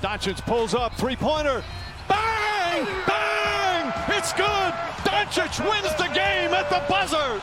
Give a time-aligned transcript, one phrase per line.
[0.00, 1.64] Doncic pulls up, three-pointer.
[2.08, 2.86] Bang!
[3.04, 3.92] Bang!
[4.16, 4.72] It's good!
[5.02, 7.40] Doncic wins the game at the buzzer!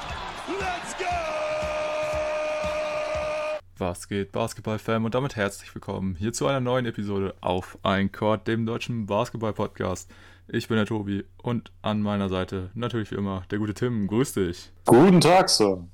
[0.48, 1.06] Let's go!
[3.78, 5.04] Was geht, Basketball-Fan?
[5.04, 10.10] Und damit herzlich willkommen hier zu einer neuen Episode auf Ein Court, dem deutschen Basketball-Podcast.
[10.48, 14.08] Ich bin der Tobi und an meiner Seite natürlich wie immer der gute Tim.
[14.08, 14.72] Grüß dich.
[14.86, 15.86] Guten Tag, Sir.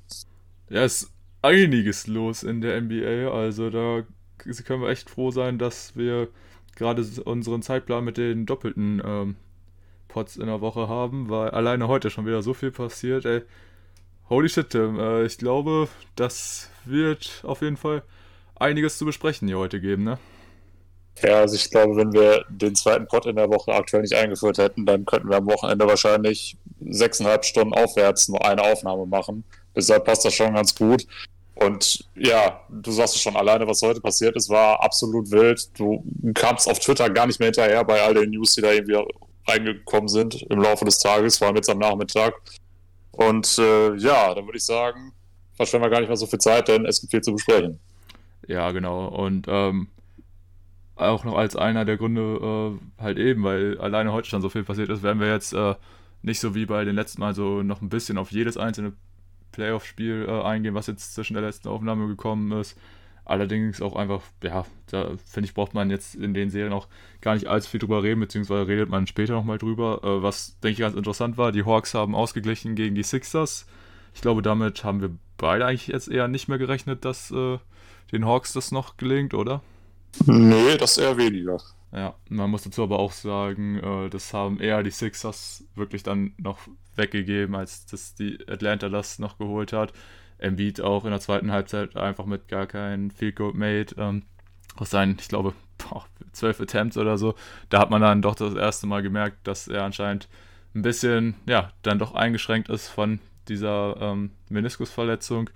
[0.70, 4.04] Ja, es ist einiges los in der NBA, also da
[4.38, 6.28] können wir echt froh sein, dass wir
[6.75, 9.36] gerade unseren Zeitplan mit den doppelten ähm,
[10.07, 13.41] Pots in der Woche haben, weil alleine heute schon wieder so viel passiert, ey.
[14.29, 14.99] Holy shit, Tim.
[14.99, 18.04] Äh, ich glaube, das wird auf jeden Fall
[18.55, 20.19] einiges zu besprechen hier heute geben, ne?
[21.21, 24.57] Ja, also ich glaube, wenn wir den zweiten Pot in der Woche aktuell nicht eingeführt
[24.57, 29.43] hätten, dann könnten wir am Wochenende wahrscheinlich sechseinhalb Stunden aufwärts nur eine Aufnahme machen.
[29.75, 31.05] Deshalb passt das schon ganz gut.
[31.55, 35.69] Und ja, du sagst es schon alleine, was heute passiert ist, war absolut wild.
[35.77, 38.97] Du kamst auf Twitter gar nicht mehr hinterher bei all den News, die da irgendwie
[39.47, 42.33] reingekommen sind im Laufe des Tages, vor allem jetzt am Nachmittag.
[43.11, 45.11] Und äh, ja, dann würde ich sagen,
[45.53, 47.79] verschwenden wir gar nicht mehr so viel Zeit, denn es gibt viel zu besprechen.
[48.47, 49.07] Ja, genau.
[49.07, 49.88] Und ähm,
[50.95, 54.63] auch noch als einer der Gründe äh, halt eben, weil alleine heute schon so viel
[54.63, 55.75] passiert ist, werden wir jetzt äh,
[56.22, 58.94] nicht so wie bei den letzten Mal so noch ein bisschen auf jedes einzelne
[59.52, 62.77] Playoff-Spiel äh, eingehen, was jetzt zwischen der letzten Aufnahme gekommen ist.
[63.23, 66.88] Allerdings auch einfach, ja, da finde ich, braucht man jetzt in den Serien auch
[67.21, 70.02] gar nicht allzu viel drüber reden, beziehungsweise redet man später nochmal drüber.
[70.03, 73.67] Äh, was, denke ich, ganz interessant war, die Hawks haben ausgeglichen gegen die Sixers.
[74.13, 77.59] Ich glaube, damit haben wir beide eigentlich jetzt eher nicht mehr gerechnet, dass äh,
[78.11, 79.61] den Hawks das noch gelingt, oder?
[80.25, 81.61] Nee, das eher weniger.
[81.92, 86.34] Ja, man muss dazu aber auch sagen, äh, das haben eher die Sixers wirklich dann
[86.38, 86.59] noch
[86.95, 89.92] weggegeben, als dass die Atlanta das noch geholt hat.
[90.38, 93.94] Embiid auch in der zweiten Halbzeit einfach mit gar keinem Field Goal made.
[93.97, 94.23] Ähm,
[94.78, 95.53] aus seinen, ich glaube,
[96.31, 97.36] zwölf Attempts oder so.
[97.69, 100.30] Da hat man dann doch das erste Mal gemerkt, dass er anscheinend
[100.73, 105.50] ein bisschen, ja, dann doch eingeschränkt ist von dieser ähm, Meniskusverletzung.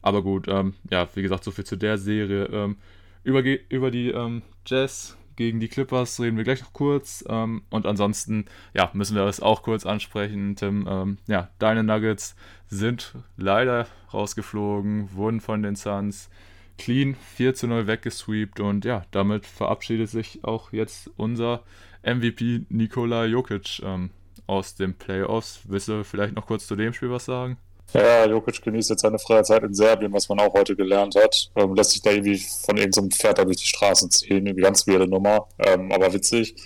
[0.00, 2.46] Aber gut, ähm, ja, wie gesagt, so viel zu der Serie.
[2.46, 2.76] Ähm,
[3.22, 7.24] über, über die ähm, Jazz gegen die Clippers reden wir gleich noch kurz.
[7.28, 10.86] Ähm, und ansonsten, ja, müssen wir das auch kurz ansprechen, Tim.
[10.88, 12.36] Ähm, ja, deine Nuggets
[12.68, 16.30] sind leider rausgeflogen, wurden von den Suns
[16.78, 21.62] clean 4 zu 0 weggesweept und ja, damit verabschiedet sich auch jetzt unser
[22.02, 24.10] MVP Nikola Jokic ähm,
[24.46, 25.60] aus den Playoffs.
[25.64, 27.58] Willst du vielleicht noch kurz zu dem Spiel was sagen?
[27.92, 31.50] Ja, Jokic genießt jetzt seine freie Zeit in Serbien, was man auch heute gelernt hat.
[31.54, 34.48] Ähm, lässt sich da irgendwie von irgendeinem so Pferd da durch die Straßen ziehen.
[34.48, 36.56] Eine ganz weirde Nummer, ähm, aber witzig.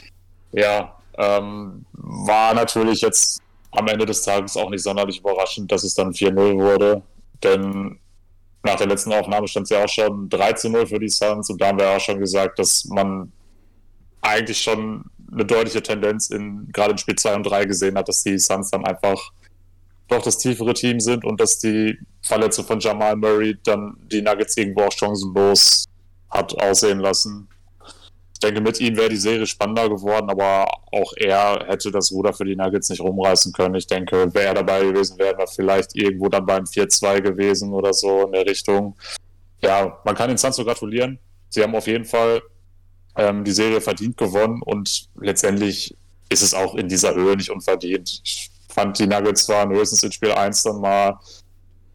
[0.53, 3.43] Ja, ähm, war natürlich jetzt
[3.73, 7.03] am Ende des Tages auch nicht sonderlich überraschend, dass es dann 4-0 wurde.
[7.43, 7.99] Denn
[8.62, 11.69] nach der letzten Aufnahme stand es ja auch schon 13-0 für die Suns und da
[11.69, 13.33] haben wir auch schon gesagt, dass man
[14.21, 18.23] eigentlich schon eine deutliche Tendenz in gerade in Spiel 2 und 3 gesehen hat, dass
[18.23, 19.33] die Suns dann einfach
[20.09, 24.57] doch das tiefere Team sind und dass die Verletzung von Jamal Murray dann die Nuggets
[24.57, 25.85] irgendwo auch chancenlos
[26.31, 27.49] hat aussehen lassen.
[28.33, 32.33] Ich denke, mit ihm wäre die Serie spannender geworden, aber auch er hätte das Ruder
[32.33, 33.75] für die Nuggets nicht rumreißen können.
[33.75, 37.93] Ich denke, wäre er dabei gewesen, wäre er vielleicht irgendwo dann beim 4-2 gewesen oder
[37.93, 38.97] so in der Richtung.
[39.61, 41.19] Ja, man kann den so gratulieren.
[41.49, 42.41] Sie haben auf jeden Fall
[43.17, 45.97] ähm, die Serie verdient gewonnen und letztendlich
[46.29, 48.21] ist es auch in dieser Höhe nicht unverdient.
[48.25, 51.19] Ich fand, die Nuggets waren höchstens in Spiel 1 dann mal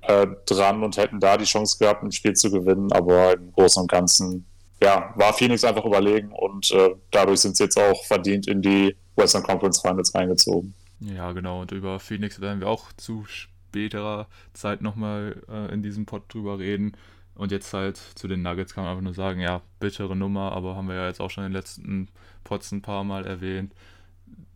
[0.01, 3.81] äh, dran und hätten da die Chance gehabt, ein Spiel zu gewinnen, aber im Großen
[3.81, 4.45] und Ganzen
[4.81, 8.95] ja, war Phoenix einfach überlegen und äh, dadurch sind sie jetzt auch verdient in die
[9.15, 10.73] Western Conference Finals eingezogen.
[10.99, 16.05] Ja, genau, und über Phoenix werden wir auch zu späterer Zeit nochmal äh, in diesem
[16.05, 16.97] Pod drüber reden.
[17.35, 20.75] Und jetzt halt zu den Nuggets kann man einfach nur sagen, ja, bittere Nummer, aber
[20.75, 22.09] haben wir ja jetzt auch schon in den letzten
[22.43, 23.73] Pods ein paar Mal erwähnt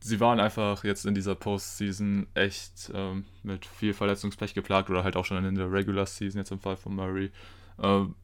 [0.07, 5.16] sie waren einfach jetzt in dieser Postseason echt ähm, mit viel Verletzungspech geplagt oder halt
[5.16, 7.31] auch schon in der Regular Season jetzt im Fall von Murray.
[7.81, 8.16] Ähm,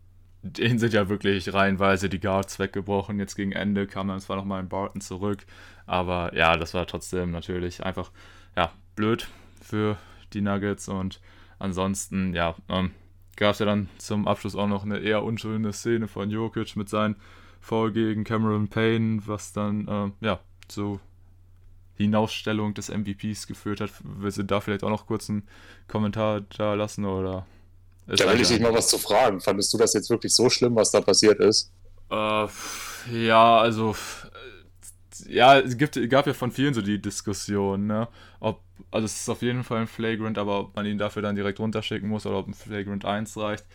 [0.41, 3.19] denen sind ja wirklich reihenweise die Guards weggebrochen.
[3.19, 5.45] Jetzt gegen Ende kam dann zwar nochmal ein Barton zurück,
[5.85, 8.11] aber ja, das war trotzdem natürlich einfach
[8.55, 9.27] ja, blöd
[9.61, 9.97] für
[10.33, 11.21] die Nuggets und
[11.59, 12.91] ansonsten, ja, ähm,
[13.35, 16.89] gab es ja dann zum Abschluss auch noch eine eher unschöne Szene von Jokic mit
[16.89, 17.15] seinem
[17.61, 20.99] Foul gegen Cameron Payne, was dann, ähm, ja, zu
[21.95, 23.91] Hinausstellung des MVPs geführt hat.
[24.03, 25.47] Willst du da vielleicht auch noch kurz einen
[25.87, 27.45] Kommentar da lassen oder?
[28.07, 29.39] Da will ich dich mal was zu fragen.
[29.39, 31.71] Fandest du das jetzt wirklich so schlimm, was da passiert ist?
[32.09, 32.47] Äh,
[33.11, 33.95] ja, also
[35.27, 38.07] ja, es gibt, gab ja von vielen so die Diskussion, ne?
[38.39, 38.61] Ob,
[38.91, 41.59] also es ist auf jeden Fall ein Flagrant, aber ob man ihn dafür dann direkt
[41.59, 43.65] runterschicken muss oder ob ein Flagrant 1 reicht.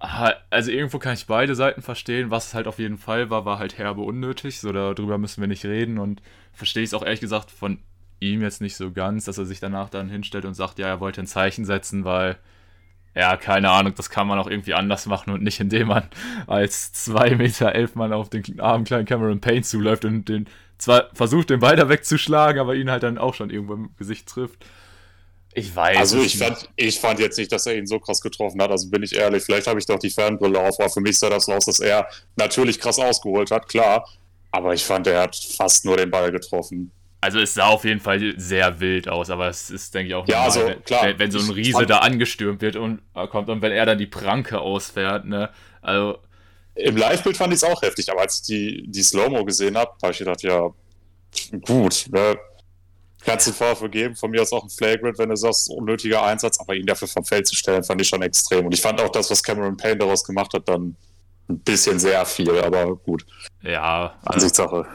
[0.00, 2.30] Also irgendwo kann ich beide Seiten verstehen.
[2.30, 4.58] Was halt auf jeden Fall war, war halt herbe unnötig.
[4.58, 7.78] So darüber müssen wir nicht reden und verstehe ich es auch ehrlich gesagt von
[8.18, 11.00] ihm jetzt nicht so ganz, dass er sich danach dann hinstellt und sagt, ja, er
[11.00, 12.38] wollte ein Zeichen setzen, weil
[13.14, 16.04] ja, keine Ahnung, das kann man auch irgendwie anders machen und nicht indem man
[16.46, 20.46] als 2 Meter elf Mann auf den armen kleinen Cameron Payne zuläuft und den
[20.78, 24.64] zwar versucht, den weiter wegzuschlagen, aber ihn halt dann auch schon irgendwo im Gesicht trifft.
[25.52, 25.96] Ich weiß.
[25.96, 28.70] Also ich fand, ich fand jetzt nicht, dass er ihn so krass getroffen hat.
[28.70, 31.28] Also bin ich ehrlich, vielleicht habe ich doch die Fernbrille auf, aber für mich sah
[31.28, 32.06] das so aus, dass er
[32.36, 34.08] natürlich krass ausgeholt hat, klar.
[34.52, 36.92] Aber ich fand, er hat fast nur den Ball getroffen.
[37.20, 40.26] Also es sah auf jeden Fall sehr wild aus, aber es ist, denke ich, auch
[40.26, 41.04] ja, normal, also, klar.
[41.04, 43.98] Wenn, wenn, so ein Riese da angestürmt wird und äh, kommt und wenn er dann
[43.98, 45.50] die Pranke ausfährt, ne?
[45.82, 46.18] Also.
[46.76, 49.90] Im Live-Bild fand ich es auch heftig, aber als ich die, die Slow-Mo gesehen habe,
[50.02, 50.70] habe ich gedacht, ja,
[51.66, 52.38] gut, ne?
[53.24, 56.58] Kannst du Vorwürfe geben, von mir aus auch ein Flagrant, wenn du sagst, unnötiger Einsatz,
[56.58, 58.66] aber ihn dafür vom Feld zu stellen, fand ich schon extrem.
[58.66, 60.96] Und ich fand auch das, was Cameron Payne daraus gemacht hat, dann
[61.48, 63.26] ein bisschen sehr viel, aber gut.
[63.62, 64.14] Ja.
[64.24, 64.86] Ansichtssache.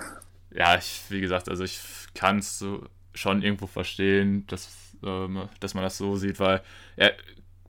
[0.55, 1.79] Ja, ich, wie gesagt, also ich
[2.13, 2.83] kann es so
[3.13, 4.69] schon irgendwo verstehen, dass,
[5.03, 6.61] ähm, dass man das so sieht, weil
[6.95, 7.13] er,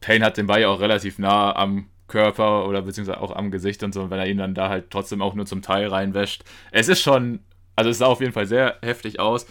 [0.00, 3.82] Payne hat den Ball ja auch relativ nah am Körper oder beziehungsweise auch am Gesicht
[3.82, 6.44] und so, und wenn er ihn dann da halt trotzdem auch nur zum Teil reinwäscht.
[6.70, 7.40] Es ist schon,
[7.74, 9.46] also es sah auf jeden Fall sehr heftig aus,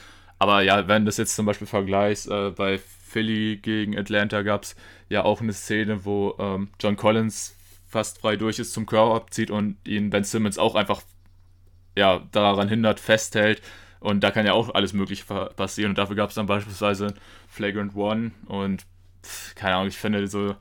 [0.45, 4.61] aber ja, wenn du das jetzt zum Beispiel vergleichst, äh, bei Philly gegen Atlanta gab
[4.61, 4.75] es
[5.09, 7.55] ja auch eine Szene, wo ähm, John Collins
[7.87, 11.01] fast frei durch ist, zum Curl abzieht und ihn Ben Simmons auch einfach
[11.95, 13.61] ja, daran hindert, festhält
[14.05, 15.25] und da kann ja auch alles Mögliche
[15.55, 15.89] passieren.
[15.89, 17.15] Und dafür gab es dann beispielsweise
[17.47, 18.33] Flagrant One.
[18.45, 18.85] Und
[19.55, 20.55] keine Ahnung, ich finde so,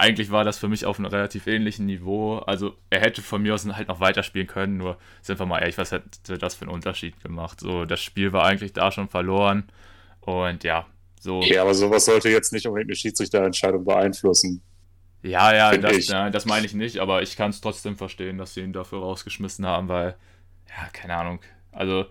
[0.00, 2.38] eigentlich war das für mich auf einem relativ ähnlichen Niveau.
[2.38, 5.78] Also er hätte von mir aus halt noch weiterspielen können, nur sind wir mal ehrlich,
[5.78, 7.60] was hätte das für einen Unterschied gemacht?
[7.60, 9.64] So, das Spiel war eigentlich da schon verloren.
[10.20, 10.86] Und ja,
[11.20, 11.42] so.
[11.42, 14.62] Ja, aber sowas sollte jetzt nicht unbedingt eine Schiedsrichterentscheidung beeinflussen.
[15.22, 18.54] Ja, ja, das, ja, das meine ich nicht, aber ich kann es trotzdem verstehen, dass
[18.54, 20.16] sie ihn dafür rausgeschmissen haben, weil,
[20.68, 21.40] ja, keine Ahnung.
[21.72, 22.06] Also,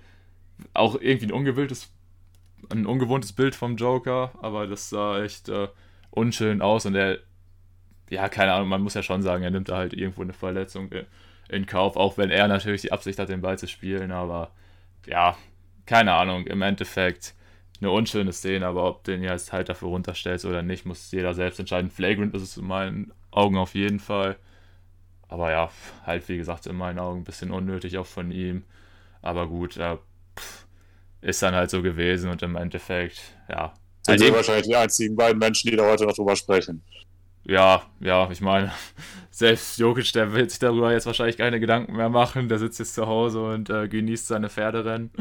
[0.74, 1.92] auch irgendwie ein ungewöhntes,
[2.69, 5.69] ein ungewohntes Bild vom Joker, aber das sah echt äh,
[6.12, 7.18] unschön aus und er,
[8.09, 10.89] ja, keine Ahnung, man muss ja schon sagen, er nimmt da halt irgendwo eine Verletzung
[11.50, 14.51] in Kauf, auch wenn er natürlich die Absicht hat, den Ball zu spielen, aber
[15.06, 15.38] ja,
[15.85, 17.33] keine Ahnung, im Endeffekt
[17.81, 21.59] eine unschöne Szene, aber ob den jetzt halt dafür runterstellst oder nicht, muss jeder selbst
[21.59, 21.89] entscheiden.
[21.89, 24.38] Flagrant ist es in meinen Augen auf jeden Fall.
[25.27, 25.71] Aber ja,
[26.06, 28.63] halt wie gesagt, in meinen Augen ein bisschen unnötig auch von ihm.
[29.21, 29.97] Aber gut, äh,
[31.21, 33.73] ist dann halt so gewesen und im Endeffekt, ja.
[34.01, 36.83] Sind halt wahrscheinlich die einzigen beiden Menschen, die da heute noch drüber sprechen.
[37.44, 38.71] Ja, ja, ich meine,
[39.31, 42.50] selbst Jokic, der will sich darüber jetzt wahrscheinlich keine Gedanken mehr machen.
[42.50, 45.12] Der sitzt jetzt zu Hause und äh, genießt seine Pferderennen.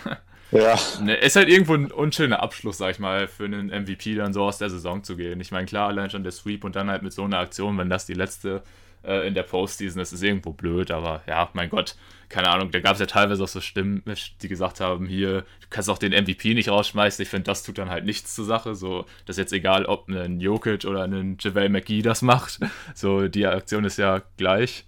[0.50, 0.76] ja.
[1.00, 4.42] Ne, ist halt irgendwo ein unschöner Abschluss, sag ich mal, für einen MVP dann so
[4.42, 5.40] aus der Saison zu gehen.
[5.40, 7.90] Ich meine, klar, allein schon der Sweep und dann halt mit so einer Aktion, wenn
[7.90, 8.62] das die letzte
[9.04, 11.96] äh, in der Postseason ist, ist irgendwo blöd, aber ja, mein Gott,
[12.28, 14.02] keine Ahnung, da gab es ja teilweise auch so Stimmen,
[14.42, 17.22] die gesagt haben, hier, du kannst auch den MVP nicht rausschmeißen.
[17.22, 18.74] Ich finde, das tut dann halt nichts zur Sache.
[18.74, 22.60] So, das ist jetzt egal, ob ein Jokic oder ein JaVale McGee das macht.
[22.94, 24.84] So, die Aktion ist ja gleich.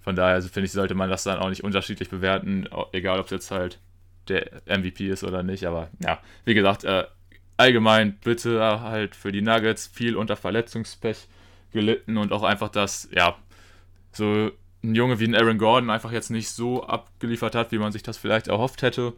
[0.00, 3.26] Von daher also finde ich, sollte man das dann auch nicht unterschiedlich bewerten, egal ob
[3.26, 3.78] es jetzt halt
[4.28, 5.66] der MVP ist oder nicht.
[5.66, 7.04] Aber ja, wie gesagt, äh,
[7.56, 11.26] allgemein bitte halt für die Nuggets viel unter Verletzungspech
[11.72, 13.36] gelitten und auch einfach das, ja,
[14.12, 14.50] so
[14.82, 18.02] ein Junge wie ein Aaron Gordon einfach jetzt nicht so abgeliefert hat, wie man sich
[18.02, 19.14] das vielleicht erhofft hätte.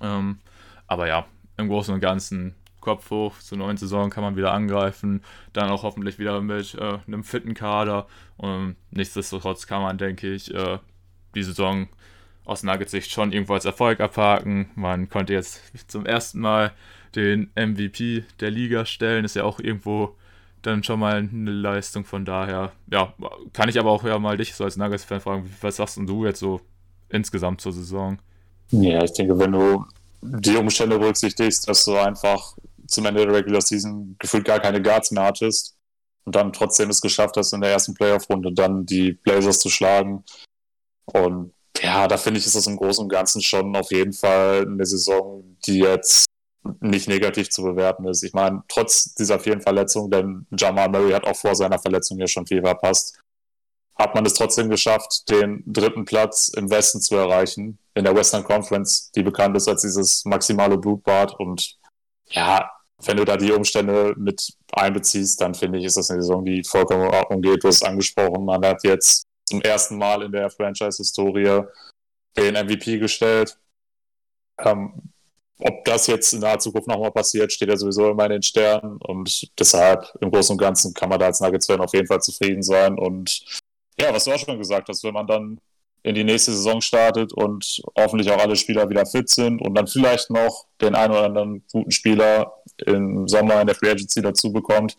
[0.00, 0.38] Ähm,
[0.86, 5.22] aber ja, im Großen und Ganzen Kopf hoch, zur neuen Saison kann man wieder angreifen,
[5.52, 8.06] dann auch hoffentlich wieder mit äh, einem fitten Kader.
[8.36, 10.78] Und nichtsdestotrotz kann man, denke ich, äh,
[11.34, 11.88] die Saison
[12.44, 14.70] aus Nuggets Sicht schon irgendwo als Erfolg abhaken.
[14.74, 16.72] Man konnte jetzt zum ersten Mal
[17.14, 20.16] den MVP der Liga stellen, ist ja auch irgendwo
[20.62, 22.04] dann schon mal eine Leistung.
[22.04, 23.14] Von daher, ja,
[23.52, 26.40] kann ich aber auch ja mal dich so als Nuggets-Fan fragen, was sagst du jetzt
[26.40, 26.60] so
[27.08, 28.18] insgesamt zur Saison?
[28.70, 29.84] Ja, ich denke, wenn du
[30.22, 35.10] die Umstände berücksichtigst, dass du einfach zum Ende der Regular Season gefühlt gar keine Guards
[35.10, 35.76] mehr hattest
[36.24, 40.24] und dann trotzdem es geschafft hast, in der ersten Playoff-Runde dann die Blazers zu schlagen.
[41.06, 41.52] Und
[41.82, 44.84] ja, da finde ich, ist das im Großen und Ganzen schon auf jeden Fall eine
[44.84, 46.26] Saison, die jetzt
[46.80, 48.22] nicht negativ zu bewerten ist.
[48.22, 52.26] Ich meine, trotz dieser vielen Verletzungen, denn Jamal Murray hat auch vor seiner Verletzung ja
[52.26, 53.18] schon viel verpasst,
[53.96, 58.44] hat man es trotzdem geschafft, den dritten Platz im Westen zu erreichen, in der Western
[58.44, 61.38] Conference, die bekannt ist als dieses maximale Blutbad.
[61.38, 61.76] Und
[62.26, 62.70] ja,
[63.04, 66.64] wenn du da die Umstände mit einbeziehst, dann finde ich, ist das eine Saison, die
[66.64, 67.62] vollkommen in Ordnung geht.
[67.62, 71.64] Du hast es angesprochen, man hat jetzt zum ersten Mal in der Franchise-Historie
[72.36, 73.58] den MVP gestellt.
[74.58, 75.12] Ähm,
[75.62, 78.98] ob das jetzt in naher Zukunft nochmal passiert, steht ja sowieso immer in den Sternen.
[78.98, 82.62] Und deshalb im Großen und Ganzen kann man da als Nuggets-Fan auf jeden Fall zufrieden
[82.62, 82.98] sein.
[82.98, 83.44] Und
[84.00, 85.58] ja, was du auch schon gesagt hast, wenn man dann
[86.02, 89.86] in die nächste Saison startet und hoffentlich auch alle Spieler wieder fit sind und dann
[89.86, 92.54] vielleicht noch den einen oder anderen guten Spieler
[92.86, 94.96] im Sommer in der Free Agency dazu bekommt,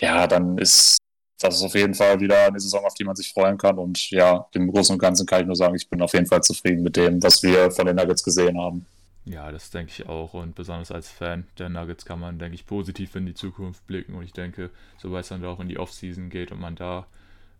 [0.00, 0.98] ja, dann ist
[1.40, 3.78] das ist auf jeden Fall wieder eine Saison, auf die man sich freuen kann.
[3.78, 6.42] Und ja, im Großen und Ganzen kann ich nur sagen, ich bin auf jeden Fall
[6.42, 8.84] zufrieden mit dem, was wir von den Nuggets gesehen haben.
[9.28, 10.32] Ja, das denke ich auch.
[10.32, 14.14] Und besonders als Fan der Nuggets kann man, denke ich, positiv in die Zukunft blicken.
[14.14, 17.06] Und ich denke, sobald es dann auch in die Offseason geht und man da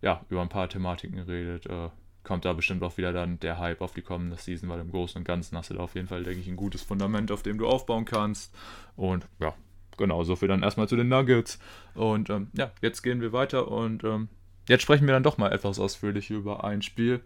[0.01, 1.89] ja über ein paar Thematiken redet, äh,
[2.23, 5.19] kommt da bestimmt auch wieder dann der Hype auf die kommende Season, weil im Großen
[5.19, 7.59] und Ganzen hast du da auf jeden Fall, denke ich, ein gutes Fundament, auf dem
[7.59, 8.53] du aufbauen kannst.
[8.95, 9.53] Und ja,
[9.97, 11.59] genau, so viel dann erstmal zu den Nuggets.
[11.93, 14.27] Und ähm, ja, jetzt gehen wir weiter und ähm,
[14.67, 17.21] jetzt sprechen wir dann doch mal etwas ausführlich über ein Spiel.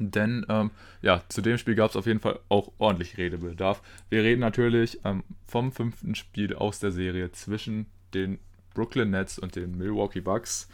[0.00, 0.70] Denn ähm,
[1.02, 3.82] ja, zu dem Spiel gab es auf jeden Fall auch ordentlich Redebedarf.
[4.08, 8.38] Wir reden natürlich ähm, vom fünften Spiel aus der Serie zwischen den
[8.72, 10.68] Brooklyn Nets und den Milwaukee Bucks.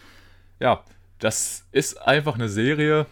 [0.60, 0.84] Ja,
[1.18, 3.06] das ist einfach eine Serie.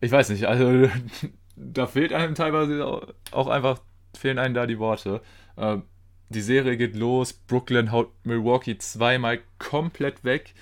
[0.00, 0.90] Ich weiß nicht, also
[1.56, 2.84] da fehlt einem teilweise
[3.30, 3.80] auch einfach,
[4.14, 5.22] fehlen einem da die Worte.
[5.56, 5.84] Ähm,
[6.28, 10.54] die Serie geht los, Brooklyn haut Milwaukee zweimal komplett weg.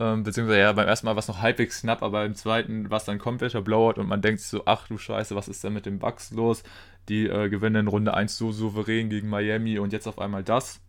[0.00, 2.96] Ähm, beziehungsweise ja, beim ersten Mal war es noch halbwegs knapp, aber im zweiten war
[2.96, 5.74] es dann kompletter Blowout und man denkt sich so, ach du Scheiße, was ist denn
[5.74, 6.62] mit den Bucks los?
[7.10, 10.80] Die äh, gewinnen in Runde 1 so souverän gegen Miami und jetzt auf einmal das.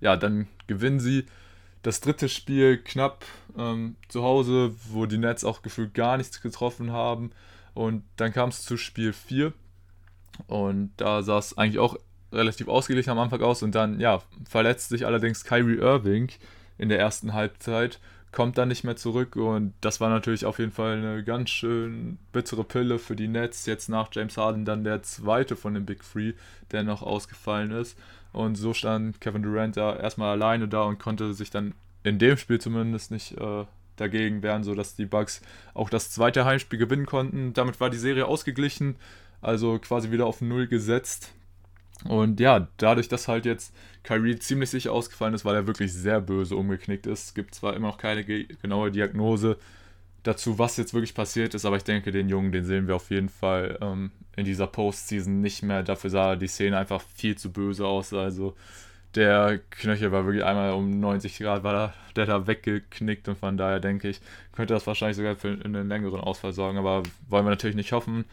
[0.00, 1.24] Ja, dann gewinnen sie
[1.82, 3.24] das dritte Spiel knapp
[3.56, 7.30] ähm, zu Hause, wo die Nets auch gefühlt gar nichts getroffen haben.
[7.72, 9.54] Und dann kam es zu Spiel 4.
[10.48, 11.96] Und da sah es eigentlich auch
[12.30, 16.30] relativ ausgeglichen am Anfang aus und dann, ja, verletzt sich allerdings Kyrie Irving
[16.78, 18.00] in der ersten Halbzeit,
[18.32, 22.18] kommt dann nicht mehr zurück und das war natürlich auf jeden Fall eine ganz schön
[22.32, 23.66] bittere Pille für die Nets.
[23.66, 26.32] Jetzt nach James Harden dann der zweite von den Big Three,
[26.70, 27.98] der noch ausgefallen ist.
[28.32, 32.38] Und so stand Kevin Durant da erstmal alleine da und konnte sich dann in dem
[32.38, 33.64] Spiel zumindest nicht äh,
[33.96, 35.42] dagegen wehren, sodass die Bucks
[35.74, 37.52] auch das zweite Heimspiel gewinnen konnten.
[37.52, 38.96] Damit war die Serie ausgeglichen,
[39.42, 41.34] also quasi wieder auf Null gesetzt.
[42.08, 46.20] Und ja, dadurch, dass halt jetzt Kyrie ziemlich sicher ausgefallen ist, weil er wirklich sehr
[46.20, 49.56] böse umgeknickt ist, gibt zwar immer noch keine genaue Diagnose
[50.22, 53.10] dazu, was jetzt wirklich passiert ist, aber ich denke, den Jungen, den sehen wir auf
[53.10, 55.82] jeden Fall ähm, in dieser Postseason nicht mehr.
[55.82, 58.12] Dafür sah die Szene einfach viel zu böse aus.
[58.12, 58.54] Also
[59.14, 63.56] der Knöchel war wirklich einmal um 90 Grad, war da, der da weggeknickt und von
[63.56, 64.20] daher denke ich,
[64.52, 68.24] könnte das wahrscheinlich sogar für einen längeren Ausfall sorgen, aber wollen wir natürlich nicht hoffen.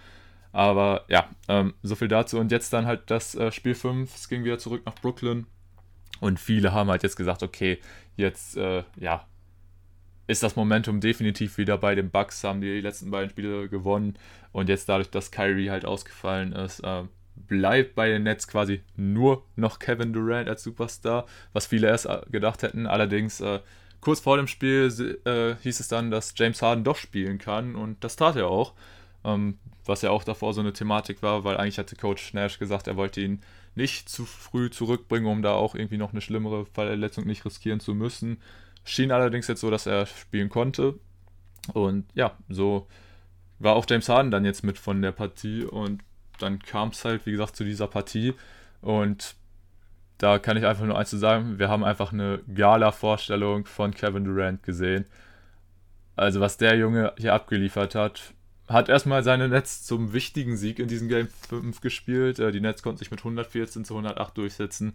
[0.51, 2.39] Aber ja, ähm, so viel dazu.
[2.39, 4.13] Und jetzt dann halt das äh, Spiel 5.
[4.13, 5.46] Es ging wieder zurück nach Brooklyn.
[6.20, 7.79] Und viele haben halt jetzt gesagt, okay,
[8.15, 9.25] jetzt, äh, ja,
[10.27, 14.15] ist das Momentum definitiv wieder bei den Bucks, haben die letzten beiden Spiele gewonnen.
[14.51, 17.03] Und jetzt dadurch, dass Kyrie halt ausgefallen ist, äh,
[17.48, 22.22] bleibt bei den Nets quasi nur noch Kevin Durant als Superstar, was viele erst äh,
[22.29, 22.86] gedacht hätten.
[22.86, 23.60] Allerdings äh,
[24.01, 28.03] kurz vor dem Spiel äh, hieß es dann, dass James Harden doch spielen kann und
[28.03, 28.74] das tat er auch.
[29.24, 32.88] Ähm, was ja auch davor so eine Thematik war, weil eigentlich hatte Coach Nash gesagt,
[32.88, 33.42] er wollte ihn
[33.76, 37.96] nicht zu früh zurückbringen, um da auch irgendwie noch eine schlimmere Verletzung nicht riskieren zu
[37.96, 38.38] müssen.
[38.84, 41.00] Schien allerdings jetzt so, dass er spielen konnte.
[41.74, 42.88] Und ja, so
[43.60, 46.02] war auch James Harden dann jetzt mit von der Partie und
[46.40, 48.34] dann kam es halt, wie gesagt, zu dieser Partie.
[48.82, 49.36] Und
[50.18, 54.24] da kann ich einfach nur eins zu sagen, wir haben einfach eine Gala-Vorstellung von Kevin
[54.24, 55.06] Durant gesehen.
[56.16, 58.34] Also was der Junge hier abgeliefert hat,
[58.70, 62.40] hat erstmal seine Nets zum wichtigen Sieg in diesem Game 5 gespielt.
[62.40, 64.94] Äh, die Nets konnten sich mit 114 zu 108 durchsetzen.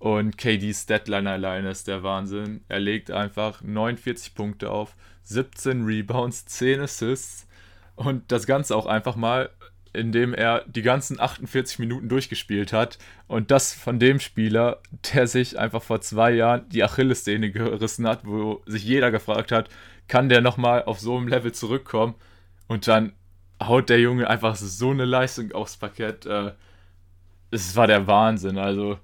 [0.00, 2.62] Und KD's Deadline alleine ist der Wahnsinn.
[2.68, 7.46] Er legt einfach 49 Punkte auf, 17 Rebounds, 10 Assists.
[7.94, 9.50] Und das Ganze auch einfach mal,
[9.92, 12.98] indem er die ganzen 48 Minuten durchgespielt hat.
[13.28, 14.80] Und das von dem Spieler,
[15.14, 19.68] der sich einfach vor zwei Jahren die Achillessehne gerissen hat, wo sich jeder gefragt hat,
[20.08, 22.16] kann der nochmal auf so einem Level zurückkommen?
[22.66, 23.12] Und dann
[23.62, 26.26] haut der Junge einfach so eine Leistung aufs Parkett.
[26.26, 26.52] Äh,
[27.50, 28.58] es war der Wahnsinn.
[28.58, 28.98] Also,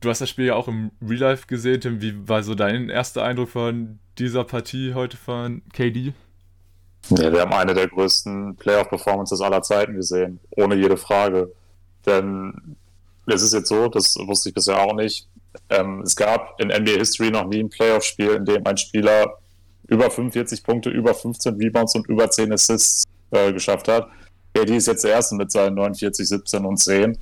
[0.00, 2.00] du hast das Spiel ja auch im Real Life gesehen, Tim.
[2.00, 6.12] Wie war so dein erster Eindruck von dieser Partie heute von KD?
[7.10, 11.52] Ja, wir haben eine der größten Playoff-Performances aller Zeiten gesehen, ohne jede Frage.
[12.04, 12.76] Denn
[13.26, 15.28] es ist jetzt so, das wusste ich bisher auch nicht.
[15.70, 19.38] Ähm, es gab in NBA History noch nie ein Playoff-Spiel, in dem ein Spieler
[19.88, 24.08] über 45 Punkte, über 15 Rebounds und über 10 Assists äh, geschafft hat.
[24.54, 27.18] KD ist jetzt der Erste mit seinen 49, 17 und 10.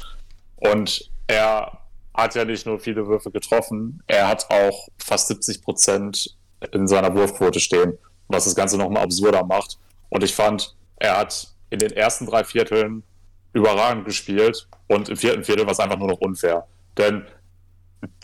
[0.57, 1.79] Und er
[2.15, 6.37] hat ja nicht nur viele Würfe getroffen, er hat auch fast 70 Prozent
[6.73, 9.79] in seiner Wurfquote stehen, was das Ganze nochmal absurder macht.
[10.11, 13.03] Und ich fand, er hat in den ersten drei Vierteln
[13.53, 16.67] überragend gespielt und im vierten Viertel war es einfach nur noch unfair.
[16.97, 17.25] Denn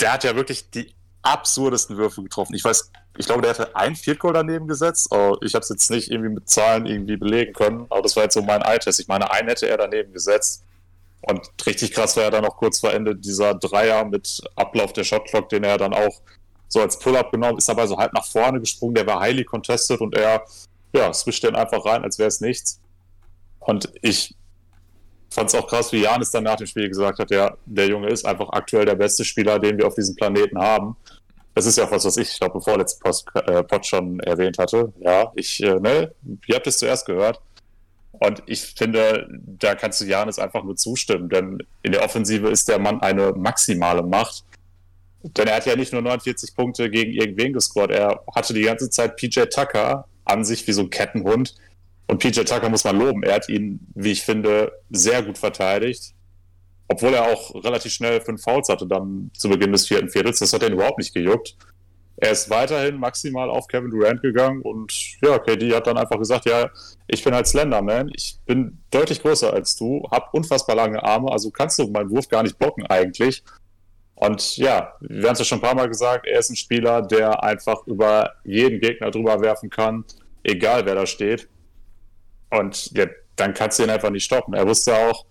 [0.01, 2.55] der hat ja wirklich die absurdesten Würfe getroffen.
[2.55, 5.09] Ich weiß, ich glaube, der hatte ein Field daneben gesetzt.
[5.43, 8.35] Ich habe es jetzt nicht irgendwie mit Zahlen irgendwie belegen können, aber das war jetzt
[8.35, 9.01] so mein Eye-Test.
[9.01, 10.65] Ich meine, einen hätte er daneben gesetzt.
[11.23, 15.05] Und richtig krass war er dann noch kurz vor Ende dieser Dreier mit Ablauf der
[15.05, 16.23] Shotclock, den er dann auch
[16.69, 20.01] so als Pull-up genommen, ist aber so halb nach vorne gesprungen, der war highly contested
[20.01, 20.45] und er,
[20.95, 22.81] ja, swischt den einfach rein, als wäre es nichts.
[23.59, 24.35] Und ich
[25.31, 28.09] fand es auch krass, wie Janis dann nach dem Spiel gesagt hat, ja, der Junge
[28.09, 30.97] ist einfach aktuell der beste Spieler, den wir auf diesem Planeten haben.
[31.55, 34.21] Das ist ja auch was, was ich, ich glaube, bevor letzten Post, äh, Pod schon
[34.21, 34.93] erwähnt hatte.
[35.01, 36.13] Ja, ich, äh, ne,
[36.47, 37.41] ihr habt es zuerst gehört.
[38.13, 42.69] Und ich finde, da kannst du Janis einfach nur zustimmen, denn in der Offensive ist
[42.69, 44.45] der Mann eine maximale Macht.
[45.23, 48.91] Denn er hat ja nicht nur 49 Punkte gegen irgendwen gescored, er hatte die ganze
[48.91, 51.55] Zeit PJ Tucker an sich wie so ein Kettenhund.
[52.09, 56.15] Und PJ Tucker muss man loben, er hat ihn, wie ich finde, sehr gut verteidigt.
[56.93, 60.41] Obwohl er auch relativ schnell fünf Fouls hatte dann zu Beginn des vierten Viertels.
[60.41, 61.57] Das hat er überhaupt nicht gejuckt.
[62.17, 64.93] Er ist weiterhin maximal auf Kevin Durant gegangen und
[65.23, 66.69] ja, KD hat dann einfach gesagt, ja,
[67.07, 71.51] ich bin halt Slenderman, ich bin deutlich größer als du, hab unfassbar lange Arme, also
[71.51, 73.43] kannst du meinen Wurf gar nicht blocken eigentlich.
[74.17, 77.01] Und ja, wir haben es ja schon ein paar Mal gesagt, er ist ein Spieler,
[77.03, 80.05] der einfach über jeden Gegner drüber werfen kann,
[80.43, 81.49] egal wer da steht.
[82.51, 83.07] Und ja,
[83.37, 84.53] dann kannst du ihn einfach nicht stoppen.
[84.53, 85.25] Er wusste auch,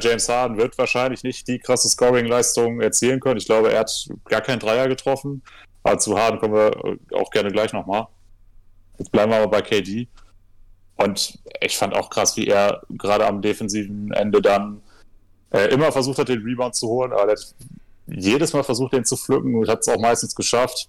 [0.00, 3.36] James Harden wird wahrscheinlich nicht die krasse Scoring-Leistung erzielen können.
[3.36, 5.42] Ich glaube, er hat gar keinen Dreier getroffen.
[5.82, 8.06] Aber zu Harden kommen wir auch gerne gleich nochmal.
[8.98, 10.08] Jetzt bleiben wir aber bei KD.
[10.96, 14.82] Und ich fand auch krass, wie er gerade am defensiven Ende dann
[15.52, 17.54] äh, immer versucht hat, den Rebound zu holen, aber er hat
[18.06, 20.88] jedes Mal versucht, den zu pflücken und hat es auch meistens geschafft.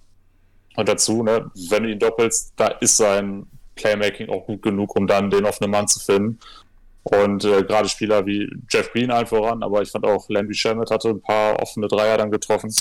[0.75, 5.07] Und dazu, ne, wenn du ihn doppelst, da ist sein Playmaking auch gut genug, um
[5.07, 6.39] dann den offenen Mann zu finden.
[7.11, 10.91] Und äh, gerade Spieler wie Jeff Green allen voran, aber ich fand auch Landry Shamet
[10.91, 12.71] hatte ein paar offene Dreier dann getroffen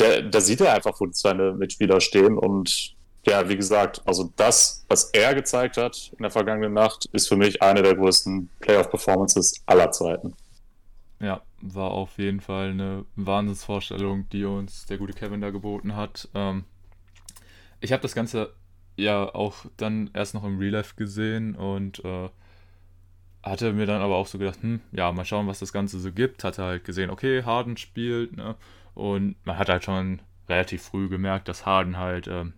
[0.00, 2.38] da sieht er einfach, wo seine Mitspieler stehen.
[2.38, 2.94] Und
[3.26, 7.36] ja, wie gesagt, also das, was er gezeigt hat in der vergangenen Nacht, ist für
[7.36, 10.34] mich eine der größten Playoff-Performances aller Zeiten.
[11.20, 16.28] Ja, war auf jeden Fall eine Wahnsinnsvorstellung, die uns der gute Kevin da geboten hat.
[16.34, 16.64] Ähm,
[17.80, 18.54] ich habe das Ganze
[18.96, 22.30] ja auch dann erst noch im Real Life gesehen und äh,
[23.42, 26.12] hatte mir dann aber auch so gedacht, hm, ja, mal schauen, was das Ganze so
[26.12, 26.44] gibt.
[26.44, 28.56] Hatte halt gesehen, okay, Harden spielt, ne?
[28.94, 32.52] Und man hat halt schon relativ früh gemerkt, dass Harden halt ähm,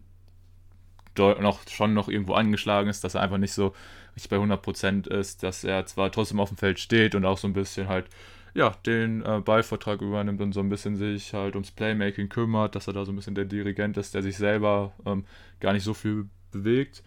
[1.17, 3.75] noch, schon noch irgendwo angeschlagen ist, dass er einfach nicht so
[4.15, 7.47] richtig bei 100% ist, dass er zwar trotzdem auf dem Feld steht und auch so
[7.47, 8.07] ein bisschen halt
[8.55, 12.87] ja, den äh, Ballvortrag übernimmt und so ein bisschen sich halt ums Playmaking kümmert, dass
[12.87, 15.25] er da so ein bisschen der Dirigent ist, der sich selber ähm,
[15.61, 17.03] gar nicht so viel bewegt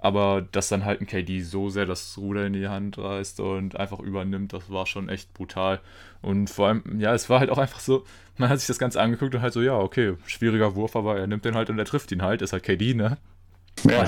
[0.00, 3.76] aber dass dann halt ein KD so sehr das Ruder in die Hand reißt und
[3.76, 5.80] einfach übernimmt, das war schon echt brutal.
[6.22, 8.04] Und vor allem, ja, es war halt auch einfach so,
[8.36, 11.26] man hat sich das Ganze angeguckt und halt so, ja, okay, schwieriger Wurf, aber er
[11.26, 13.18] nimmt den halt und er trifft ihn halt, ist halt KD, ne?
[13.84, 14.04] Ja.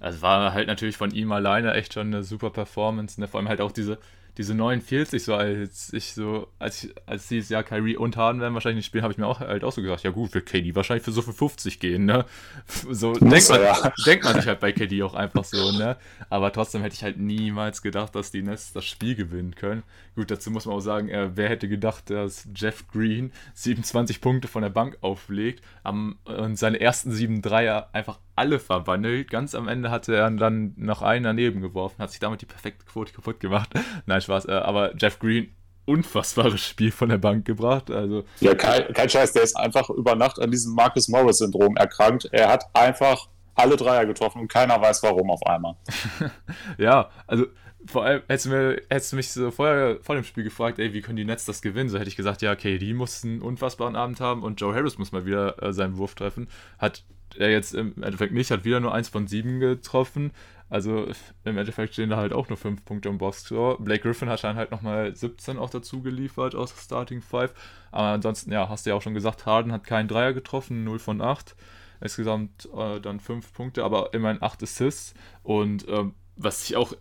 [0.00, 3.28] Also war halt natürlich von ihm alleine echt schon eine super Performance, ne?
[3.28, 3.98] Vor allem halt auch diese,
[4.38, 8.54] diese 49, so als ich so, als ich, als dieses Jahr Kyrie und Harden werden
[8.54, 10.74] wahrscheinlich nicht spielen, habe ich mir auch halt auch so gedacht, ja gut, wird KD
[10.74, 12.24] wahrscheinlich für so für 50 gehen, ne?
[12.90, 13.92] So denkt man, ja.
[14.06, 15.96] denkt man sich halt bei KD auch einfach so, ne?
[16.28, 19.82] Aber trotzdem hätte ich halt niemals gedacht, dass die Nets das Spiel gewinnen können.
[20.14, 24.48] Gut, dazu muss man auch sagen, äh, wer hätte gedacht, dass Jeff Green 27 Punkte
[24.48, 29.30] von der Bank auflegt am, und seine ersten sieben Dreier einfach alle verwandelt.
[29.30, 32.86] Ganz am Ende hatte er dann noch einen daneben geworfen, hat sich damit die perfekte
[32.86, 33.68] Quote kaputt gemacht.
[34.06, 34.46] Nein, Spaß.
[34.46, 37.90] Äh, aber Jeff Green, unfassbares Spiel von der Bank gebracht.
[37.90, 42.30] Also, ja, kein, kein Scheiß, der ist einfach über Nacht an diesem Marcus Morris-Syndrom erkrankt.
[42.32, 45.76] Er hat einfach alle Dreier getroffen und keiner weiß warum auf einmal.
[46.78, 47.44] ja, also
[47.90, 50.92] vor allem, hättest du, mir, hättest du mich so vorher vor dem Spiel gefragt, ey,
[50.92, 51.88] wie können die Nets das gewinnen?
[51.88, 55.12] So hätte ich gesagt, ja, KD muss einen unfassbaren Abend haben und Joe Harris muss
[55.12, 56.48] mal wieder äh, seinen Wurf treffen.
[56.78, 57.04] Hat
[57.36, 60.32] er jetzt im Endeffekt nicht, hat wieder nur eins von sieben getroffen.
[60.68, 61.08] Also
[61.44, 63.76] im Endeffekt stehen da halt auch nur fünf Punkte im Boxscore.
[63.80, 67.52] Blake Griffin hat dann halt nochmal 17 auch dazu geliefert aus Starting Five.
[67.90, 71.00] Aber ansonsten, ja, hast du ja auch schon gesagt, Harden hat keinen Dreier getroffen, 0
[71.00, 71.56] von 8.
[72.00, 75.14] Insgesamt äh, dann 5 Punkte, aber immerhin 8 Assists.
[75.42, 76.94] Und ähm, was ich auch,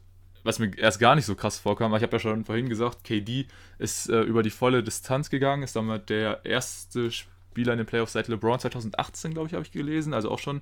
[0.43, 3.47] was mir erst gar nicht so krass vorkam, ich habe ja schon vorhin gesagt, KD
[3.77, 8.13] ist äh, über die volle Distanz gegangen, ist damit der erste Spieler in den Playoffs
[8.13, 10.61] seit LeBron 2018, glaube ich, habe ich gelesen, also auch schon ein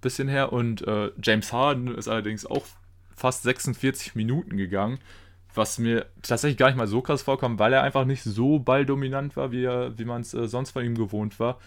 [0.00, 0.52] bisschen her.
[0.52, 2.64] Und äh, James Harden ist allerdings auch
[3.14, 4.98] fast 46 Minuten gegangen,
[5.54, 9.36] was mir tatsächlich gar nicht mal so krass vorkommt, weil er einfach nicht so balldominant
[9.36, 11.58] war, wie, wie man es äh, sonst von ihm gewohnt war.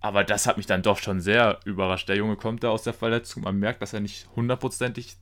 [0.00, 2.08] Aber das hat mich dann doch schon sehr überrascht.
[2.08, 5.16] Der Junge kommt da aus der Verletzung, man merkt, dass er nicht hundertprozentig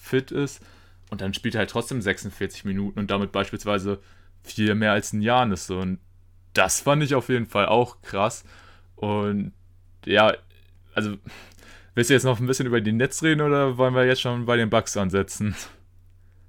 [0.00, 0.60] fit ist.
[1.12, 3.98] Und dann spielt er halt trotzdem 46 Minuten und damit beispielsweise
[4.42, 5.66] viel mehr als ein Janis.
[5.66, 5.76] So.
[5.76, 5.98] Und
[6.54, 8.44] das fand ich auf jeden Fall auch krass.
[8.96, 9.52] Und
[10.06, 10.32] ja,
[10.94, 11.18] also
[11.94, 14.46] willst du jetzt noch ein bisschen über die Netz reden oder wollen wir jetzt schon
[14.46, 15.54] bei den Bugs ansetzen?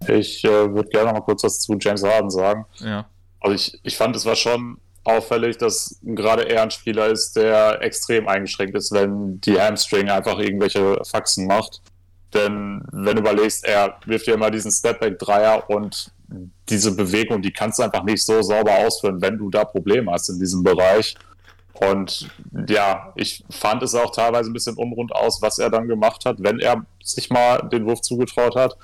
[0.08, 2.66] Ich äh, würde gerne noch mal kurz was zu James Harden sagen.
[2.80, 3.10] Ja.
[3.42, 7.82] Also ich, ich fand, es war schon auffällig, dass gerade er ein Spieler ist, der
[7.82, 11.82] extrem eingeschränkt ist, wenn die Hamstring einfach irgendwelche Faxen macht.
[12.34, 16.12] Denn wenn du überlegst, er wirft ja immer diesen Stepback-Dreier und
[16.70, 20.30] diese Bewegung, die kannst du einfach nicht so sauber ausführen, wenn du da Probleme hast
[20.30, 21.16] in diesem Bereich.
[21.74, 22.30] Und
[22.68, 26.38] ja, ich fand es auch teilweise ein bisschen unrund aus, was er dann gemacht hat,
[26.40, 28.78] wenn er sich mal den Wurf zugetraut hat.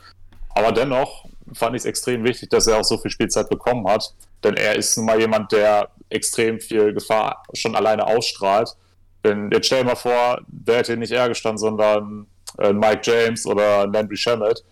[0.50, 4.14] Aber dennoch fand ich es extrem wichtig, dass er auch so viel Spielzeit bekommen hat.
[4.44, 8.76] Denn er ist nun mal jemand, der extrem viel Gefahr schon alleine ausstrahlt.
[9.24, 12.28] Denn jetzt stell dir mal vor, der hätte nicht er gestanden, sondern
[12.60, 14.64] äh, Mike James oder Landry Shamet.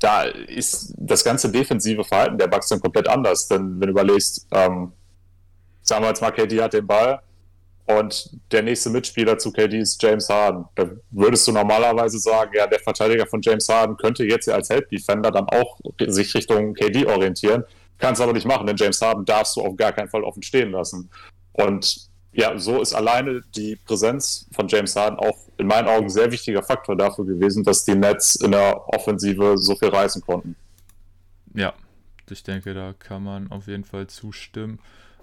[0.00, 3.48] Da ist das ganze defensive Verhalten der Bucks dann komplett anders.
[3.48, 4.92] Denn wenn du überlegst, ähm,
[5.82, 7.20] sagen wir jetzt mal, KD hat den Ball
[7.86, 10.64] und der nächste Mitspieler zu KD ist James Harden.
[10.74, 14.88] Da würdest du normalerweise sagen, ja, der Verteidiger von James Harden könnte jetzt als Help
[14.90, 17.64] Defender dann auch sich Richtung KD orientieren.
[17.98, 20.72] Kannst aber nicht machen, denn James Harden darfst du auf gar keinen Fall offen stehen
[20.72, 21.08] lassen.
[21.52, 26.30] Und ja, so ist alleine die Präsenz von James Harden auch in meinen Augen sehr
[26.30, 30.54] wichtiger Faktor dafür gewesen, dass die Nets in der Offensive so viel reißen konnten.
[31.54, 31.72] Ja,
[32.28, 34.80] ich denke, da kann man auf jeden Fall zustimmen.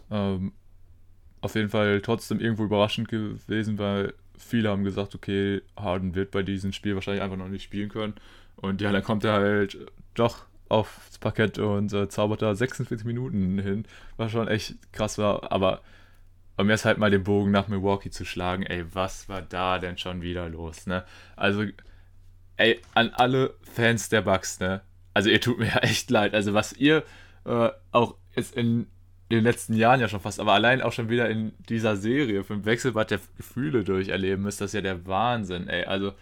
[0.10, 0.54] Ähm,
[1.42, 6.42] auf jeden Fall trotzdem irgendwo überraschend gewesen, weil viele haben gesagt, okay, Harden wird bei
[6.42, 8.16] diesem Spiel wahrscheinlich einfach noch nicht spielen können.
[8.56, 9.78] Und ja, dann kommt er halt
[10.16, 13.86] doch aufs Parkett und äh, zaubert da 46 Minuten hin,
[14.18, 15.52] was schon echt krass war.
[15.52, 15.82] Aber
[16.58, 19.98] um jetzt halt mal den Bogen nach Milwaukee zu schlagen, ey, was war da denn
[19.98, 21.04] schon wieder los, ne?
[21.36, 21.66] Also,
[22.58, 24.82] ey, an alle Fans der Bucks, ne?
[25.14, 26.34] Also, ihr tut mir ja echt leid.
[26.34, 27.04] Also, was ihr
[27.46, 28.88] äh, auch jetzt in
[29.32, 32.54] den letzten Jahren ja schon fast, aber allein auch schon wieder in dieser Serie für
[32.54, 35.86] ein Wechselbad der Gefühle durcherleben müsst, das ist ja der Wahnsinn, ey.
[35.86, 36.14] Also,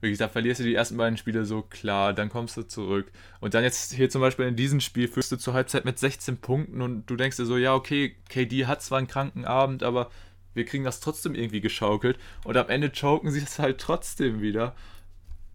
[0.00, 3.10] Wirklich, da verlierst du die ersten beiden Spiele so klar, dann kommst du zurück.
[3.40, 6.38] Und dann jetzt hier zum Beispiel in diesem Spiel führst du zur Halbzeit mit 16
[6.38, 10.10] Punkten und du denkst dir so, ja, okay, KD hat zwar einen kranken Abend, aber
[10.54, 12.18] wir kriegen das trotzdem irgendwie geschaukelt.
[12.44, 14.74] Und am Ende choken sie es halt trotzdem wieder.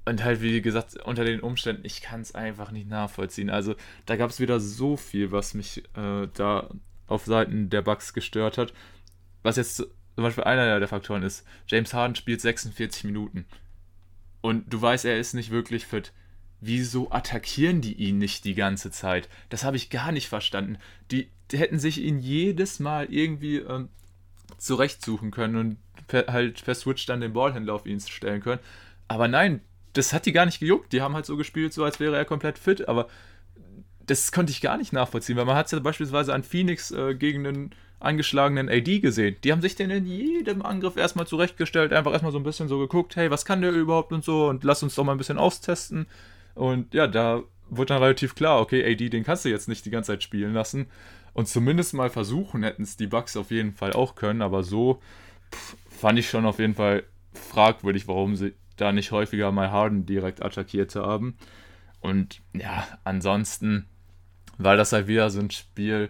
[0.05, 3.49] Und halt, wie gesagt, unter den Umständen, ich kann es einfach nicht nachvollziehen.
[3.49, 3.75] Also,
[4.05, 6.69] da gab es wieder so viel, was mich äh, da
[7.07, 8.73] auf Seiten der Bugs gestört hat.
[9.43, 13.45] Was jetzt zum Beispiel einer der Faktoren ist, James Harden spielt 46 Minuten
[14.41, 16.13] und du weißt, er ist nicht wirklich fit.
[16.61, 19.29] Wieso attackieren die ihn nicht die ganze Zeit?
[19.49, 20.77] Das habe ich gar nicht verstanden.
[21.11, 23.89] Die, die, hätten sich ihn jedes Mal irgendwie ähm,
[24.57, 28.59] zurechtsuchen können und per, halt per Switch dann den Ballhändler auf ihn stellen können.
[29.07, 29.61] Aber nein,
[29.93, 30.91] das hat die gar nicht gejuckt.
[30.91, 32.87] Die haben halt so gespielt, so als wäre er komplett fit.
[32.87, 33.07] Aber
[34.05, 37.15] das konnte ich gar nicht nachvollziehen, weil man hat es ja beispielsweise an Phoenix äh,
[37.15, 39.35] gegen einen angeschlagenen AD gesehen.
[39.43, 42.79] Die haben sich den in jedem Angriff erstmal zurechtgestellt, einfach erstmal so ein bisschen so
[42.79, 45.37] geguckt, hey, was kann der überhaupt und so und lass uns doch mal ein bisschen
[45.37, 46.07] austesten.
[46.55, 49.91] Und ja, da wurde dann relativ klar, okay, AD, den kannst du jetzt nicht die
[49.91, 50.87] ganze Zeit spielen lassen.
[51.33, 55.01] Und zumindest mal versuchen hätten es die Bugs auf jeden Fall auch können, aber so
[55.53, 60.05] pff, fand ich schon auf jeden Fall fragwürdig, warum sie da nicht häufiger mal Harden
[60.05, 61.37] direkt attackiert haben.
[61.99, 63.85] Und ja, ansonsten,
[64.57, 66.09] weil das halt wieder so ein Spiel,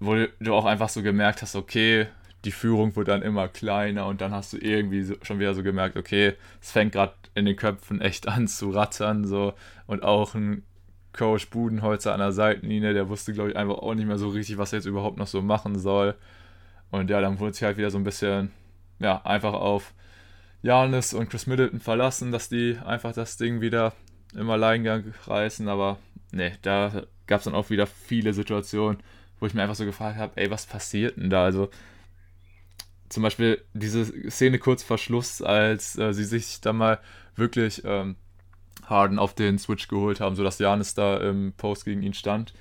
[0.00, 2.06] wo du auch einfach so gemerkt hast, okay,
[2.44, 5.62] die Führung wird dann immer kleiner und dann hast du irgendwie so, schon wieder so
[5.62, 9.54] gemerkt, okay, es fängt gerade in den Köpfen echt an zu rattern so.
[9.86, 10.62] Und auch ein
[11.12, 14.56] Coach Budenholzer an der Seitenlinie, der wusste glaube ich einfach auch nicht mehr so richtig,
[14.58, 16.14] was er jetzt überhaupt noch so machen soll.
[16.90, 18.52] Und ja, dann wurde sich halt wieder so ein bisschen,
[19.00, 19.92] ja, einfach auf
[20.62, 23.92] Janis und Chris Middleton verlassen, dass die einfach das Ding wieder
[24.34, 25.98] im Alleingang reißen, aber
[26.32, 28.98] ne, da gab es dann auch wieder viele Situationen,
[29.40, 31.44] wo ich mir einfach so gefragt habe, ey, was passiert denn da?
[31.44, 31.70] Also
[33.08, 37.00] zum Beispiel diese Szene kurz vor Schluss, als äh, sie sich dann mal
[37.36, 38.16] wirklich ähm,
[38.84, 42.52] Harden auf den Switch geholt haben, sodass Janis da im Post gegen ihn stand.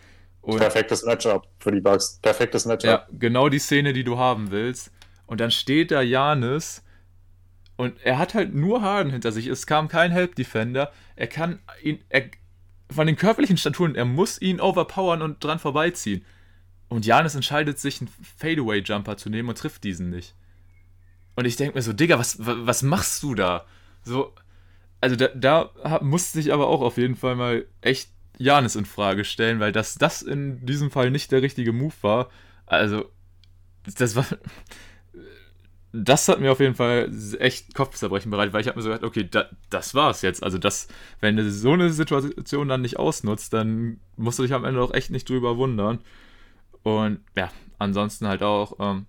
[0.42, 2.20] Und Perfektes Matchup für die Bugs.
[2.22, 2.90] Perfektes Matchup.
[2.90, 4.92] Ja, genau die Szene, die du haben willst.
[5.26, 6.84] Und dann steht da Janis
[7.76, 9.48] und er hat halt nur Harden hinter sich.
[9.48, 10.92] Es kam kein Help Defender.
[11.16, 12.24] Er kann ihn, er,
[12.90, 16.26] von den körperlichen Staturen, er muss ihn overpowern und dran vorbeiziehen.
[16.90, 20.36] Und Janis entscheidet sich, einen Fadeaway-Jumper zu nehmen und trifft diesen nicht.
[21.36, 23.66] Und ich denke mir so, Digga, was, was machst du da?
[24.04, 24.34] So,
[25.02, 29.26] also da, da musste ich aber auch auf jeden Fall mal echt Janis in Frage
[29.26, 32.30] stellen, weil das, das in diesem Fall nicht der richtige Move war.
[32.66, 33.12] Also,
[33.98, 34.26] das war.
[35.94, 39.04] das hat mir auf jeden Fall echt Kopfzerbrechen bereitet, weil ich habe mir so gedacht,
[39.04, 40.44] okay, da, das war's jetzt.
[40.44, 40.88] Also das,
[41.20, 44.94] wenn du so eine Situation dann nicht ausnutzt, dann musst du dich am Ende auch
[44.94, 46.00] echt nicht drüber wundern.
[46.84, 49.06] Und ja, ansonsten halt auch, ähm,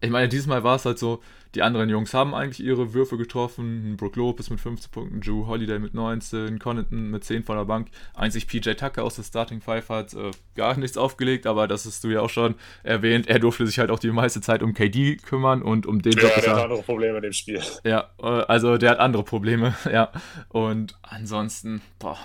[0.00, 1.22] ich meine, diesmal war es halt so,
[1.54, 3.96] die anderen Jungs haben eigentlich ihre Würfe getroffen.
[3.96, 7.88] Brook Lopez mit 15 Punkten, Drew Holiday mit 19, Connaughton mit 10 von der Bank.
[8.12, 12.02] Einzig PJ Tucker aus der Starting Five hat äh, gar nichts aufgelegt, aber das hast
[12.02, 13.28] du ja auch schon erwähnt.
[13.28, 16.22] Er durfte sich halt auch die meiste Zeit um KD kümmern und um den ja,
[16.22, 16.34] Job.
[16.42, 17.62] der hat andere Probleme in dem Spiel.
[17.84, 20.10] Ja, äh, also der hat andere Probleme, ja.
[20.48, 22.18] Und ansonsten, boah,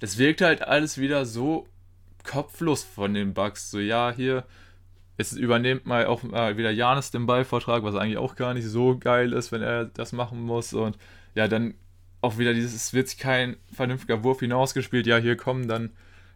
[0.00, 1.68] das wirkt halt alles wieder so
[2.26, 3.70] kopflos von den Bugs.
[3.70, 4.44] So, ja, hier
[5.18, 8.98] Jetzt übernimmt mal auch mal wieder Janis den Ballvortrag, was eigentlich auch gar nicht so
[8.98, 10.74] geil ist, wenn er das machen muss.
[10.74, 10.98] Und
[11.34, 11.74] ja, dann
[12.20, 15.06] auch wieder dieses, es wird kein vernünftiger Wurf hinausgespielt.
[15.06, 15.90] Ja, hier komm, dann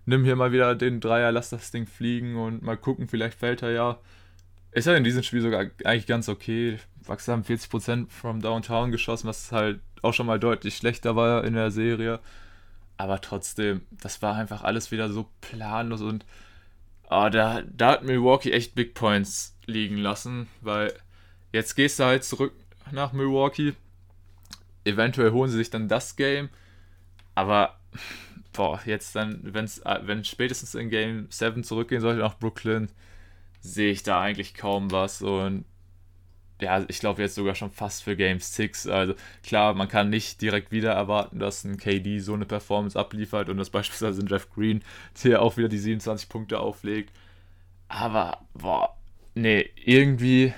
[0.07, 3.63] nimm hier mal wieder den Dreier, lass das Ding fliegen und mal gucken, vielleicht fällt
[3.63, 3.99] er ja.
[4.73, 6.79] Ist ja in diesem Spiel sogar eigentlich ganz okay.
[7.07, 11.55] Bucks haben 40% from Downtown geschossen, was halt auch schon mal deutlich schlechter war in
[11.55, 12.21] der Serie.
[13.01, 16.27] Aber trotzdem, das war einfach alles wieder so planlos und
[17.09, 20.93] ah, da, da hat Milwaukee echt Big Points liegen lassen, weil
[21.51, 22.53] jetzt gehst du halt zurück
[22.93, 23.73] nach Milwaukee.
[24.85, 26.51] Eventuell holen sie sich dann das Game.
[27.35, 27.79] Aber
[28.53, 32.91] boah, jetzt dann, wenn's, äh, wenn spätestens in Game 7 zurückgehen sollte nach Brooklyn,
[33.63, 35.23] sehe ich da eigentlich kaum was.
[35.23, 35.65] Und
[36.63, 38.87] ja, ich glaube jetzt sogar schon fast für Game 6.
[38.89, 43.49] Also klar, man kann nicht direkt wieder erwarten, dass ein KD so eine Performance abliefert
[43.49, 44.83] und dass beispielsweise ein Jeff Green
[45.17, 47.13] hier auch wieder die 27 Punkte auflegt.
[47.89, 48.97] Aber, boah,
[49.35, 50.55] nee, irgendwie,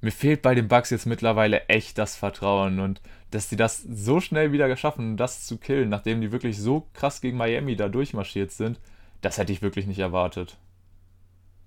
[0.00, 4.20] mir fehlt bei den Bucks jetzt mittlerweile echt das Vertrauen und dass die das so
[4.20, 8.52] schnell wieder geschaffen, das zu killen, nachdem die wirklich so krass gegen Miami da durchmarschiert
[8.52, 8.78] sind,
[9.20, 10.56] das hätte ich wirklich nicht erwartet.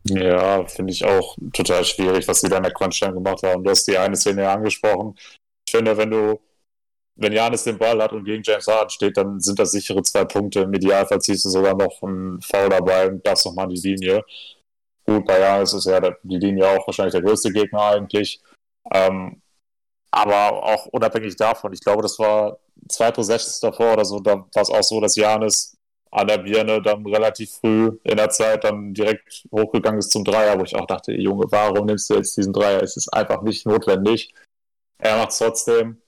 [0.04, 3.64] Ja, finde ich auch total schwierig, was sie da in der Crunch-Time gemacht haben.
[3.64, 5.16] Du hast die eine Szene ja angesprochen.
[5.66, 6.40] Ich finde, wenn du,
[7.16, 10.26] wenn Janis den Ball hat und gegen James Harden steht, dann sind das sichere zwei
[10.26, 10.62] Punkte.
[10.62, 14.24] Im Idealfall ziehst du sogar noch einen Foul dabei und darfst nochmal die Linie.
[15.06, 18.42] Gut, bei Janis ist ja die Linie auch wahrscheinlich der größte Gegner eigentlich.
[18.92, 19.42] Ähm,
[20.12, 22.60] aber auch unabhängig davon, ich glaube, das war
[22.90, 25.78] zwei Possessions davor oder so, da war es auch so, dass Janis
[26.12, 30.60] an der Birne dann relativ früh in der Zeit dann direkt hochgegangen ist zum Dreier,
[30.60, 32.84] wo ich auch dachte, Junge, warum nimmst du jetzt diesen Dreier?
[32.84, 34.34] Es ist einfach nicht notwendig.
[34.98, 36.02] Er macht es trotzdem.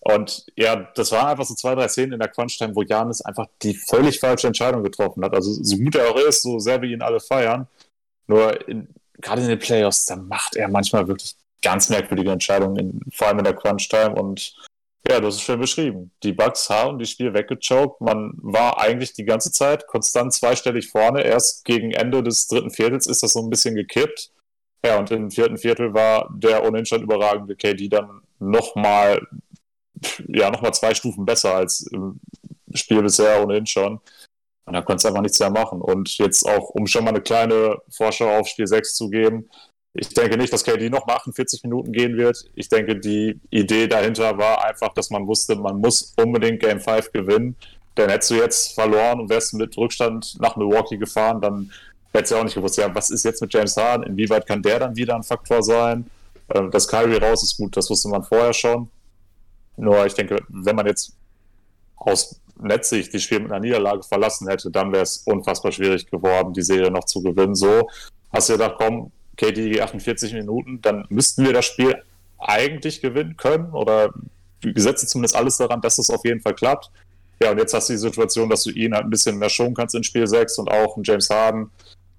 [0.00, 3.46] Und ja, das waren einfach so zwei, drei Szenen in der Crunch-Time, wo Janis einfach
[3.62, 5.34] die völlig falsche Entscheidung getroffen hat.
[5.34, 7.68] Also so gut er auch ist, so sehr wir ihn alle feiern,
[8.26, 8.88] nur in,
[9.20, 13.38] gerade in den Playoffs, da macht er manchmal wirklich ganz merkwürdige Entscheidungen, in, vor allem
[13.38, 14.54] in der Crunch-Time und
[15.08, 16.10] ja, hast es schön beschrieben.
[16.22, 18.00] Die Bucks haben die Spiel weggechoked.
[18.00, 21.22] Man war eigentlich die ganze Zeit konstant zweistellig vorne.
[21.22, 24.32] Erst gegen Ende des dritten Viertels ist das so ein bisschen gekippt.
[24.84, 29.26] Ja, und im vierten Viertel war der ohnehin schon überragende KD dann nochmal,
[30.28, 32.20] ja, nochmal zwei Stufen besser als im
[32.74, 34.00] Spiel bisher ohnehin schon.
[34.66, 35.80] Und da konntest du einfach nichts mehr machen.
[35.80, 39.48] Und jetzt auch, um schon mal eine kleine Vorschau auf Spiel 6 zu geben,
[40.00, 42.44] ich denke nicht, dass KD noch mal 48 Minuten gehen wird.
[42.54, 47.10] Ich denke, die Idee dahinter war einfach, dass man wusste, man muss unbedingt Game 5
[47.10, 47.56] gewinnen.
[47.96, 51.72] Denn hättest du jetzt verloren und wärst mit Rückstand nach Milwaukee gefahren, dann
[52.12, 54.04] hättest du auch nicht gewusst, ja, was ist jetzt mit James Harden?
[54.04, 56.08] Inwieweit kann der dann wieder ein Faktor sein?
[56.54, 58.88] Ähm, dass Kyrie raus ist gut, das wusste man vorher schon.
[59.76, 61.12] Nur ich denke, wenn man jetzt
[61.96, 66.52] aus Netzsicht die Spiel mit einer Niederlage verlassen hätte, dann wäre es unfassbar schwierig geworden,
[66.52, 67.56] die Serie noch zu gewinnen.
[67.56, 67.88] So
[68.32, 72.02] hast du gedacht, komm, KD 48 Minuten, dann müssten wir das Spiel
[72.38, 74.12] eigentlich gewinnen können oder
[74.74, 76.90] setzen zumindest alles daran, dass das auf jeden Fall klappt.
[77.40, 79.74] Ja, und jetzt hast du die Situation, dass du ihn halt ein bisschen mehr schonen
[79.74, 81.70] kannst in Spiel 6 und auch James Harden,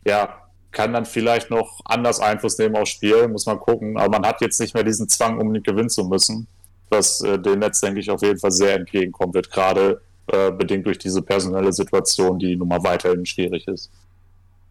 [0.06, 3.98] ja, kann dann vielleicht noch anders Einfluss nehmen aufs Spiel, muss man gucken.
[3.98, 6.48] Aber man hat jetzt nicht mehr diesen Zwang, unbedingt gewinnen zu müssen,
[6.90, 10.86] was äh, dem Netz, denke ich, auf jeden Fall sehr entgegenkommen wird, gerade äh, bedingt
[10.86, 13.90] durch diese personelle Situation, die nun mal weiterhin schwierig ist.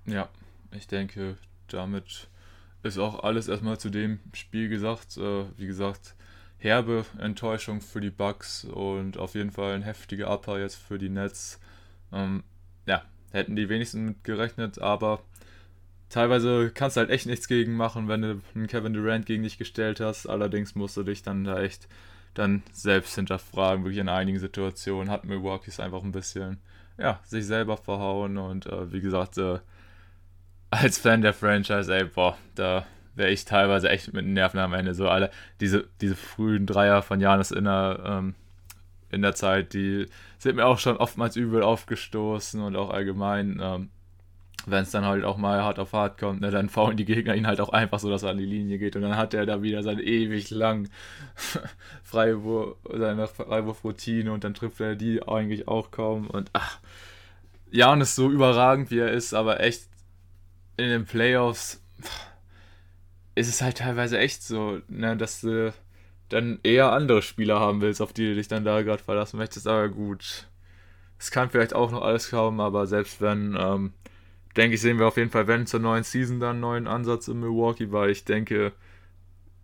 [0.07, 0.29] Ja,
[0.73, 2.28] ich denke, damit
[2.83, 5.17] ist auch alles erstmal zu dem Spiel gesagt.
[5.17, 6.15] Äh, wie gesagt,
[6.59, 11.09] herbe Enttäuschung für die Bucks und auf jeden Fall ein heftiger Upper jetzt für die
[11.09, 11.61] Nets.
[12.13, 12.43] Ähm,
[12.87, 15.23] ja, hätten die wenigsten mit gerechnet, aber
[16.09, 19.59] teilweise kannst du halt echt nichts gegen machen, wenn du einen Kevin Durant gegen dich
[19.59, 20.27] gestellt hast.
[20.27, 21.89] Allerdings musst du dich dann da echt
[22.35, 23.85] dann selbst hinterfragen.
[23.85, 26.59] Wirklich in einigen Situationen hat Milwaukee es einfach ein bisschen,
[26.99, 29.59] ja, sich selber verhauen und äh, wie gesagt, äh,
[30.71, 34.75] als Fan der Franchise, ey, boah, da wäre ich teilweise echt mit den Nerven am
[34.75, 34.95] Ende.
[34.95, 38.35] So alle, diese, diese frühen Dreier von Janis in der, ähm,
[39.11, 40.07] in der Zeit, die
[40.39, 43.91] sind mir auch schon oftmals übel aufgestoßen und auch allgemein, ähm,
[44.67, 47.35] wenn es dann halt auch mal hart auf hart kommt, ne, dann faulen die Gegner
[47.35, 49.47] ihn halt auch einfach so, dass er an die Linie geht und dann hat er
[49.47, 50.91] da wieder seine ewig lang
[52.03, 56.79] Freiwurf, seine Freiwurfroutine und dann trifft er die eigentlich auch kaum und ach,
[57.71, 59.88] Jan ist so überragend, wie er ist, aber echt
[60.79, 61.83] in den Playoffs
[63.35, 65.73] ist es halt teilweise echt so, ne, dass du
[66.29, 69.67] dann eher andere Spieler haben willst, auf die du dich dann da gerade verlassen möchtest,
[69.67, 70.49] aber gut.
[71.19, 73.93] Es kann vielleicht auch noch alles kommen, aber selbst wenn, ähm,
[74.57, 77.27] denke ich, sehen wir auf jeden Fall, wenn zur neuen Season dann einen neuen Ansatz
[77.29, 78.73] in Milwaukee, weil ich denke,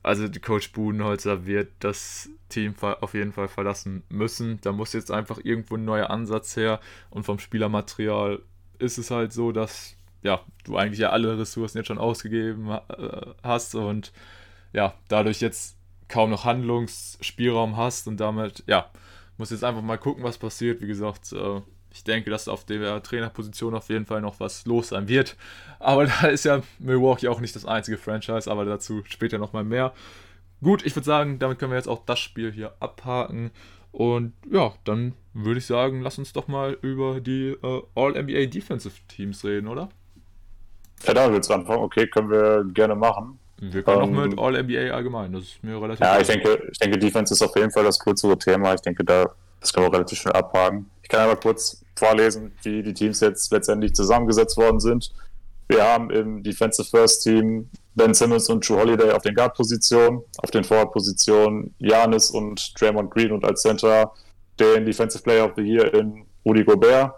[0.03, 4.61] also Coach Budenholzer wird das Team auf jeden Fall verlassen müssen.
[4.63, 8.43] Da muss jetzt einfach irgendwo ein neuer Ansatz her und vom Spielermaterial
[8.79, 13.27] ist es halt so, dass ja, du eigentlich ja alle Ressourcen jetzt schon ausgegeben äh,
[13.43, 14.13] hast und
[14.73, 15.77] ja, dadurch jetzt
[16.09, 18.91] kaum noch Handlungsspielraum hast und damit, ja,
[19.37, 20.81] muss jetzt einfach mal gucken, was passiert.
[20.81, 21.61] Wie gesagt, äh,
[21.93, 25.37] ich denke, dass auf der Trainerposition auf jeden Fall noch was los sein wird.
[25.79, 29.93] Aber da ist ja Milwaukee auch nicht das einzige Franchise, aber dazu später nochmal mehr.
[30.63, 33.51] Gut, ich würde sagen, damit können wir jetzt auch das Spiel hier abhaken.
[33.93, 38.95] Und ja, dann würde ich sagen, lass uns doch mal über die äh, All-NBA Defensive
[39.07, 39.91] Teams reden, oder?
[41.07, 41.83] Ja, da willst du anfangen.
[41.83, 43.39] Okay, können wir gerne machen.
[43.61, 46.79] Wir können ähm, auch mit All-NBA allgemein, das ist mir relativ Ja, ich denke, ich
[46.79, 48.75] denke, Defense ist auf jeden Fall das kürzere Thema.
[48.75, 50.91] Ich denke, da, das können wir relativ schnell abhaken.
[51.03, 55.13] Ich kann aber kurz vorlesen, wie die Teams jetzt letztendlich zusammengesetzt worden sind.
[55.69, 60.51] Wir haben im Defensive First Team Ben Simmons und Drew Holiday auf den Guard-Positionen, auf
[60.51, 64.13] den Forward-Positionen Janis und Draymond Green und als Center
[64.59, 67.15] den Defensive Player of the Year in Rudy Gobert.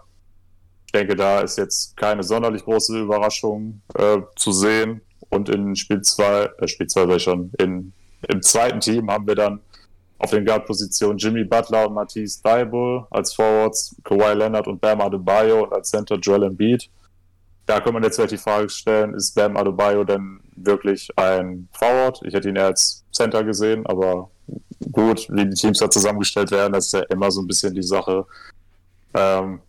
[0.97, 5.01] Ich denke, da ist jetzt keine sonderlich große Überraschung äh, zu sehen.
[5.29, 7.93] Und in Spiel 2, äh, Spiel 2 war schon, in,
[8.27, 9.59] im zweiten Team haben wir dann
[10.17, 15.65] auf den Guard-Positionen Jimmy Butler und Matisse Thibault als Forwards, Kawhi Leonard und Bam Adebayo
[15.65, 16.89] und als Center Joel Embiid.
[17.67, 22.21] Da kann man jetzt vielleicht die Frage stellen, ist Bam Adebayo denn wirklich ein Forward?
[22.23, 24.31] Ich hätte ihn eher als Center gesehen, aber
[24.91, 27.83] gut, wie die Teams da zusammengestellt werden, das ist ja immer so ein bisschen die
[27.83, 28.25] Sache.
[29.13, 29.59] Ähm,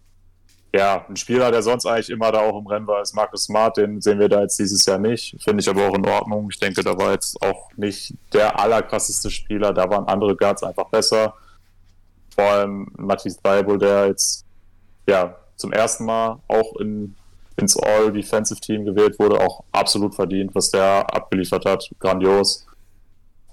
[0.74, 3.76] ja, ein Spieler, der sonst eigentlich immer da auch im Rennen war, ist Marcus Smart.
[3.78, 5.36] Den sehen wir da jetzt dieses Jahr nicht.
[5.42, 6.48] Finde ich aber auch in Ordnung.
[6.50, 9.72] Ich denke, da war jetzt auch nicht der allerkrasseste Spieler.
[9.72, 11.34] Da waren andere Guards einfach besser.
[12.34, 14.44] Vor allem Matthias Beibel, der jetzt
[15.06, 17.16] ja zum ersten Mal auch in,
[17.56, 21.90] ins All-Defensive-Team gewählt wurde, auch absolut verdient, was der abgeliefert hat.
[21.98, 22.66] Grandios.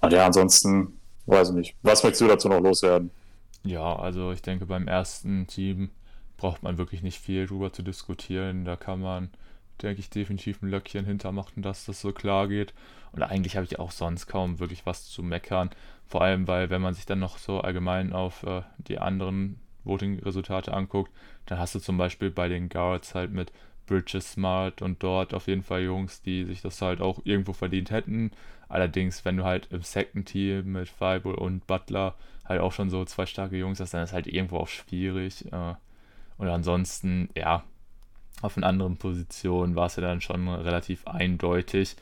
[0.02, 1.76] Und ja, ansonsten, weiß ich nicht.
[1.82, 3.10] Was möchtest du dazu noch loswerden?
[3.64, 5.90] Ja, also ich denke, beim ersten Team
[6.36, 8.64] braucht man wirklich nicht viel drüber zu diskutieren.
[8.64, 9.30] Da kann man,
[9.82, 12.74] denke ich, definitiv ein Löckchen hintermachen, dass das so klar geht.
[13.12, 15.70] Und eigentlich habe ich auch sonst kaum wirklich was zu meckern.
[16.06, 20.72] Vor allem, weil wenn man sich dann noch so allgemein auf äh, die anderen Voting-Resultate
[20.72, 21.12] anguckt,
[21.46, 23.52] dann hast du zum Beispiel bei den Guards halt mit
[23.86, 27.90] Bridges Smart und dort auf jeden Fall Jungs, die sich das halt auch irgendwo verdient
[27.90, 28.32] hätten.
[28.68, 33.04] Allerdings, wenn du halt im Second Team mit Fible und Butler halt auch schon so
[33.04, 35.50] zwei starke Jungs hast, dann ist halt irgendwo auch schwierig.
[35.52, 35.74] Äh,
[36.38, 37.64] und ansonsten, ja,
[38.42, 41.96] auf den anderen Positionen war es ja dann schon relativ eindeutig.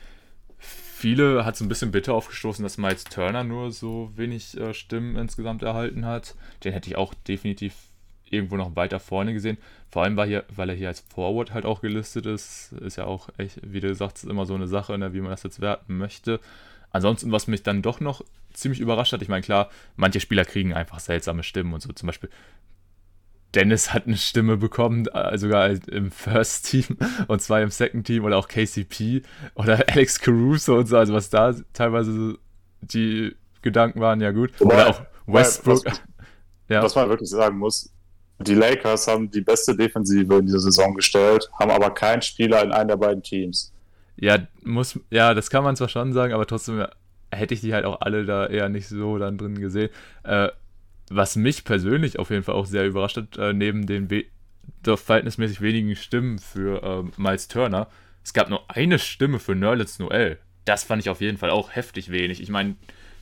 [0.57, 5.15] Viele hat es ein bisschen bitter aufgestoßen, dass Miles Turner nur so wenig äh, Stimmen
[5.15, 6.35] insgesamt erhalten hat.
[6.63, 7.75] Den hätte ich auch definitiv
[8.29, 9.57] irgendwo noch weiter vorne gesehen.
[9.89, 12.73] Vor allem, weil, hier, weil er hier als Forward halt auch gelistet ist.
[12.73, 15.43] Ist ja auch echt, wie du sagst, immer so eine Sache, ne, wie man das
[15.43, 16.39] jetzt werten möchte.
[16.91, 20.73] Ansonsten, was mich dann doch noch ziemlich überrascht hat, ich meine, klar, manche Spieler kriegen
[20.73, 21.91] einfach seltsame Stimmen und so.
[21.91, 22.29] Zum Beispiel
[23.55, 28.25] Dennis hat eine Stimme bekommen, äh, sogar im First Team und zwar im Second Team
[28.25, 29.21] oder auch KCP
[29.55, 32.37] oder Alex Caruso und so, also was da teilweise
[32.81, 34.51] die Gedanken waren, ja gut.
[34.59, 35.85] Wobei, oder auch Westbrook.
[35.85, 36.01] Was,
[36.69, 36.83] ja.
[36.83, 37.91] was man wirklich sagen muss,
[38.39, 42.71] die Lakers haben die beste Defensive in dieser Saison gestellt, haben aber keinen Spieler in
[42.71, 43.71] einem der beiden Teams.
[44.17, 46.85] Ja, muss, ja, das kann man zwar schon sagen, aber trotzdem
[47.31, 49.89] hätte ich die halt auch alle da eher nicht so dann drin gesehen.
[50.23, 50.49] Äh,
[51.09, 54.25] was mich persönlich auf jeden Fall auch sehr überrascht hat, äh, neben den we
[54.81, 57.87] doch verhältnismäßig wenigen Stimmen für äh, Miles Turner,
[58.23, 60.39] es gab nur eine Stimme für Nerlens Noel.
[60.65, 62.41] Das fand ich auf jeden Fall auch heftig wenig.
[62.41, 62.75] Ich meine,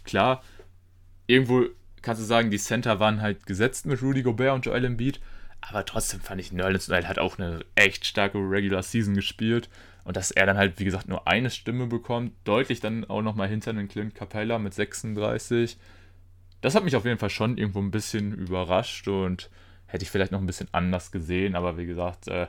[0.05, 0.41] klar,
[1.27, 1.65] irgendwo
[2.01, 5.19] kannst du sagen, die Center waren halt gesetzt mit Rudy Gobert und Joel Embiid,
[5.59, 9.69] aber trotzdem fand ich, Nerlens Noel hat auch eine echt starke Regular Season gespielt.
[10.05, 13.47] Und dass er dann halt, wie gesagt, nur eine Stimme bekommt, deutlich dann auch nochmal
[13.47, 15.77] hinter den Clint Capella mit 36
[16.63, 19.49] das hat mich auf jeden Fall schon irgendwo ein bisschen überrascht und
[19.85, 22.47] hätte ich vielleicht noch ein bisschen anders gesehen, aber wie gesagt, äh,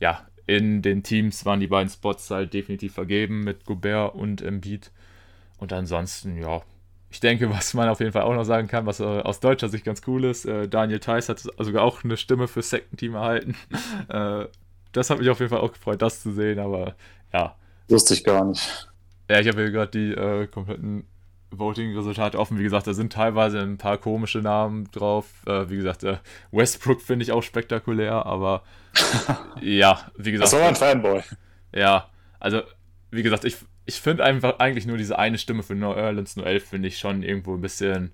[0.00, 4.90] ja, in den Teams waren die beiden Spots halt definitiv vergeben mit Gobert und Embiid.
[5.58, 6.62] Und ansonsten, ja,
[7.08, 9.68] ich denke, was man auf jeden Fall auch noch sagen kann, was äh, aus deutscher
[9.68, 13.14] Sicht ganz cool ist, äh, Daniel Theiss hat sogar auch eine Stimme für Second Team
[13.14, 13.54] erhalten.
[14.08, 14.46] äh,
[14.90, 16.96] das hat mich auf jeden Fall auch gefreut, das zu sehen, aber
[17.32, 17.54] ja.
[17.88, 18.88] Wusste ich gar nicht.
[19.30, 21.06] Ja, ich habe hier gerade die äh, kompletten
[21.58, 22.58] Voting-Resultate offen.
[22.58, 25.26] Wie gesagt, da sind teilweise ein paar komische Namen drauf.
[25.46, 26.18] Äh, wie gesagt, äh,
[26.50, 28.62] Westbrook finde ich auch spektakulär, aber
[29.60, 30.52] ja, wie gesagt.
[30.52, 31.22] Das war ein Fanboy.
[31.74, 32.08] Ja,
[32.40, 32.62] also,
[33.10, 36.64] wie gesagt, ich, ich finde einfach eigentlich nur diese eine Stimme für New Orleans 11
[36.64, 38.12] finde ich schon irgendwo ein bisschen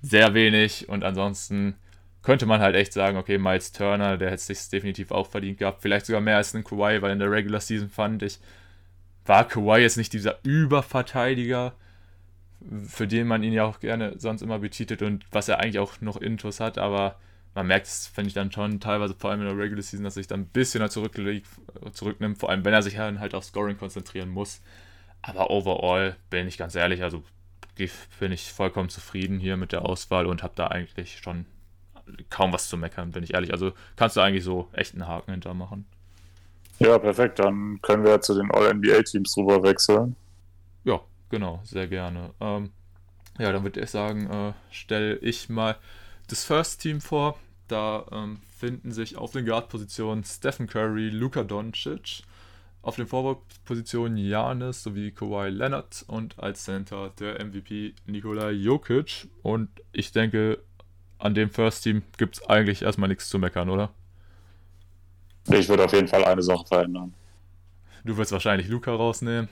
[0.00, 1.76] sehr wenig und ansonsten
[2.22, 5.58] könnte man halt echt sagen, okay, Miles Turner, der hätte es sich definitiv auch verdient
[5.58, 5.82] gehabt.
[5.82, 8.38] Vielleicht sogar mehr als ein Kawhi, weil in der Regular Season fand ich,
[9.24, 11.74] war Kawhi jetzt nicht dieser Überverteidiger,
[12.86, 16.00] für den man ihn ja auch gerne sonst immer betitelt und was er eigentlich auch
[16.00, 17.16] noch Intus hat, aber
[17.54, 20.14] man merkt es, finde ich dann schon teilweise, vor allem in der Regular Season, dass
[20.16, 23.76] er sich dann ein bisschen zurücknimmt, vor allem wenn er sich dann halt auf Scoring
[23.76, 24.62] konzentrieren muss.
[25.20, 27.22] Aber overall bin ich ganz ehrlich, also
[28.18, 31.46] bin ich vollkommen zufrieden hier mit der Auswahl und habe da eigentlich schon
[32.30, 33.52] kaum was zu meckern, bin ich ehrlich.
[33.52, 35.84] Also kannst du eigentlich so echt einen Haken hintermachen.
[36.78, 37.38] Ja, perfekt.
[37.38, 40.16] Dann können wir zu den All-NBA-Teams rüber wechseln.
[40.84, 41.00] Ja,
[41.32, 42.30] genau, sehr gerne.
[42.40, 42.70] Ähm,
[43.38, 45.76] ja, dann würde ich sagen, äh, stelle ich mal
[46.28, 47.36] das First Team vor.
[47.66, 52.22] Da ähm, finden sich auf den Guard-Positionen Stephen Curry, Luka Doncic,
[52.82, 59.28] auf den Forward-Positionen Janis sowie Kawhi Leonard und als Center der MVP Nikola Jokic.
[59.42, 60.58] Und ich denke,
[61.18, 63.90] an dem First Team gibt es eigentlich erstmal nichts zu meckern, oder?
[65.48, 67.14] Ich würde auf jeden Fall eine Sache verändern.
[68.04, 69.48] Du wirst wahrscheinlich Luca rausnehmen.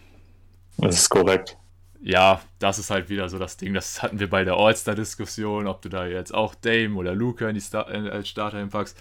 [0.76, 1.56] Das ist korrekt.
[2.02, 3.74] Ja, das ist halt wieder so das Ding.
[3.74, 7.54] Das hatten wir bei der All-Star-Diskussion, ob du da jetzt auch Dame oder Luca in
[7.54, 8.98] die Star als Starter hinpackst.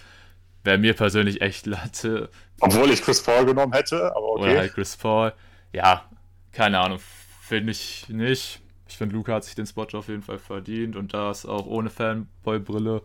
[0.64, 2.28] Wäre mir persönlich echt Latte.
[2.60, 4.42] Obwohl ich Chris Paul genommen hätte, aber okay.
[4.42, 5.32] Oder halt Chris Paul.
[5.72, 6.04] Ja,
[6.52, 7.00] keine Ahnung.
[7.40, 8.60] Finde ich nicht.
[8.86, 11.88] Ich finde, Luca hat sich den Spot auf jeden Fall verdient und das auch ohne
[11.88, 13.02] Fanboy-Brille.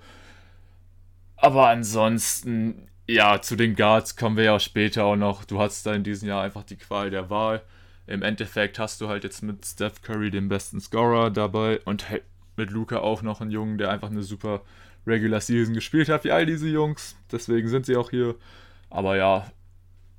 [1.38, 5.46] Aber ansonsten, ja, zu den Guards kommen wir ja später auch noch.
[5.46, 7.62] Du hast da in diesem Jahr einfach die Qual der Wahl.
[8.08, 12.06] Im Endeffekt hast du halt jetzt mit Steph Curry den besten Scorer dabei und
[12.56, 14.62] mit Luca auch noch einen Jungen, der einfach eine super
[15.08, 17.16] Regular Season gespielt hat, wie all diese Jungs.
[17.32, 18.36] Deswegen sind sie auch hier.
[18.90, 19.46] Aber ja,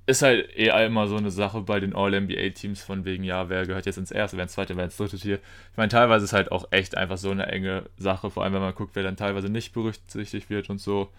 [0.07, 3.87] ist halt eher immer so eine Sache bei den All-NBA-Teams von wegen, ja, wer gehört
[3.87, 5.41] jetzt ins erste, wer ins zweite, wer ins dritte Tier.
[5.73, 8.61] Ich meine, teilweise ist halt auch echt einfach so eine enge Sache, vor allem wenn
[8.61, 11.11] man guckt, wer dann teilweise nicht berücksichtigt wird und so.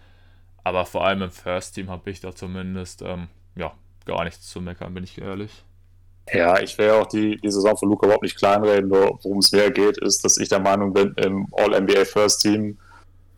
[0.64, 3.74] Aber vor allem im First Team habe ich da zumindest, ähm, ja,
[4.06, 5.64] gar nichts zu meckern, bin ich ehrlich.
[6.32, 9.70] Ja, ich will auch die, die Saison von Luca überhaupt nicht kleinreden, worum es mehr
[9.70, 12.78] geht, ist, dass ich der Meinung bin, im All-NBA First Team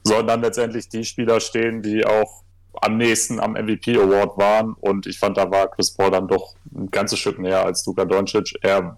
[0.03, 2.43] sollen dann letztendlich die Spieler stehen, die auch
[2.81, 6.55] am nächsten am MVP Award waren und ich fand, da war Chris Paul dann doch
[6.75, 8.55] ein ganzes Stück näher als Luka Doncic.
[8.63, 8.97] Er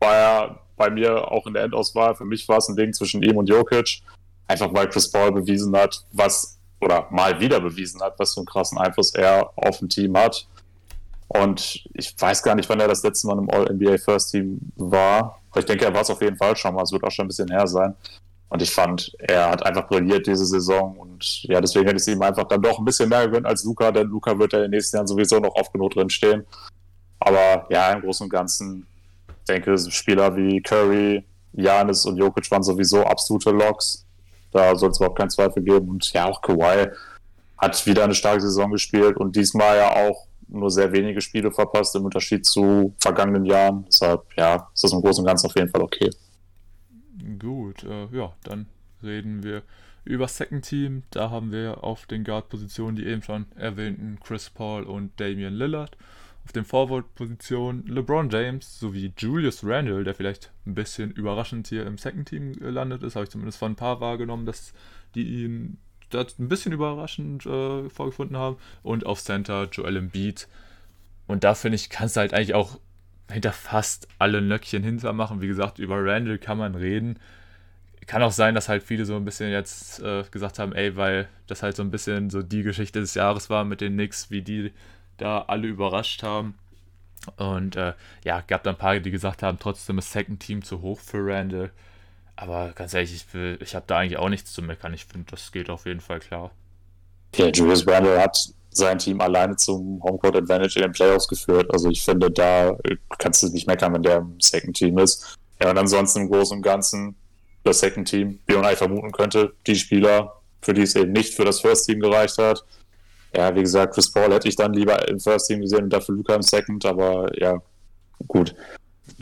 [0.00, 2.14] war ja bei mir auch in der Endauswahl.
[2.14, 4.00] Für mich war es ein Ding zwischen ihm und Jokic.
[4.48, 8.46] Einfach weil Chris Paul bewiesen hat, was, oder mal wieder bewiesen hat, was für einen
[8.46, 10.46] krassen Einfluss er auf ein Team hat.
[11.34, 15.40] Und ich weiß gar nicht, wann er das letzte Mal im All-NBA First Team war.
[15.50, 16.82] Aber ich denke, er war es auf jeden Fall schon mal.
[16.82, 17.94] Es wird auch schon ein bisschen her sein.
[18.48, 20.94] Und ich fand, er hat einfach brilliert diese Saison.
[20.98, 23.90] Und ja, deswegen hätte ich ihm einfach dann doch ein bisschen mehr gewöhnt als Luca,
[23.90, 26.44] denn Luca wird ja in den nächsten Jahren sowieso noch oft genug drin stehen.
[27.18, 28.86] Aber ja, im Großen und Ganzen
[29.48, 31.24] denke Spieler wie Curry,
[31.54, 34.04] Janis und Jokic waren sowieso absolute Locks.
[34.50, 35.88] Da soll es überhaupt keinen Zweifel geben.
[35.88, 36.88] Und ja, auch Kawhi
[37.56, 41.94] hat wieder eine starke Saison gespielt und diesmal ja auch nur sehr wenige Spiele verpasst
[41.96, 43.84] im Unterschied zu vergangenen Jahren.
[43.86, 46.10] Deshalb, ja, ist das im Großen und Ganzen auf jeden Fall okay.
[47.38, 48.66] Gut, äh, ja, dann
[49.02, 49.62] reden wir
[50.04, 51.02] über Second Team.
[51.10, 55.96] Da haben wir auf den Guard-Positionen die eben schon erwähnten Chris Paul und Damian Lillard.
[56.44, 61.98] Auf den Forward-Positionen LeBron James sowie Julius Randle, der vielleicht ein bisschen überraschend hier im
[61.98, 63.14] Second Team gelandet ist.
[63.14, 64.72] Habe ich zumindest von ein paar wahrgenommen, dass
[65.14, 65.78] die ihn
[66.14, 68.56] das ein bisschen überraschend äh, vorgefunden haben.
[68.82, 70.48] Und auf Center Joel Embiid.
[71.26, 72.78] Und da finde ich, kannst du halt eigentlich auch
[73.30, 75.40] hinter fast alle Nöckchen hintermachen.
[75.40, 77.18] Wie gesagt, über Randall kann man reden.
[78.06, 81.28] Kann auch sein, dass halt viele so ein bisschen jetzt äh, gesagt haben, ey, weil
[81.46, 84.42] das halt so ein bisschen so die Geschichte des Jahres war mit den Knicks, wie
[84.42, 84.72] die
[85.18, 86.54] da alle überrascht haben.
[87.36, 87.94] Und äh,
[88.24, 91.24] ja, gab da ein paar, die gesagt haben, trotzdem ist Second Team zu hoch für
[91.24, 91.70] Randall.
[92.42, 94.92] Aber ganz ehrlich, ich, ich habe da eigentlich auch nichts zu meckern.
[94.94, 96.50] Ich finde, das geht auf jeden Fall klar.
[97.36, 98.36] Ja, Julius Randall hat
[98.70, 101.72] sein Team alleine zum Homecourt Advantage in den Playoffs geführt.
[101.72, 102.76] Also ich finde, da
[103.18, 105.38] kannst du nicht meckern, wenn der im Second Team ist.
[105.62, 107.14] Ja, und ansonsten im Großen und Ganzen
[107.62, 111.44] das Second Team, wie man vermuten könnte, die Spieler, für die es eben nicht für
[111.44, 112.64] das First Team gereicht hat.
[113.36, 116.16] Ja, wie gesagt, Chris Paul hätte ich dann lieber im First Team gesehen und dafür
[116.16, 117.62] Luca im Second, aber ja,
[118.26, 118.52] gut.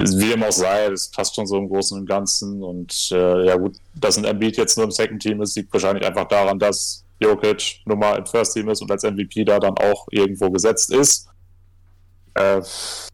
[0.00, 2.62] Wie dem auch sei, das passt schon so im Großen und Ganzen.
[2.62, 6.06] Und äh, ja, gut, dass ein Embiid jetzt nur im Second Team ist, liegt wahrscheinlich
[6.06, 10.06] einfach daran, dass Jokic Nummer im First Team ist und als MVP da dann auch
[10.10, 11.28] irgendwo gesetzt ist.
[12.34, 12.62] Äh,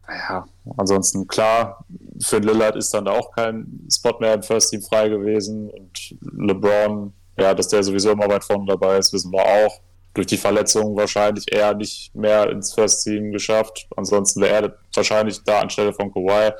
[0.07, 1.83] ja, ansonsten klar,
[2.21, 6.15] für Lillard ist dann da auch kein Spot mehr im First Team frei gewesen und
[6.21, 9.81] LeBron, ja, dass der sowieso immer weit vorne dabei ist, wissen wir auch.
[10.17, 13.87] Durch die Verletzung wahrscheinlich eher nicht mehr ins First Team geschafft.
[13.95, 16.53] Ansonsten wäre er wahrscheinlich da anstelle von Kawhi.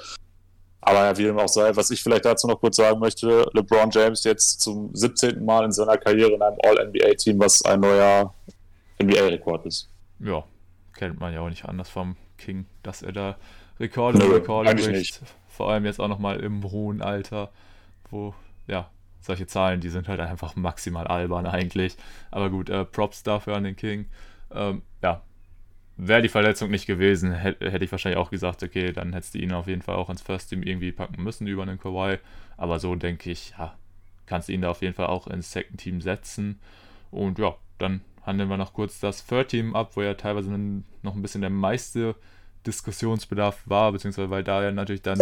[0.81, 3.89] Aber ja, wie dem auch sei, was ich vielleicht dazu noch kurz sagen möchte, LeBron
[3.89, 5.43] James jetzt zum 17.
[5.43, 8.31] Mal in seiner Karriere in einem All-NBA-Team, was ein neuer
[9.01, 9.89] NBA-Rekord ist.
[10.19, 10.43] Ja,
[10.95, 13.37] kennt man ja auch nicht anders vom King, dass er da
[13.79, 15.19] Rekorde Rekorde bricht.
[15.47, 17.49] Vor allem jetzt auch nochmal im hohen Alter,
[18.11, 18.35] wo,
[18.67, 18.87] ja,
[19.19, 21.97] solche Zahlen, die sind halt einfach maximal albern eigentlich.
[22.31, 24.05] Aber gut, äh, Props dafür an den King.
[24.51, 25.21] Ähm, ja,
[25.97, 29.39] wäre die Verletzung nicht gewesen, hätte hätt ich wahrscheinlich auch gesagt, okay, dann hättest du
[29.39, 32.19] ihn auf jeden Fall auch ins First Team irgendwie packen müssen über einen Kawhi.
[32.55, 33.75] Aber so denke ich, ja,
[34.25, 36.59] kannst du ihn da auf jeden Fall auch ins Second Team setzen.
[37.11, 40.51] Und ja, dann handeln wir noch kurz das Third Team ab, wo ja teilweise
[41.01, 42.15] noch ein bisschen der meiste
[42.65, 45.17] Diskussionsbedarf war, beziehungsweise weil da ja natürlich dann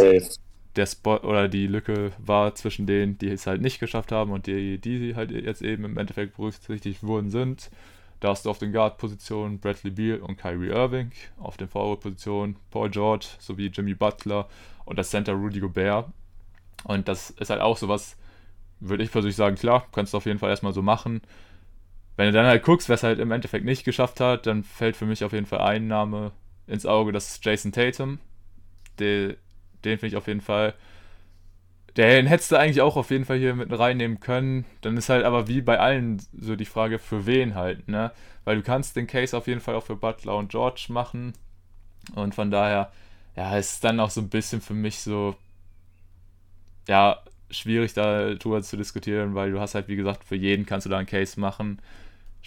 [0.75, 4.47] der Spot oder die Lücke war zwischen denen, die es halt nicht geschafft haben und
[4.47, 7.69] die, die halt jetzt eben im Endeffekt berücksichtigt worden sind.
[8.19, 12.89] Da hast du auf den Guard-Positionen Bradley Beal und Kyrie Irving, auf den Forward-Positionen Paul
[12.89, 14.47] George sowie Jimmy Butler
[14.85, 16.07] und das Center Rudy Gobert.
[16.83, 18.17] Und das ist halt auch sowas,
[18.79, 21.21] würde ich persönlich sagen, klar, kannst du auf jeden Fall erstmal so machen.
[22.17, 24.95] Wenn du dann halt guckst, wer es halt im Endeffekt nicht geschafft hat, dann fällt
[24.95, 26.31] für mich auf jeden Fall ein Name
[26.67, 28.19] ins Auge, das ist Jason Tatum.
[28.99, 29.35] Den,
[29.85, 30.73] den finde ich auf jeden Fall.
[31.97, 34.65] Den hättest du eigentlich auch auf jeden Fall hier mit reinnehmen können.
[34.81, 38.11] Dann ist halt aber wie bei allen so die Frage, für wen halt, ne?
[38.43, 41.33] Weil du kannst den Case auf jeden Fall auch für Butler und George machen.
[42.13, 42.91] Und von daher,
[43.35, 45.35] ja, ist dann auch so ein bisschen für mich so,
[46.87, 50.89] ja, schwierig darüber zu diskutieren, weil du hast halt, wie gesagt, für jeden kannst du
[50.89, 51.79] da einen Case machen.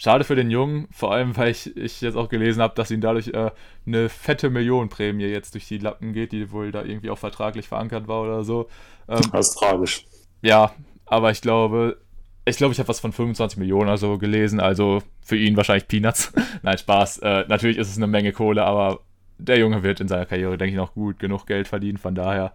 [0.00, 3.00] Schade für den Jungen, vor allem, weil ich, ich jetzt auch gelesen habe, dass ihm
[3.00, 3.50] dadurch äh,
[3.84, 8.06] eine fette Millionenprämie jetzt durch die Lappen geht, die wohl da irgendwie auch vertraglich verankert
[8.06, 8.68] war oder so.
[9.08, 10.04] Ähm, das ist tragisch.
[10.40, 10.70] Ja,
[11.04, 11.98] aber ich glaube,
[12.44, 15.88] ich glaube, ich habe was von 25 Millionen oder so gelesen, also für ihn wahrscheinlich
[15.88, 16.32] Peanuts.
[16.62, 17.18] Nein, Spaß.
[17.18, 19.00] Äh, natürlich ist es eine Menge Kohle, aber
[19.38, 21.98] der Junge wird in seiner Karriere, denke ich, noch gut genug Geld verdienen.
[21.98, 22.52] Von daher,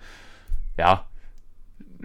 [0.78, 1.04] ja,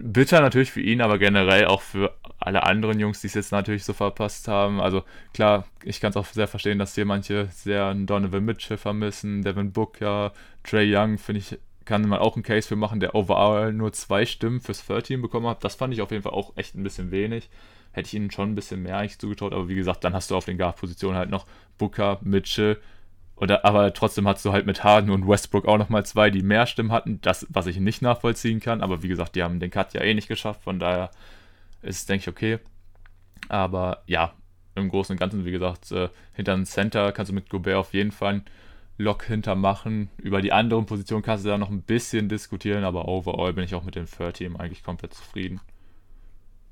[0.00, 3.84] bitter natürlich für ihn, aber generell auch für alle anderen Jungs, die es jetzt natürlich
[3.84, 4.80] so verpasst haben.
[4.80, 5.02] Also
[5.34, 9.72] klar, ich kann es auch sehr verstehen, dass hier manche sehr Donovan Mitchell vermissen, Devin
[9.72, 10.32] Booker,
[10.62, 14.26] Trey Young, finde ich, kann man auch einen Case für machen, der overall nur zwei
[14.26, 15.64] Stimmen fürs Third Team bekommen hat.
[15.64, 17.48] Das fand ich auf jeden Fall auch echt ein bisschen wenig.
[17.92, 20.36] Hätte ich ihnen schon ein bisschen mehr eigentlich zugetraut, aber wie gesagt, dann hast du
[20.36, 21.46] auf den Guard-Positionen halt noch
[21.78, 22.78] Booker, Mitchell,
[23.40, 26.66] oder, aber trotzdem hast du halt mit Harden und Westbrook auch nochmal zwei, die mehr
[26.66, 28.82] Stimmen hatten, das, was ich nicht nachvollziehen kann.
[28.82, 31.10] Aber wie gesagt, die haben den Cut ja eh nicht geschafft, von daher
[31.82, 32.58] ist es, denke ich, okay.
[33.48, 34.32] Aber ja,
[34.74, 37.94] im Großen und Ganzen, wie gesagt, äh, hinter dem Center kannst du mit Gobert auf
[37.94, 38.44] jeden Fall einen
[38.96, 40.10] Lock hintermachen.
[40.18, 43.74] Über die anderen Positionen kannst du da noch ein bisschen diskutieren, aber overall bin ich
[43.74, 45.60] auch mit dem Third Team eigentlich komplett zufrieden.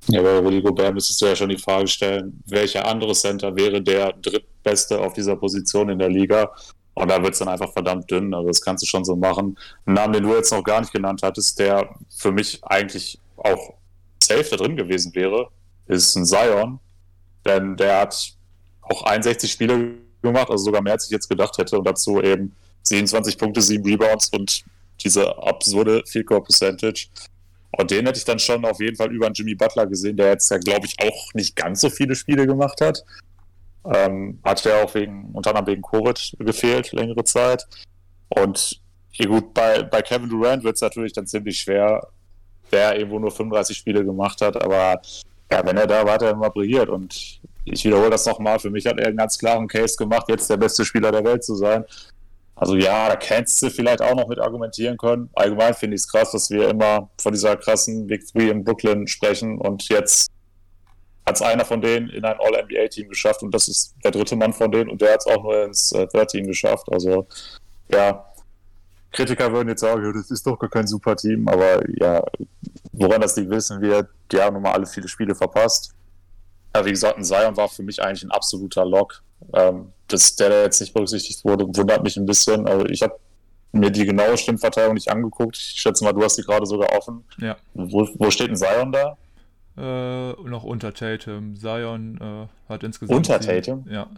[0.09, 3.83] Ja, bei Rudy Gobert müsstest du ja schon die Frage stellen, welcher andere Center wäre
[3.83, 6.53] der drittbeste auf dieser Position in der Liga?
[6.95, 8.33] Und da wird es dann einfach verdammt dünn.
[8.33, 9.59] Also das kannst du schon so machen.
[9.85, 13.75] Ein Namen, den du jetzt noch gar nicht genannt hattest, der für mich eigentlich auch
[14.23, 15.49] safe da drin gewesen wäre,
[15.89, 16.79] ist ein Zion.
[17.45, 18.33] Denn der hat
[18.83, 21.79] auch 61 Spiele gemacht, also sogar mehr als ich jetzt gedacht hätte.
[21.79, 24.65] Und dazu eben 27 Punkte, 7 Rebounds und
[25.03, 27.09] diese absurde Field Goal Percentage.
[27.77, 30.29] Und den hätte ich dann schon auf jeden Fall über einen Jimmy Butler gesehen, der
[30.29, 33.05] jetzt ja, glaube ich, auch nicht ganz so viele Spiele gemacht hat.
[33.85, 37.67] Ähm, hat ja auch wegen, unter anderem wegen Covid gefehlt, längere Zeit.
[38.29, 42.09] Und hier gut, bei, bei Kevin Durant wird es natürlich dann ziemlich schwer,
[42.73, 45.01] der irgendwo nur 35 Spiele gemacht hat, aber
[45.51, 46.89] ja, wenn er da er immer brilliert.
[46.89, 50.51] Und ich wiederhole das nochmal, für mich hat er einen ganz klaren Case gemacht, jetzt
[50.51, 51.85] der beste Spieler der Welt zu sein.
[52.57, 55.29] Also ja, da kennst du vielleicht auch noch mit argumentieren können.
[55.35, 59.07] Allgemein finde ich es krass, dass wir immer von dieser krassen Big Three in Brooklyn
[59.07, 60.31] sprechen und jetzt
[61.27, 64.55] hat es einer von denen in ein All-NBA-Team geschafft und das ist der dritte Mann
[64.55, 66.87] von denen und der hat es auch nur ins äh, Third-Team geschafft.
[66.91, 67.27] Also
[67.93, 68.25] ja,
[69.13, 72.23] Kritiker würden jetzt sagen, das ist doch gar kein super Team, aber ja,
[72.93, 75.93] woran das liegt, wissen wir, die haben nun mal alle viele Spiele verpasst.
[76.77, 79.23] Ja, wie gesagt, ein Zion war für mich eigentlich ein absoluter Lock.
[79.55, 82.67] Ähm, dass der, der jetzt nicht berücksichtigt wurde, wundert mich ein bisschen.
[82.67, 83.19] Also ich habe
[83.73, 85.57] mir die genaue Stimmverteilung nicht angeguckt.
[85.57, 87.25] Ich schätze mal, du hast die gerade sogar offen.
[87.39, 87.57] Ja.
[87.75, 89.17] Wo, wo steht ein Zion da?
[89.79, 91.57] Äh, noch unter Tatum.
[91.57, 93.17] Zion äh, hat insgesamt.
[93.17, 93.87] Unter Tatum?
[93.91, 94.09] Ja.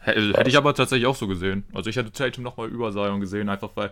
[0.00, 1.64] Hätte ich aber tatsächlich auch so gesehen.
[1.74, 3.90] Also ich hätte Tatum nochmal über Zion gesehen, einfach weil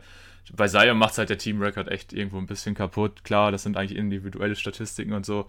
[0.55, 3.25] bei Zion macht es halt der Team-Record echt irgendwo ein bisschen kaputt.
[3.25, 5.47] Klar, das sind eigentlich individuelle Statistiken und so.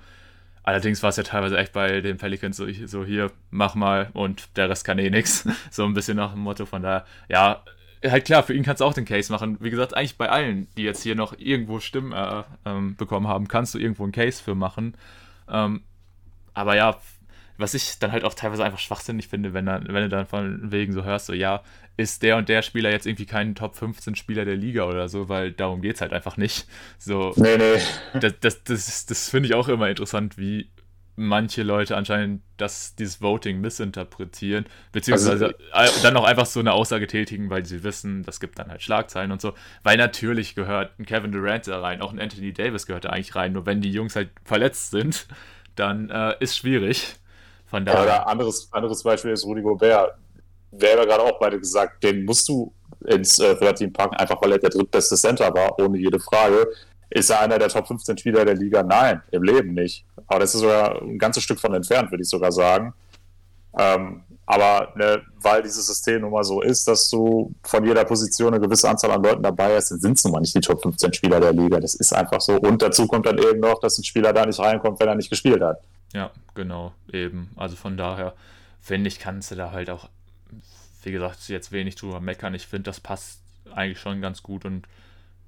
[0.68, 4.50] Allerdings war es ja teilweise echt bei den Pelicans so, so hier, mach mal und
[4.58, 5.48] der Rest kann eh nichts.
[5.72, 7.64] So ein bisschen nach dem Motto von da, ja,
[8.04, 9.56] halt klar, für ihn kannst du auch den Case machen.
[9.62, 13.48] Wie gesagt, eigentlich bei allen, die jetzt hier noch irgendwo Stimmen äh, ähm, bekommen haben,
[13.48, 14.98] kannst du irgendwo einen Case für machen.
[15.50, 15.84] Ähm,
[16.54, 16.98] aber ja,
[17.58, 20.72] was ich dann halt auch teilweise einfach schwachsinnig finde, wenn, dann, wenn du dann von
[20.72, 21.64] wegen so hörst, so ja,
[21.98, 25.30] ist der und der Spieler jetzt irgendwie kein Top 15 Spieler der Liga oder so,
[25.30, 26.68] weil darum geht es halt einfach nicht.
[27.00, 28.20] So, nee, nee.
[28.20, 30.70] Das, das, das, das finde ich auch immer interessant, wie
[31.18, 37.08] manche Leute anscheinend das, dieses Voting missinterpretieren, beziehungsweise also, dann auch einfach so eine Aussage
[37.08, 39.54] tätigen, weil sie wissen, das gibt dann halt Schlagzeilen und so.
[39.84, 43.36] Weil natürlich gehört ein Kevin Durant da rein, auch ein Anthony Davis gehört da eigentlich
[43.36, 45.28] rein, nur wenn die Jungs halt verletzt sind,
[45.76, 47.16] dann äh, ist schwierig.
[47.70, 48.04] Von daher.
[48.04, 50.14] Oder anderes, anderes Beispiel ist Rudy Gobert.
[50.72, 52.74] Haben ja gerade auch beide gesagt, den musst du
[53.06, 56.68] ins äh, Team packen, einfach weil er der drittbeste Center war, ohne jede Frage.
[57.10, 58.84] Ist er einer der Top 15 Spieler der Liga?
[58.84, 60.06] Nein, im Leben nicht.
[60.28, 62.94] Aber das ist sogar ein ganzes Stück von entfernt, würde ich sogar sagen.
[63.78, 68.54] Ähm, aber ne, weil dieses System nun mal so ist, dass du von jeder Position
[68.54, 70.82] eine gewisse Anzahl an Leuten dabei hast, dann sind es nun mal nicht die Top
[70.82, 71.80] 15 Spieler der Liga.
[71.80, 72.54] Das ist einfach so.
[72.54, 75.30] Und dazu kommt dann eben noch, dass ein Spieler da nicht reinkommt, wenn er nicht
[75.30, 75.82] gespielt hat.
[76.18, 77.52] Ja, genau, eben.
[77.56, 78.34] Also von daher,
[78.82, 80.10] finde ich, kannst du da halt auch,
[81.04, 82.56] wie gesagt, jetzt wenig drüber meckern.
[82.56, 84.88] Ich finde, das passt eigentlich schon ganz gut und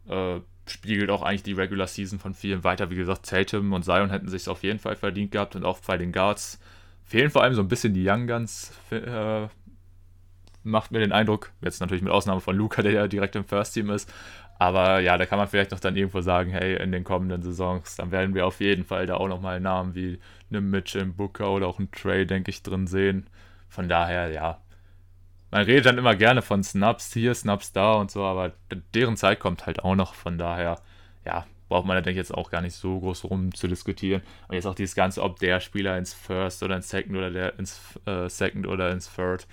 [0.07, 2.91] äh, spiegelt auch eigentlich die Regular Season von vielen weiter.
[2.91, 5.97] Wie gesagt, Tatum und Zion hätten sich auf jeden Fall verdient gehabt und auch bei
[5.97, 6.59] den Guards
[7.03, 8.71] fehlen vor allem so ein bisschen die Young Guns.
[8.91, 9.47] Äh,
[10.61, 13.73] macht mir den Eindruck, jetzt natürlich mit Ausnahme von Luca, der ja direkt im First
[13.73, 14.13] Team ist,
[14.59, 17.95] aber ja, da kann man vielleicht noch dann irgendwo sagen, hey, in den kommenden Saisons,
[17.95, 20.19] dann werden wir auf jeden Fall da auch nochmal Namen wie
[20.49, 23.27] eine Mitchell Booker oder auch einen Trey, denke ich, drin sehen.
[23.67, 24.61] Von daher, ja.
[25.51, 28.53] Man redet dann immer gerne von Snaps hier, Snaps da und so, aber
[28.93, 30.13] deren Zeit kommt halt auch noch.
[30.13, 30.79] Von daher,
[31.25, 34.21] ja, braucht man da, denke ich, jetzt auch gar nicht so groß rum zu diskutieren.
[34.47, 37.57] Und jetzt auch dieses Ganze, ob der Spieler ins First oder ins Second oder der
[37.57, 39.47] ins äh, Second oder ins Third,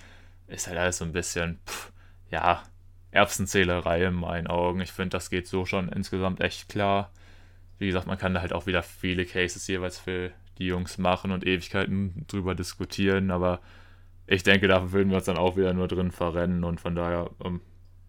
[0.47, 1.91] ist halt alles so ein bisschen, pff,
[2.29, 2.63] ja,
[3.11, 4.81] Erbsenzählerei in meinen Augen.
[4.81, 7.11] Ich finde, das geht so schon insgesamt echt klar.
[7.79, 11.31] Wie gesagt, man kann da halt auch wieder viele Cases jeweils für die Jungs machen
[11.31, 13.59] und Ewigkeiten drüber diskutieren, aber
[14.27, 17.29] ich denke, da würden wir uns dann auch wieder nur drin verrennen und von daher
[17.43, 17.61] ähm,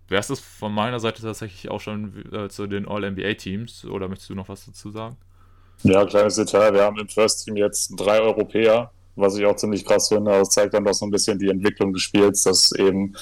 [0.09, 4.31] wäre es das von meiner Seite tatsächlich auch schon äh, zu den All-NBA-Teams oder möchtest
[4.31, 5.17] du noch was dazu sagen?
[5.85, 6.75] Ja, kleines Detail.
[6.75, 10.33] Wir haben im First Team jetzt drei Europäer, was ich auch ziemlich krass finde.
[10.33, 13.15] Das zeigt dann doch so ein bisschen die Entwicklung des Spiels, dass eben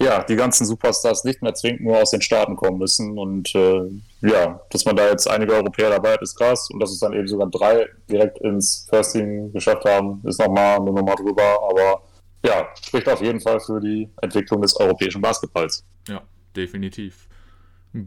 [0.00, 3.18] ja, die ganzen Superstars nicht mehr zwingend nur aus den Staaten kommen müssen.
[3.18, 3.88] Und äh,
[4.22, 6.68] ja, dass man da jetzt einige Europäer dabei hat, ist krass.
[6.70, 10.76] Und dass es dann eben sogar drei direkt ins First Team geschafft haben, ist nochmal
[10.76, 11.58] eine Nummer drüber.
[11.68, 12.02] Aber
[12.44, 15.84] ja, spricht auf jeden Fall für die Entwicklung des europäischen Basketballs.
[16.08, 16.22] Ja,
[16.56, 17.28] definitiv.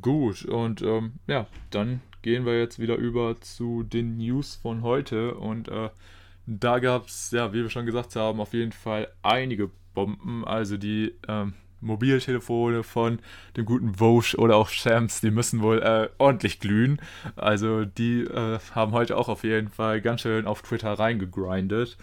[0.01, 5.35] Gut, und ähm, ja, dann gehen wir jetzt wieder über zu den News von heute.
[5.35, 5.89] Und äh,
[6.45, 10.45] da gab es, ja, wie wir schon gesagt haben, auf jeden Fall einige Bomben.
[10.45, 13.19] Also die ähm, Mobiltelefone von
[13.55, 17.01] dem guten Vosch oder auch Shams, die müssen wohl äh, ordentlich glühen.
[17.35, 21.97] Also die äh, haben heute auch auf jeden Fall ganz schön auf Twitter reingegrindet.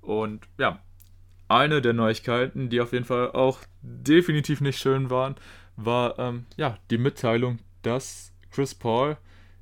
[0.00, 0.80] Und ja,
[1.48, 5.34] eine der Neuigkeiten, die auf jeden Fall auch definitiv nicht schön waren,
[5.76, 9.16] war ähm, ja die Mitteilung, dass Chris Paul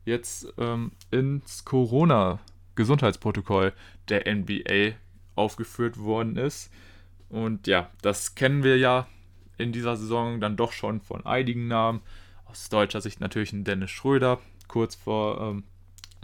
[0.04, 3.72] jetzt ähm, ins Corona-Gesundheitsprotokoll
[4.08, 4.92] der NBA
[5.34, 6.70] aufgeführt worden ist.
[7.28, 9.06] Und ja, das kennen wir ja
[9.58, 12.00] in dieser Saison dann doch schon von einigen Namen.
[12.46, 14.38] Aus deutscher Sicht natürlich ein Dennis Schröder.
[14.68, 15.64] Kurz vor ähm,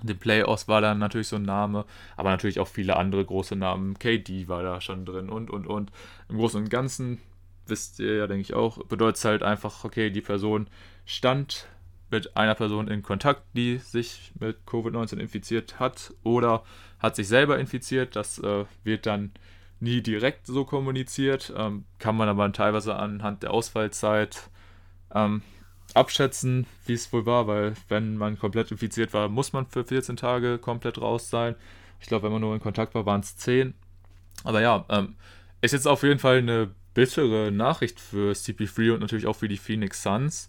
[0.03, 1.85] den Playoffs war dann natürlich so ein Name,
[2.17, 3.99] aber natürlich auch viele andere große Namen.
[3.99, 5.91] KD war da schon drin und und und.
[6.29, 7.21] Im Großen und Ganzen
[7.67, 10.69] wisst ihr ja, denke ich auch, bedeutet es halt einfach, okay, die Person
[11.07, 11.67] stand
[12.11, 16.63] mit einer Person in Kontakt, die sich mit Covid-19 infiziert hat oder
[16.99, 18.15] hat sich selber infiziert.
[18.17, 19.33] Das äh, wird dann
[19.85, 24.51] nie direkt so kommuniziert, ähm, kann man aber teilweise anhand der Ausfallzeit
[25.15, 25.43] ähm,
[25.95, 30.17] abschätzen, wie es wohl war, weil wenn man komplett infiziert war, muss man für 14
[30.17, 31.55] Tage komplett raus sein.
[32.01, 33.75] Ich glaube, wenn man nur in Kontakt war, waren es 10.
[34.43, 35.15] Aber ja, ähm,
[35.61, 39.57] ist jetzt auf jeden Fall eine bittere Nachricht für CP3 und natürlich auch für die
[39.57, 40.49] Phoenix Suns.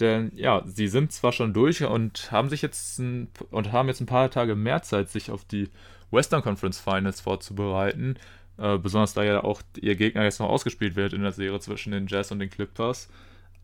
[0.00, 4.00] Denn ja, sie sind zwar schon durch und haben sich jetzt ein, und haben jetzt
[4.00, 5.70] ein paar Tage mehr Zeit, sich auf die
[6.10, 8.16] Western Conference Finals vorzubereiten.
[8.58, 11.92] Äh, besonders da ja auch ihr Gegner jetzt noch ausgespielt wird in der Serie zwischen
[11.92, 13.08] den Jazz und den Clippers.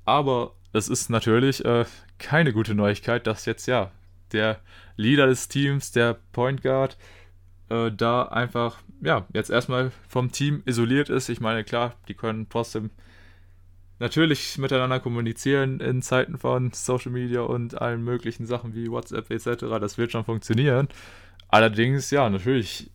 [0.04, 1.84] Aber es ist natürlich äh,
[2.18, 3.90] keine gute Neuigkeit, dass jetzt ja
[4.32, 4.60] der
[4.96, 6.96] Leader des Teams, der Point Guard,
[7.68, 11.28] äh, da einfach ja jetzt erstmal vom Team isoliert ist.
[11.28, 12.90] Ich meine, klar, die können trotzdem
[13.98, 19.64] natürlich miteinander kommunizieren in Zeiten von Social Media und allen möglichen Sachen wie WhatsApp etc.
[19.80, 20.88] Das wird schon funktionieren.
[21.48, 22.90] Allerdings, ja, natürlich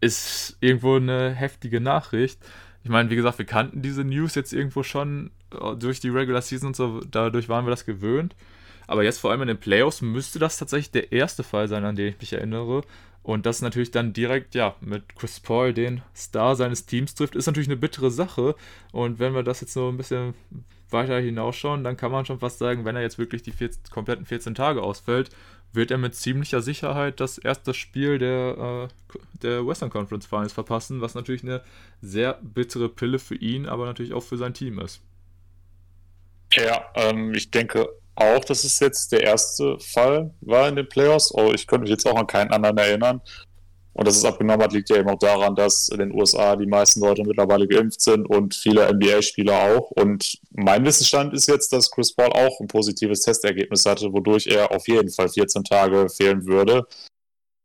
[0.00, 2.38] ist irgendwo eine heftige Nachricht.
[2.84, 6.42] Ich meine, wie gesagt, wir kannten diese News jetzt irgendwo schon äh, durch die Regular
[6.42, 8.34] Season und so, dadurch waren wir das gewöhnt.
[8.86, 11.96] Aber jetzt vor allem in den Playoffs müsste das tatsächlich der erste Fall sein, an
[11.96, 12.82] den ich mich erinnere.
[13.22, 17.46] Und das natürlich dann direkt, ja, mit Chris Paul, den Star seines Teams trifft, ist
[17.46, 18.54] natürlich eine bittere Sache.
[18.90, 20.32] Und wenn wir das jetzt so ein bisschen
[20.88, 24.24] weiter hinausschauen, dann kann man schon fast sagen, wenn er jetzt wirklich die 14, kompletten
[24.24, 25.28] 14 Tage ausfällt,
[25.72, 31.00] wird er mit ziemlicher Sicherheit das erste Spiel der, äh, der Western Conference Finals verpassen,
[31.00, 31.62] was natürlich eine
[32.00, 35.00] sehr bittere Pille für ihn, aber natürlich auch für sein Team ist.
[36.52, 41.32] Ja, ähm, ich denke auch, dass es jetzt der erste Fall war in den Playoffs.
[41.32, 43.20] Oh, ich könnte mich jetzt auch an keinen anderen erinnern.
[43.98, 46.68] Und dass es abgenommen hat, liegt ja eben auch daran, dass in den USA die
[46.68, 49.90] meisten Leute mittlerweile geimpft sind und viele NBA-Spieler auch.
[49.90, 54.70] Und mein Wissensstand ist jetzt, dass Chris Paul auch ein positives Testergebnis hatte, wodurch er
[54.70, 56.86] auf jeden Fall 14 Tage fehlen würde.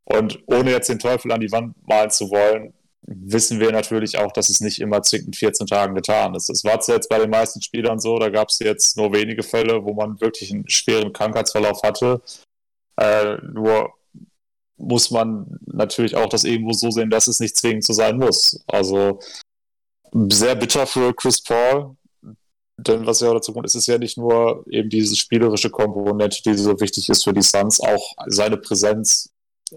[0.05, 2.73] Und ohne jetzt den Teufel an die Wand malen zu wollen,
[3.03, 6.49] wissen wir natürlich auch, dass es nicht immer zwingend 14 Tagen getan ist.
[6.49, 9.85] Das war jetzt bei den meisten Spielern so, da gab es jetzt nur wenige Fälle,
[9.85, 12.23] wo man wirklich einen schweren Krankheitsverlauf hatte.
[12.97, 13.93] Äh, nur
[14.77, 18.63] muss man natürlich auch das irgendwo so sehen, dass es nicht zwingend so sein muss.
[18.67, 19.19] Also
[20.11, 21.95] sehr bitter für Chris Paul,
[22.77, 26.55] denn was ja dazu kommt, ist es ja nicht nur eben diese spielerische Komponente, die
[26.55, 29.29] so wichtig ist für die Suns, auch seine Präsenz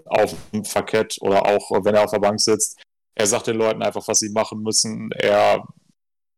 [0.05, 2.79] auf dem Parkett oder auch wenn er auf der Bank sitzt,
[3.15, 5.09] er sagt den Leuten einfach, was sie machen müssen.
[5.11, 5.63] Er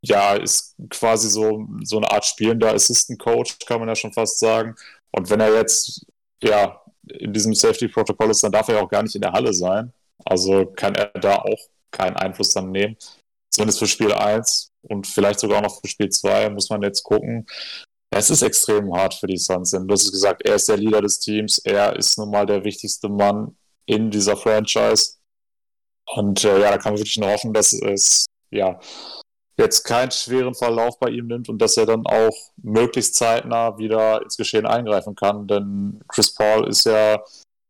[0.01, 4.39] ja, ist quasi so, so eine Art spielender Assistant Coach, kann man ja schon fast
[4.39, 4.75] sagen.
[5.11, 6.05] Und wenn er jetzt
[6.41, 6.81] ja
[7.19, 9.93] in diesem Safety-Protokoll ist, dann darf er ja auch gar nicht in der Halle sein.
[10.25, 11.59] Also kann er da auch
[11.91, 12.97] keinen Einfluss dann nehmen.
[13.49, 17.03] Zumindest für Spiel 1 und vielleicht sogar auch noch für Spiel 2 muss man jetzt
[17.03, 17.45] gucken.
[18.11, 19.71] Es ist extrem hart für die Suns.
[19.71, 21.59] Du hast gesagt, er ist der Leader des Teams.
[21.59, 23.55] Er ist nun mal der wichtigste Mann
[23.85, 25.17] in dieser Franchise.
[26.15, 28.79] Und äh, ja, da kann man wirklich nur hoffen, dass es ja
[29.59, 34.21] jetzt keinen schweren Verlauf bei ihm nimmt und dass er dann auch möglichst zeitnah wieder
[34.23, 35.47] ins Geschehen eingreifen kann.
[35.47, 37.21] Denn Chris Paul ist ja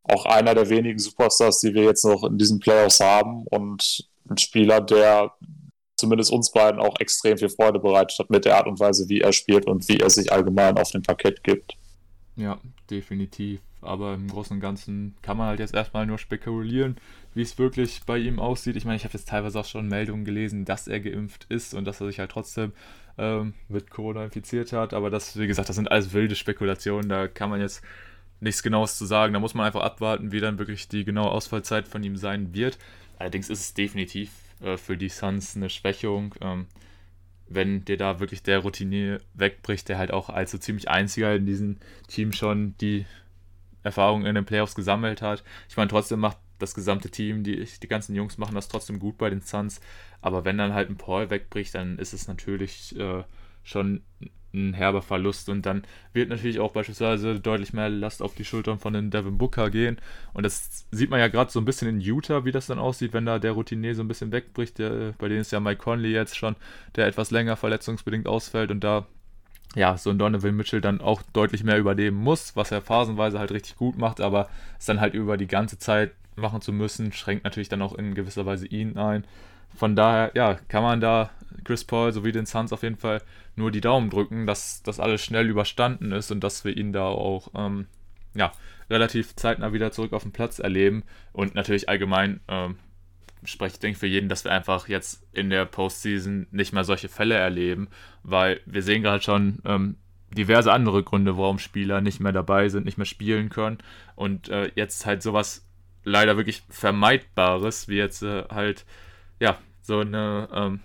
[0.04, 4.38] auch einer der wenigen Superstars, die wir jetzt noch in diesen Playoffs haben und ein
[4.38, 5.32] Spieler, der
[5.98, 9.22] zumindest uns beiden auch extrem viel Freude bereitet hat mit der Art und Weise, wie
[9.22, 11.76] er spielt und wie er sich allgemein auf dem Parkett gibt.
[12.40, 12.58] Ja,
[12.90, 13.60] definitiv.
[13.82, 16.96] Aber im Großen und Ganzen kann man halt jetzt erstmal nur spekulieren,
[17.34, 18.78] wie es wirklich bei ihm aussieht.
[18.78, 21.86] Ich meine, ich habe jetzt teilweise auch schon Meldungen gelesen, dass er geimpft ist und
[21.86, 22.72] dass er sich halt trotzdem
[23.18, 24.94] ähm, mit Corona infiziert hat.
[24.94, 27.10] Aber das, wie gesagt, das sind alles wilde Spekulationen.
[27.10, 27.84] Da kann man jetzt
[28.40, 29.34] nichts Genaues zu sagen.
[29.34, 32.78] Da muss man einfach abwarten, wie dann wirklich die genaue Ausfallzeit von ihm sein wird.
[33.18, 34.32] Allerdings ist es definitiv
[34.62, 36.36] äh, für die Suns eine Schwächung.
[36.40, 36.68] Ähm,
[37.50, 41.46] wenn dir da wirklich der Routinier wegbricht, der halt auch als so ziemlich einziger in
[41.46, 41.78] diesem
[42.08, 43.06] Team schon die
[43.84, 45.44] Erfahrung in den Playoffs gesammelt hat.
[45.68, 49.18] Ich meine, trotzdem macht das gesamte Team, die, die ganzen Jungs machen das trotzdem gut
[49.18, 49.82] bei den Suns.
[50.22, 53.24] Aber wenn dann halt ein Paul wegbricht, dann ist es natürlich äh,
[53.64, 54.04] schon
[54.54, 55.50] ein herber Verlust.
[55.50, 55.84] Und dann
[56.14, 59.98] wird natürlich auch beispielsweise deutlich mehr Last auf die Schultern von den Devin Booker gehen.
[60.34, 63.14] Und das sieht man ja gerade so ein bisschen in Utah, wie das dann aussieht,
[63.14, 66.12] wenn da der Routinier so ein bisschen wegbricht, der, bei denen ist ja Mike Conley
[66.12, 66.56] jetzt schon,
[66.96, 69.06] der etwas länger verletzungsbedingt ausfällt und da
[69.76, 73.52] ja, so ein Donovan Mitchell dann auch deutlich mehr überleben muss, was er phasenweise halt
[73.52, 77.44] richtig gut macht, aber es dann halt über die ganze Zeit machen zu müssen, schränkt
[77.44, 79.26] natürlich dann auch in gewisser Weise ihn ein.
[79.76, 81.30] Von daher, ja, kann man da
[81.64, 83.22] Chris Paul sowie den Suns auf jeden Fall
[83.56, 87.06] nur die Daumen drücken, dass das alles schnell überstanden ist und dass wir ihn da
[87.06, 87.88] auch, ähm,
[88.34, 88.52] ja,
[88.90, 91.04] relativ zeitnah wieder zurück auf den Platz erleben.
[91.32, 92.78] Und natürlich allgemein ähm,
[93.44, 97.10] spreche ich, denke für jeden, dass wir einfach jetzt in der Postseason nicht mehr solche
[97.10, 97.88] Fälle erleben,
[98.24, 99.98] weil wir sehen gerade schon ähm,
[100.32, 103.80] diverse andere Gründe, warum Spieler nicht mehr dabei sind, nicht mehr spielen können.
[104.16, 105.68] Und äh, jetzt halt sowas
[106.04, 108.86] leider wirklich Vermeidbares, wie jetzt äh, halt,
[109.40, 110.80] ja, so eine ähm,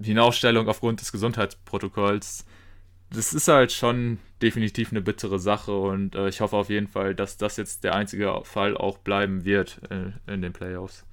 [0.00, 2.44] Hinausstellung aufgrund des Gesundheitsprotokolls
[3.14, 7.14] das ist halt schon definitiv eine bittere Sache und äh, ich hoffe auf jeden Fall,
[7.14, 11.04] dass das jetzt der einzige Fall auch bleiben wird in, äh, in den Playoffs.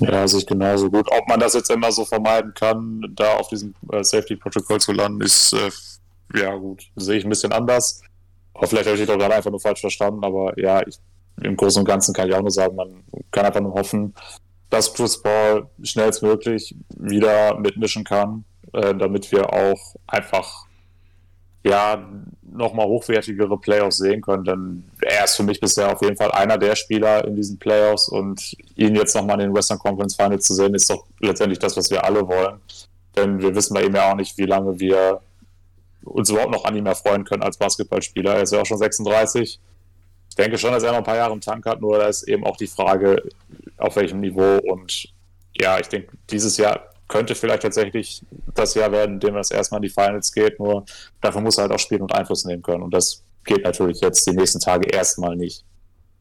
[0.00, 1.08] Ja, sehe ich genauso gut.
[1.10, 5.22] Ob man das jetzt immer so vermeiden kann, da auf diesem äh, Safety-Protokoll zu landen,
[5.22, 5.70] ist äh,
[6.38, 8.02] ja gut, sehe ich ein bisschen anders.
[8.52, 10.98] Aber vielleicht habe ich das gerade einfach nur falsch verstanden, aber ja, ich,
[11.40, 14.14] im Großen und Ganzen kann ich auch nur sagen, man kann einfach nur hoffen,
[14.70, 20.66] dass Chris Paul schnellstmöglich wieder mitmischen kann, äh, damit wir auch einfach
[21.64, 22.08] ja,
[22.42, 24.44] nochmal hochwertigere Playoffs sehen können.
[24.44, 28.08] Denn er ist für mich bisher auf jeden Fall einer der Spieler in diesen Playoffs
[28.08, 31.76] und ihn jetzt nochmal in den Western Conference Finals zu sehen, ist doch letztendlich das,
[31.76, 32.60] was wir alle wollen.
[33.16, 35.20] Denn wir wissen bei ihm ja auch nicht, wie lange wir
[36.04, 38.36] uns überhaupt noch an ihm erfreuen können als Basketballspieler.
[38.36, 39.60] Er ist ja auch schon 36.
[40.38, 42.44] Denke schon, dass er noch ein paar Jahre im Tank hat, nur da ist eben
[42.44, 43.22] auch die Frage,
[43.76, 44.58] auf welchem Niveau.
[44.58, 45.08] Und
[45.60, 48.22] ja, ich denke, dieses Jahr könnte vielleicht tatsächlich
[48.54, 50.84] das Jahr werden, in dem es erstmal in die Finals geht, nur
[51.20, 52.82] dafür muss er halt auch spielen und Einfluss nehmen können.
[52.82, 55.64] Und das geht natürlich jetzt die nächsten Tage erstmal nicht.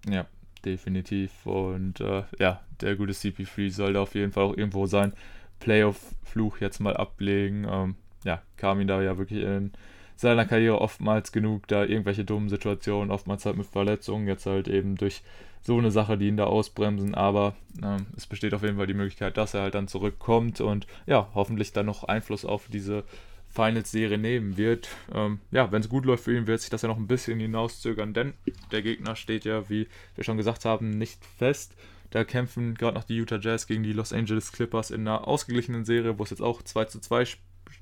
[0.09, 0.26] Ja,
[0.65, 1.32] definitiv.
[1.45, 5.13] Und äh, ja, der gute CP3 sollte auf jeden Fall auch irgendwo sein
[5.59, 7.68] Playoff-Fluch jetzt mal ablegen.
[7.70, 9.74] Ähm, ja, kam ihn da ja wirklich in
[10.18, 14.95] seiner Karriere oftmals genug, da irgendwelche dummen Situationen, oftmals halt mit Verletzungen, jetzt halt eben
[14.95, 15.22] durch
[15.61, 18.93] so eine Sache, die ihn da ausbremsen, aber ähm, es besteht auf jeden Fall die
[18.93, 23.03] Möglichkeit, dass er halt dann zurückkommt und ja, hoffentlich dann noch Einfluss auf diese
[23.49, 24.89] Finals-Serie nehmen wird.
[25.13, 27.39] Ähm, ja, wenn es gut läuft für ihn, wird sich das ja noch ein bisschen
[27.39, 28.34] hinauszögern, denn
[28.72, 31.76] der Gegner steht ja, wie wir schon gesagt haben, nicht fest.
[32.11, 35.86] Da kämpfen gerade noch die Utah Jazz gegen die Los Angeles Clippers in einer ausgeglichenen
[35.86, 37.26] Serie, wo es jetzt auch 2 zu 2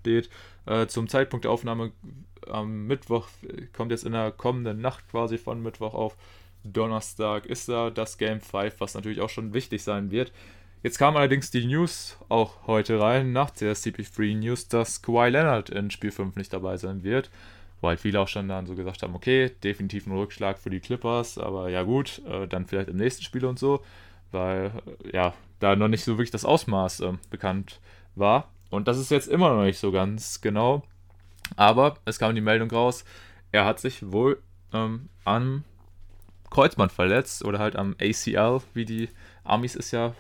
[0.06, 0.30] steht.
[0.66, 1.92] Äh, zum Zeitpunkt der Aufnahme
[2.48, 3.28] am Mittwoch
[3.74, 6.16] kommt jetzt in der kommenden Nacht quasi von Mittwoch auf
[6.64, 10.32] Donnerstag ist da das Game 5, was natürlich auch schon wichtig sein wird.
[10.84, 15.70] Jetzt kam allerdings die News auch heute rein, nach der CP3 News, dass Kawhi Leonard
[15.70, 17.30] in Spiel 5 nicht dabei sein wird.
[17.82, 21.38] Halt viele auch schon dann so gesagt haben, okay, definitiv ein Rückschlag für die Clippers,
[21.38, 23.84] aber ja gut, äh, dann vielleicht im nächsten Spiel und so,
[24.32, 24.72] weil
[25.04, 27.80] äh, ja, da noch nicht so wirklich das Ausmaß äh, bekannt
[28.16, 28.50] war.
[28.70, 30.84] Und das ist jetzt immer noch nicht so ganz genau.
[31.56, 33.06] Aber es kam die Meldung raus,
[33.52, 34.42] er hat sich wohl
[34.74, 35.64] ähm, am
[36.50, 39.10] Kreuzband verletzt oder halt am ACL, wie die
[39.44, 40.14] Amis es ja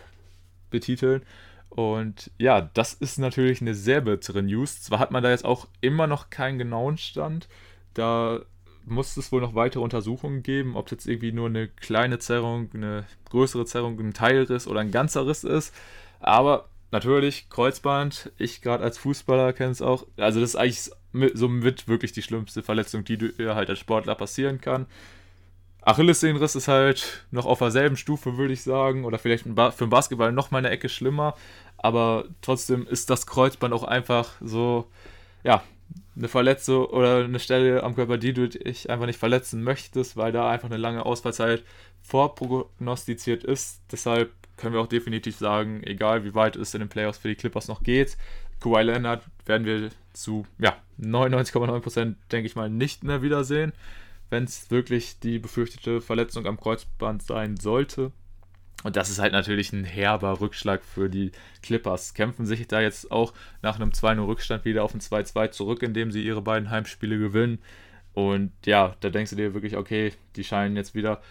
[0.70, 1.24] betiteln.
[1.70, 4.82] Und ja, das ist natürlich eine sehr bittere News.
[4.82, 7.50] Zwar hat man da jetzt auch immer noch keinen genauen Stand.
[7.94, 8.40] Da
[8.86, 12.70] muss es wohl noch weitere Untersuchungen geben, ob es jetzt irgendwie nur eine kleine Zerrung,
[12.74, 15.74] eine größere Zerrung, ein Teilriss oder ein ganzer Riss ist.
[16.20, 20.06] Aber natürlich, Kreuzband, ich gerade als Fußballer kenne es auch.
[20.18, 20.92] Also, das ist eigentlich
[21.34, 24.86] somit wirklich die schlimmste Verletzung, die dir halt als Sportler passieren kann.
[25.82, 30.32] Achillessehnenriss ist halt noch auf derselben Stufe, würde ich sagen, oder vielleicht für den Basketball
[30.32, 31.36] noch mal eine Ecke schlimmer,
[31.78, 34.90] aber trotzdem ist das Kreuzband auch einfach so,
[35.44, 35.64] ja,
[36.16, 40.32] eine Verletzung oder eine Stelle am Körper, die du dich einfach nicht verletzen möchtest, weil
[40.32, 41.64] da einfach eine lange Ausfallzeit
[42.02, 43.82] vorprognostiziert ist.
[43.92, 47.36] Deshalb können wir auch definitiv sagen, egal wie weit es in den Playoffs für die
[47.36, 48.18] Clippers noch geht,
[48.60, 53.74] Kawhi Leonard werden wir zu ja, 99,9% denke ich mal nicht mehr wiedersehen
[54.30, 58.12] wenn es wirklich die befürchtete Verletzung am Kreuzband sein sollte.
[58.84, 61.32] Und das ist halt natürlich ein herber Rückschlag für die
[61.64, 62.14] Clippers.
[62.14, 66.24] Kämpfen sich da jetzt auch nach einem 2-0-Rückstand wieder auf ein 2-2 zurück, indem sie
[66.24, 67.60] ihre beiden Heimspiele gewinnen.
[68.14, 71.22] Und ja, da denkst du dir wirklich, okay, die scheinen jetzt wieder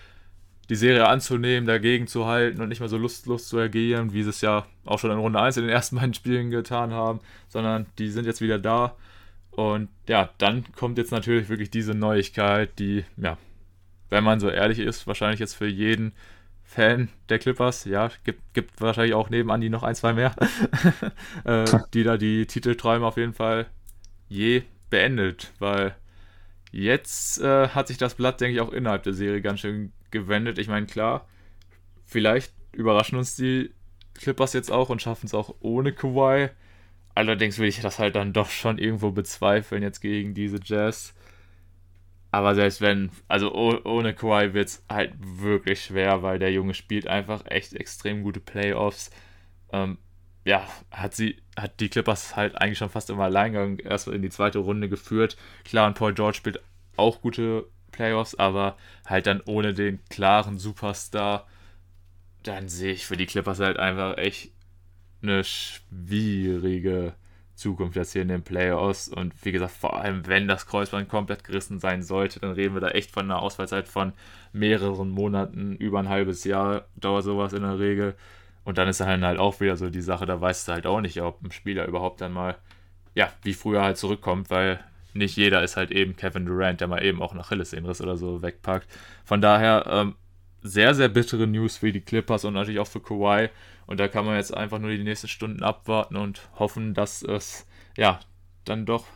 [0.66, 4.30] die Serie anzunehmen, dagegen zu halten und nicht mehr so lustlos zu agieren, wie sie
[4.30, 7.86] es ja auch schon in Runde 1 in den ersten beiden Spielen getan haben, sondern
[7.98, 8.96] die sind jetzt wieder da.
[9.50, 13.38] Und ja, dann kommt jetzt natürlich wirklich diese Neuigkeit, die, ja,
[14.10, 16.12] wenn man so ehrlich ist, wahrscheinlich jetzt für jeden
[16.64, 20.34] Fan der Clippers, ja, gibt, gibt wahrscheinlich auch nebenan die noch ein, zwei mehr,
[21.44, 23.66] äh, die da die Titelträume auf jeden Fall
[24.28, 25.94] je beendet, weil
[26.72, 30.58] jetzt äh, hat sich das Blatt, denke ich, auch innerhalb der Serie ganz schön gewendet.
[30.58, 31.28] Ich meine, klar,
[32.06, 33.70] vielleicht überraschen uns die
[34.14, 36.48] Clippers jetzt auch und schaffen es auch ohne Kawhi.
[37.14, 41.14] Allerdings will ich das halt dann doch schon irgendwo bezweifeln jetzt gegen diese Jazz.
[42.30, 47.06] Aber selbst wenn, also ohne Kawhi wird es halt wirklich schwer, weil der Junge spielt
[47.06, 49.10] einfach echt extrem gute Playoffs.
[49.72, 49.98] Ähm,
[50.44, 54.30] ja, hat sie, hat die Clippers halt eigentlich schon fast im Alleingang erst in die
[54.30, 55.36] zweite Runde geführt.
[55.64, 56.60] Klar, und Paul George spielt
[56.96, 58.76] auch gute Playoffs, aber
[59.06, 61.46] halt dann ohne den klaren Superstar,
[62.42, 64.52] dann sehe ich für die Clippers halt einfach echt
[65.22, 67.14] eine schwierige
[67.54, 69.08] Zukunft jetzt hier in den Playoffs.
[69.08, 72.80] Und wie gesagt, vor allem, wenn das Kreuzband komplett gerissen sein sollte, dann reden wir
[72.80, 74.12] da echt von einer Ausfallzeit von
[74.52, 78.14] mehreren Monaten, über ein halbes Jahr dauert sowas in der Regel.
[78.64, 81.00] Und dann ist dann halt auch wieder so die Sache, da weißt du halt auch
[81.00, 82.56] nicht, ob ein Spieler überhaupt dann mal,
[83.14, 84.80] ja, wie früher halt zurückkommt, weil
[85.14, 88.42] nicht jeder ist halt eben Kevin Durant, der mal eben auch nach Achillessehnenriss oder so
[88.42, 88.88] wegpackt.
[89.24, 90.14] Von daher, ähm,
[90.64, 93.50] sehr, sehr bittere News für die Clippers und natürlich auch für Kawhi.
[93.86, 97.66] Und da kann man jetzt einfach nur die nächsten Stunden abwarten und hoffen, dass es
[97.96, 98.18] ja
[98.64, 99.06] dann doch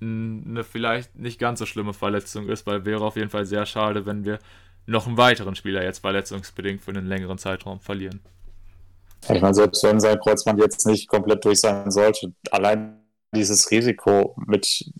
[0.00, 4.04] eine vielleicht nicht ganz so schlimme Verletzung ist, weil wäre auf jeden Fall sehr schade,
[4.04, 4.38] wenn wir
[4.84, 8.20] noch einen weiteren Spieler jetzt verletzungsbedingt für einen längeren Zeitraum verlieren.
[9.22, 13.00] Ich meine, selbst wenn sein Kreuzband jetzt nicht komplett durch sein sollte, allein
[13.34, 14.92] dieses Risiko mit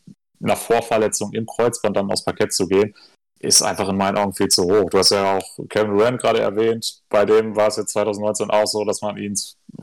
[0.42, 2.94] einer Vorverletzung im Kreuzband dann aufs Parkett zu gehen,
[3.38, 4.88] ist einfach in meinen Augen viel zu hoch.
[4.90, 7.02] Du hast ja auch Kevin Durant gerade erwähnt.
[7.08, 9.34] Bei dem war es jetzt 2019 auch so, dass man ihn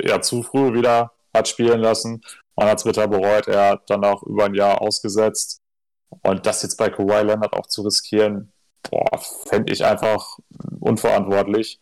[0.01, 2.21] ja zu früh wieder hat spielen lassen.
[2.55, 3.47] Man hat es bitter bereut.
[3.47, 5.61] Er hat dann auch über ein Jahr ausgesetzt.
[6.21, 8.51] Und das jetzt bei Kawhi Leonard auch zu riskieren,
[8.89, 10.37] boah, fände ich einfach
[10.79, 11.79] unverantwortlich.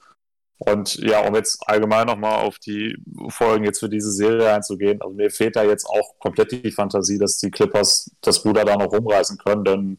[0.63, 2.95] Und ja, um jetzt allgemein nochmal auf die
[3.29, 7.17] Folgen jetzt für diese Serie einzugehen, also mir fehlt da jetzt auch komplett die Fantasie,
[7.17, 9.97] dass die Clippers das Ruder da noch rumreißen können, denn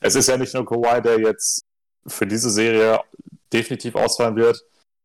[0.00, 1.64] es ist ja nicht nur Kawhi, der jetzt
[2.08, 2.98] für diese Serie
[3.52, 4.60] definitiv ausfallen wird.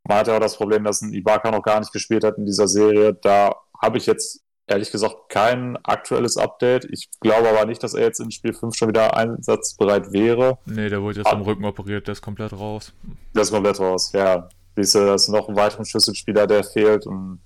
[0.07, 2.47] Man hat ja auch das Problem, dass ein Ibaka noch gar nicht gespielt hat in
[2.47, 3.13] dieser Serie.
[3.13, 6.85] Da habe ich jetzt ehrlich gesagt kein aktuelles Update.
[6.85, 10.57] Ich glaube aber nicht, dass er jetzt in Spiel 5 schon wieder einsatzbereit wäre.
[10.65, 12.91] Nee, der wurde jetzt am Rücken operiert, der ist komplett raus.
[13.35, 14.49] Der ist komplett raus, ja.
[14.75, 17.05] Siehst du, das ist noch ein weiterer Schlüsselspieler, der fehlt.
[17.07, 17.39] Und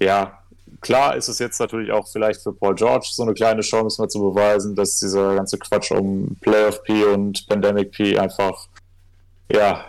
[0.00, 0.38] ja,
[0.80, 4.08] klar ist es jetzt natürlich auch vielleicht für Paul George so eine kleine Chance mal
[4.08, 8.68] zu beweisen, dass dieser ganze Quatsch um Playoff P und Pandemic P einfach,
[9.50, 9.84] ja,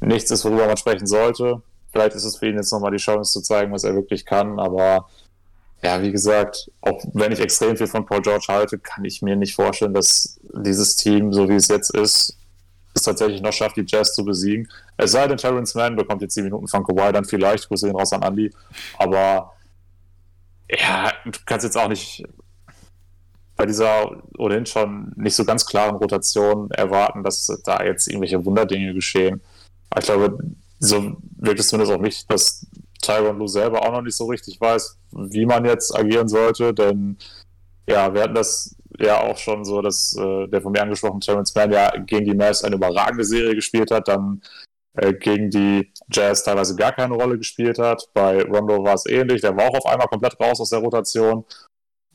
[0.00, 1.62] nichts ist, worüber man sprechen sollte.
[1.92, 4.58] Vielleicht ist es für ihn jetzt nochmal die Chance zu zeigen, was er wirklich kann,
[4.58, 5.08] aber
[5.82, 9.36] ja, wie gesagt, auch wenn ich extrem viel von Paul George halte, kann ich mir
[9.36, 12.37] nicht vorstellen, dass dieses Team, so wie es jetzt ist,
[12.98, 14.68] es tatsächlich noch schafft, die Jazz zu besiegen.
[14.96, 17.96] Es sei denn, Terrence Mann bekommt jetzt 10 Minuten von Kawhi, dann vielleicht, Grüße ihn
[17.96, 18.50] raus an Andy,
[18.98, 19.52] aber
[20.70, 22.24] ja, du kannst jetzt auch nicht
[23.56, 28.94] bei dieser ohnehin schon nicht so ganz klaren Rotation erwarten, dass da jetzt irgendwelche Wunderdinge
[28.94, 29.40] geschehen.
[29.98, 30.38] Ich glaube,
[30.78, 32.66] so wirkt es zumindest auch nicht, dass
[33.02, 37.16] Tyron Lue selber auch noch nicht so richtig weiß, wie man jetzt agieren sollte, denn
[37.88, 41.54] ja, wir hatten das ja auch schon so, dass äh, der von mir angesprochene Terrence
[41.54, 44.42] Mann ja gegen die Mavs eine überragende Serie gespielt hat, dann
[44.94, 48.08] äh, gegen die Jazz teilweise gar keine Rolle gespielt hat.
[48.14, 51.44] Bei Rondo war es ähnlich, der war auch auf einmal komplett raus aus der Rotation.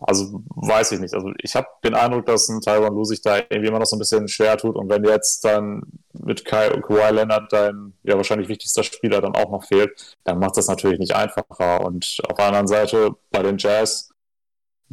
[0.06, 1.14] Also weiß ich nicht.
[1.14, 3.96] Also ich habe den Eindruck, dass ein Tyron Lue sich da irgendwie immer noch so
[3.96, 4.76] ein bisschen schwer tut.
[4.76, 9.50] Und wenn jetzt dann mit Kai Kawhi Leonard dein ja wahrscheinlich wichtigster Spieler dann auch
[9.50, 11.86] noch fehlt, dann macht das natürlich nicht einfacher.
[11.86, 14.10] Und auf der anderen Seite bei den Jazz,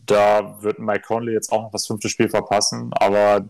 [0.06, 2.92] da wird Mike Conley jetzt auch noch das fünfte Spiel verpassen.
[2.94, 3.48] Aber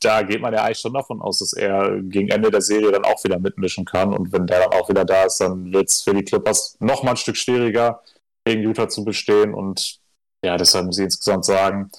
[0.00, 3.04] da geht man ja eigentlich schon davon aus, dass er gegen Ende der Serie dann
[3.04, 4.12] auch wieder mitmischen kann.
[4.12, 7.02] Und wenn der dann auch wieder da ist, dann wird es für die Clippers noch
[7.02, 8.02] mal ein Stück schwieriger,
[8.44, 9.54] gegen Utah zu bestehen.
[9.54, 10.00] Und
[10.44, 11.90] ja, deshalb muss ich insgesamt sagen,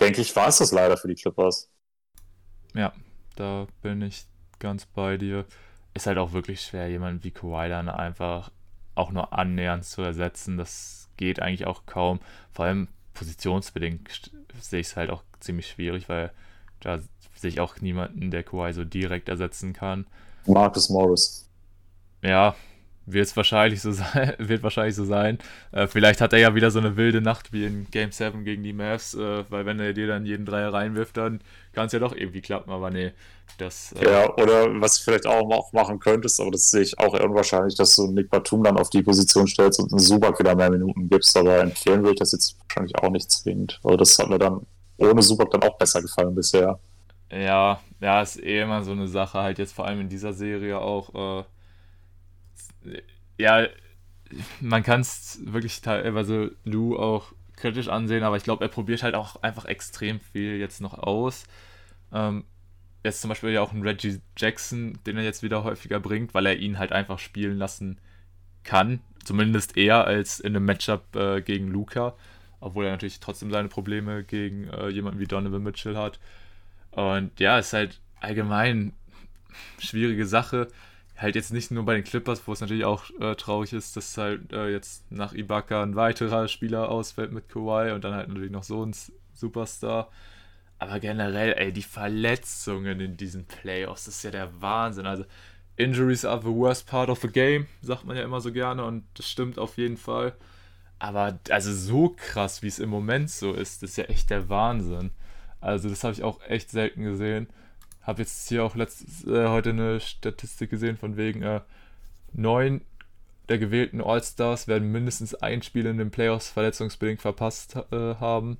[0.00, 1.70] denke ich, war es das leider für die Clippers.
[2.74, 2.92] Ja,
[3.36, 4.24] da bin ich
[4.58, 5.44] ganz bei dir.
[5.92, 8.50] Ist halt auch wirklich schwer, jemanden wie Kawhi dann einfach
[8.94, 10.56] auch nur annähernd zu ersetzen.
[10.56, 12.20] Das geht eigentlich auch kaum.
[12.52, 16.30] Vor allem positionsbedingt sehe ich es halt auch ziemlich schwierig, weil
[16.80, 16.98] da
[17.36, 20.06] sehe ich auch niemanden, der Kawhi so direkt ersetzen kann.
[20.46, 21.48] Marcus Morris.
[22.22, 22.54] Ja,
[23.06, 25.38] wird wahrscheinlich so sein, wird wahrscheinlich so sein.
[25.72, 28.62] Äh, vielleicht hat er ja wieder so eine wilde Nacht wie in Game 7 gegen
[28.62, 31.40] die Mavs, äh, weil wenn er dir dann jeden Dreier reinwirft, dann
[31.72, 33.12] kann es ja doch irgendwie klappen, aber nee.
[33.58, 37.14] Das, äh ja, oder was du vielleicht auch machen könntest, aber das sehe ich auch
[37.14, 40.56] eher unwahrscheinlich, dass du Nick Batum dann auf die Position stellst und einen Subak wieder
[40.56, 43.80] mehr Minuten gibst, aber empfehlen würde ich das jetzt wahrscheinlich auch nicht zwingend.
[43.84, 46.78] Aber das hat mir dann ohne Subak dann auch besser gefallen bisher.
[47.30, 50.78] Ja, ja, ist eh immer so eine Sache, halt jetzt vor allem in dieser Serie
[50.78, 51.44] auch, äh,
[53.38, 53.66] ja,
[54.60, 59.14] man kann es wirklich teilweise Lou auch kritisch ansehen, aber ich glaube, er probiert halt
[59.14, 61.44] auch einfach extrem viel jetzt noch aus.
[62.12, 62.44] Ähm,
[63.04, 66.46] jetzt zum Beispiel ja auch ein Reggie Jackson, den er jetzt wieder häufiger bringt, weil
[66.46, 68.00] er ihn halt einfach spielen lassen
[68.64, 69.00] kann.
[69.24, 72.14] Zumindest eher als in einem Matchup äh, gegen Luca,
[72.60, 76.18] obwohl er natürlich trotzdem seine Probleme gegen äh, jemanden wie Donovan Mitchell hat.
[76.90, 78.92] Und ja, ist halt allgemein
[79.78, 80.68] schwierige Sache
[81.16, 84.16] halt jetzt nicht nur bei den Clippers, wo es natürlich auch äh, traurig ist, dass
[84.18, 88.50] halt äh, jetzt nach Ibaka ein weiterer Spieler ausfällt mit Kawhi und dann halt natürlich
[88.50, 88.94] noch so ein
[89.32, 90.10] Superstar.
[90.78, 95.06] Aber generell, ey, die Verletzungen in diesen Playoffs, das ist ja der Wahnsinn.
[95.06, 95.24] Also,
[95.76, 99.04] Injuries are the worst part of the game, sagt man ja immer so gerne und
[99.14, 100.34] das stimmt auf jeden Fall.
[100.98, 104.48] Aber also so krass, wie es im Moment so ist, das ist ja echt der
[104.48, 105.10] Wahnsinn.
[105.60, 107.48] Also, das habe ich auch echt selten gesehen
[108.04, 111.60] habe jetzt hier auch letztes, äh, heute eine Statistik gesehen von wegen äh,
[112.32, 112.82] neun
[113.48, 118.56] der gewählten All-Stars werden mindestens ein Spiel in den Playoffs verletzungsbedingt verpasst äh, haben.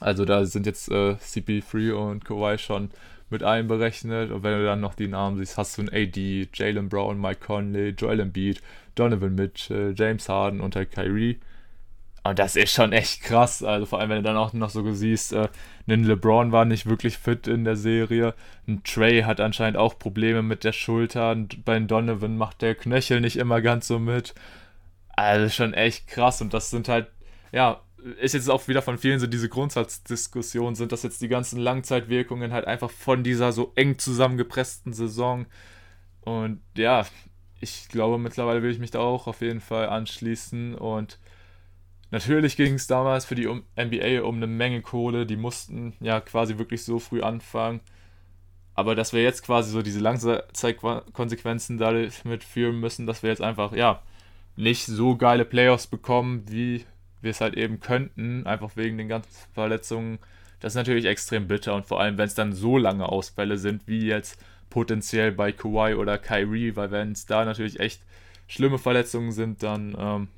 [0.00, 2.90] Also da sind jetzt äh, CP3 und Kawhi schon
[3.28, 4.30] mit einberechnet.
[4.30, 7.40] Und wenn du dann noch die Namen siehst, hast du ein AD, Jalen Brown, Mike
[7.44, 8.62] Conley, Joel Embiid,
[8.94, 11.38] Donovan Mitchell, James Harden und halt Kyrie.
[12.28, 13.62] Und das ist schon echt krass.
[13.62, 15.48] Also vor allem, wenn du dann auch noch so siehst, äh,
[15.86, 18.34] ein LeBron war nicht wirklich fit in der Serie.
[18.66, 21.32] Ein Trey hat anscheinend auch Probleme mit der Schulter.
[21.32, 24.34] Und bei Donovan macht der Knöchel nicht immer ganz so mit.
[25.10, 26.40] Also schon echt krass.
[26.40, 27.08] Und das sind halt,
[27.52, 27.80] ja,
[28.20, 32.52] ist jetzt auch wieder von vielen so diese Grundsatzdiskussion, sind das jetzt die ganzen Langzeitwirkungen
[32.52, 35.46] halt einfach von dieser so eng zusammengepressten Saison.
[36.20, 37.06] Und ja,
[37.60, 41.18] ich glaube, mittlerweile will ich mich da auch auf jeden Fall anschließen und
[42.10, 45.26] Natürlich ging es damals für die NBA um eine Menge Kohle.
[45.26, 47.80] Die mussten ja quasi wirklich so früh anfangen.
[48.74, 53.72] aber dass wir jetzt quasi so diese Langzeitkonsequenzen damit führen müssen, dass wir jetzt einfach,
[53.72, 54.02] ja,
[54.56, 56.84] nicht so geile Playoffs bekommen, wie
[57.22, 60.18] wir es halt eben könnten, einfach wegen den ganzen Verletzungen.
[60.60, 63.86] Das ist natürlich extrem bitter und vor allem, wenn es dann so lange Ausfälle sind,
[63.86, 64.38] wie jetzt
[64.70, 68.02] potenziell bei Kawhi oder Kyrie, weil wenn es da natürlich echt
[68.46, 70.28] schlimme Verletzungen sind, dann ähm,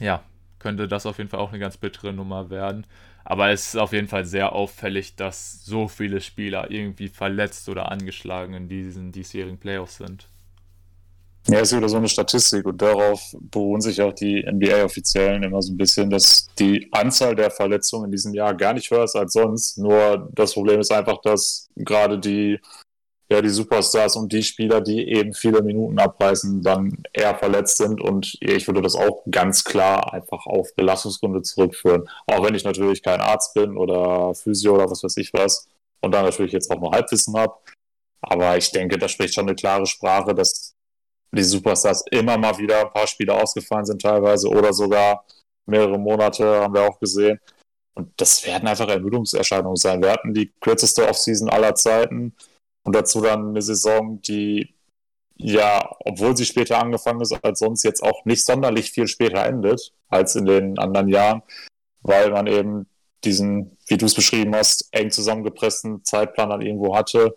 [0.00, 0.22] ja,
[0.66, 2.86] könnte das auf jeden Fall auch eine ganz bittere Nummer werden.
[3.24, 7.92] Aber es ist auf jeden Fall sehr auffällig, dass so viele Spieler irgendwie verletzt oder
[7.92, 10.28] angeschlagen in diesen diesjährigen Playoffs sind.
[11.46, 15.72] Ja, ist wieder so eine Statistik und darauf beruhen sich auch die NBA-Offiziellen immer so
[15.72, 19.34] ein bisschen, dass die Anzahl der Verletzungen in diesem Jahr gar nicht höher ist als
[19.34, 19.78] sonst.
[19.78, 22.58] Nur das Problem ist einfach, dass gerade die,
[23.28, 28.00] ja, die Superstars und die Spieler, die eben viele Minuten abreißen, dann eher verletzt sind
[28.00, 32.08] und ich würde das auch ganz klar einfach auf Belastungsgründe zurückführen.
[32.26, 35.68] Auch wenn ich natürlich kein Arzt bin oder Physio oder was weiß ich was
[36.00, 37.54] und da natürlich jetzt auch nur Halbwissen habe.
[38.20, 40.74] Aber ich denke, da spricht schon eine klare Sprache, dass
[41.32, 45.24] die Superstars immer mal wieder ein paar Spiele ausgefallen sind teilweise oder sogar
[45.66, 47.40] mehrere Monate, haben wir auch gesehen.
[47.94, 50.02] Und das werden einfach Ermüdungserscheinungen sein.
[50.02, 52.34] Wir hatten die kürzeste Offseason aller Zeiten
[52.86, 54.72] und dazu dann eine Saison, die
[55.38, 59.92] ja, obwohl sie später angefangen ist als sonst, jetzt auch nicht sonderlich viel später endet
[60.08, 61.42] als in den anderen Jahren,
[62.00, 62.88] weil man eben
[63.24, 67.36] diesen, wie du es beschrieben hast, eng zusammengepressten Zeitplan dann irgendwo hatte.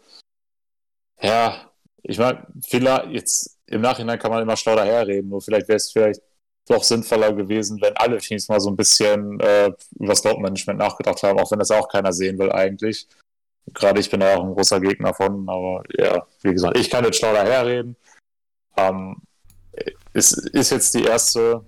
[1.20, 1.72] Ja,
[2.04, 5.91] ich meine, vielleicht jetzt im Nachhinein kann man immer schlau daherreden, nur vielleicht wäre es
[5.91, 6.22] vielleicht
[6.68, 11.24] doch sinnvoller gewesen, wenn alle Teams mal so ein bisschen äh, über das Load-Management nachgedacht
[11.24, 13.08] haben, auch wenn das auch keiner sehen will eigentlich.
[13.74, 17.05] Gerade ich bin da auch ein großer Gegner von, aber ja, wie gesagt, ich kann
[17.05, 17.95] jetzt schlau daherreden.
[18.78, 19.17] Ähm,
[20.13, 21.63] es ist jetzt die erste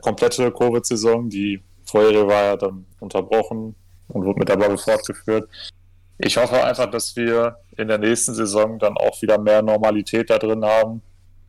[0.00, 3.74] komplette Covid-Saison, die vorherige war ja dann unterbrochen
[4.08, 5.48] und wurde mit der Bubble fortgeführt.
[6.18, 10.38] Ich hoffe einfach, dass wir in der nächsten Saison dann auch wieder mehr Normalität da
[10.38, 11.02] drin haben.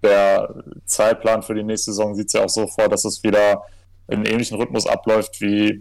[0.03, 3.63] Der Zeitplan für die nächste Saison sieht es ja auch so vor, dass es wieder
[4.07, 5.80] in einem ähnlichen Rhythmus abläuft wie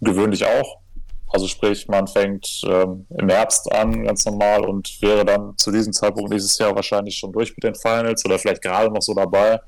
[0.00, 0.78] gewöhnlich auch.
[1.32, 5.92] Also sprich, man fängt ähm, im Herbst an, ganz normal, und wäre dann zu diesem
[5.92, 9.60] Zeitpunkt nächstes Jahr wahrscheinlich schon durch mit den Finals oder vielleicht gerade noch so dabei.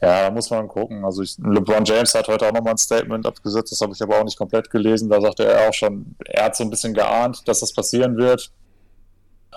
[0.00, 1.04] Ja, da muss man gucken.
[1.04, 4.18] Also ich, LeBron James hat heute auch nochmal ein Statement abgesetzt, das habe ich aber
[4.18, 5.08] auch nicht komplett gelesen.
[5.08, 8.52] Da sagte er auch schon, er hat so ein bisschen geahnt, dass das passieren wird.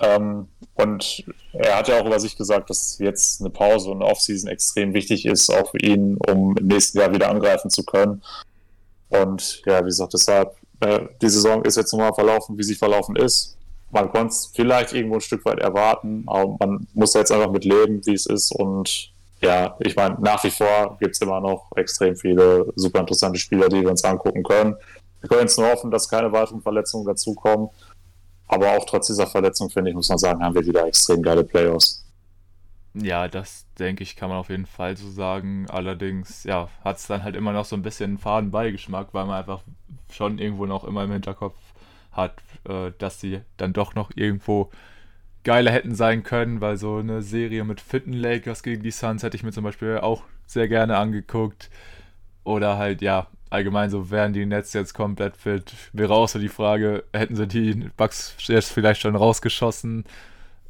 [0.00, 4.10] Ähm, und er hat ja auch über sich gesagt, dass jetzt eine Pause und eine
[4.10, 8.22] Offseason extrem wichtig ist, auch für ihn, um im nächsten Jahr wieder angreifen zu können.
[9.08, 13.16] Und ja, wie gesagt, deshalb, äh, die Saison ist jetzt nochmal verlaufen, wie sie verlaufen
[13.16, 13.56] ist.
[13.90, 17.64] Man konnte es vielleicht irgendwo ein Stück weit erwarten, aber man muss jetzt einfach mit
[17.64, 21.70] leben, wie es ist und ja, ich meine, nach wie vor gibt es immer noch
[21.76, 24.76] extrem viele super interessante Spieler, die wir uns angucken können.
[25.20, 27.68] Wir können jetzt nur hoffen, dass keine weiteren Verletzungen dazukommen.
[28.48, 31.44] Aber auch trotz dieser Verletzung, finde ich, muss man sagen, haben wir wieder extrem geile
[31.44, 32.05] Playoffs.
[32.98, 35.66] Ja, das denke ich, kann man auf jeden Fall so sagen.
[35.68, 39.26] Allerdings, ja, hat es dann halt immer noch so ein bisschen einen faden Beigeschmack, weil
[39.26, 39.62] man einfach
[40.10, 41.58] schon irgendwo noch immer im Hinterkopf
[42.12, 42.36] hat,
[42.68, 44.70] äh, dass sie dann doch noch irgendwo
[45.44, 49.36] geiler hätten sein können, weil so eine Serie mit fitten Lakers gegen die Suns hätte
[49.36, 51.70] ich mir zum Beispiel auch sehr gerne angeguckt.
[52.44, 56.48] Oder halt, ja, allgemein so, wären die Nets jetzt komplett fit, wäre auch so die
[56.48, 60.04] Frage, hätten sie die Bugs jetzt vielleicht schon rausgeschossen?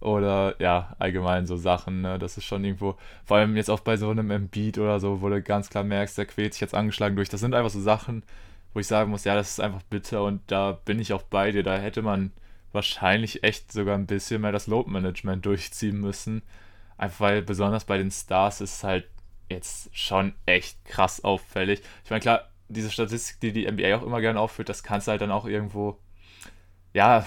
[0.06, 2.16] Oder ja, allgemein so Sachen, ne?
[2.16, 5.28] das ist schon irgendwo, vor allem jetzt auch bei so einem Embiid oder so, wo
[5.28, 7.28] du ganz klar merkst, der quält sich jetzt angeschlagen durch.
[7.28, 8.22] Das sind einfach so Sachen,
[8.72, 11.50] wo ich sagen muss, ja, das ist einfach bitter und da bin ich auch bei
[11.50, 11.64] dir.
[11.64, 12.30] Da hätte man
[12.70, 16.42] wahrscheinlich echt sogar ein bisschen mehr das Load-Management durchziehen müssen.
[16.96, 19.08] Einfach weil besonders bei den Stars ist halt
[19.50, 21.82] jetzt schon echt krass auffällig.
[22.04, 25.10] Ich meine, klar, diese Statistik, die die NBA auch immer gerne aufführt, das kannst du
[25.10, 25.98] halt dann auch irgendwo,
[26.94, 27.26] ja,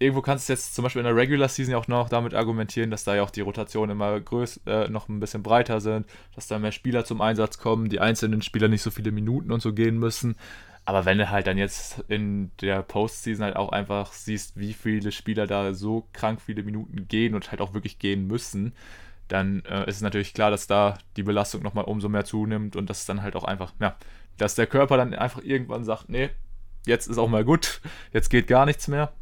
[0.00, 3.04] irgendwo kannst du jetzt zum Beispiel in der Regular Season auch noch damit argumentieren, dass
[3.04, 6.58] da ja auch die Rotationen immer größ, äh, noch ein bisschen breiter sind, dass da
[6.58, 9.98] mehr Spieler zum Einsatz kommen, die einzelnen Spieler nicht so viele Minuten und so gehen
[9.98, 10.36] müssen.
[10.86, 15.12] Aber wenn du halt dann jetzt in der Postseason halt auch einfach siehst, wie viele
[15.12, 18.72] Spieler da so krank viele Minuten gehen und halt auch wirklich gehen müssen,
[19.28, 22.88] dann äh, ist es natürlich klar, dass da die Belastung nochmal umso mehr zunimmt und
[22.88, 23.96] dass dann halt auch einfach, ja,
[24.38, 26.30] dass der Körper dann einfach irgendwann sagt, nee,
[26.86, 27.82] jetzt ist auch mal gut,
[28.12, 29.12] jetzt geht gar nichts mehr.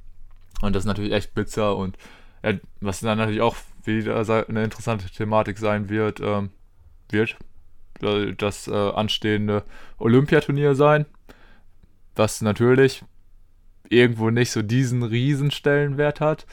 [0.62, 1.96] Und das ist natürlich echt bitter und
[2.42, 4.16] äh, was dann natürlich auch wieder
[4.48, 6.50] eine interessante Thematik sein wird, ähm,
[7.10, 7.36] wird
[8.38, 9.64] das äh, anstehende
[9.98, 11.06] Olympiaturnier sein
[12.18, 13.04] was natürlich
[13.88, 16.46] irgendwo nicht so diesen Riesenstellenwert hat.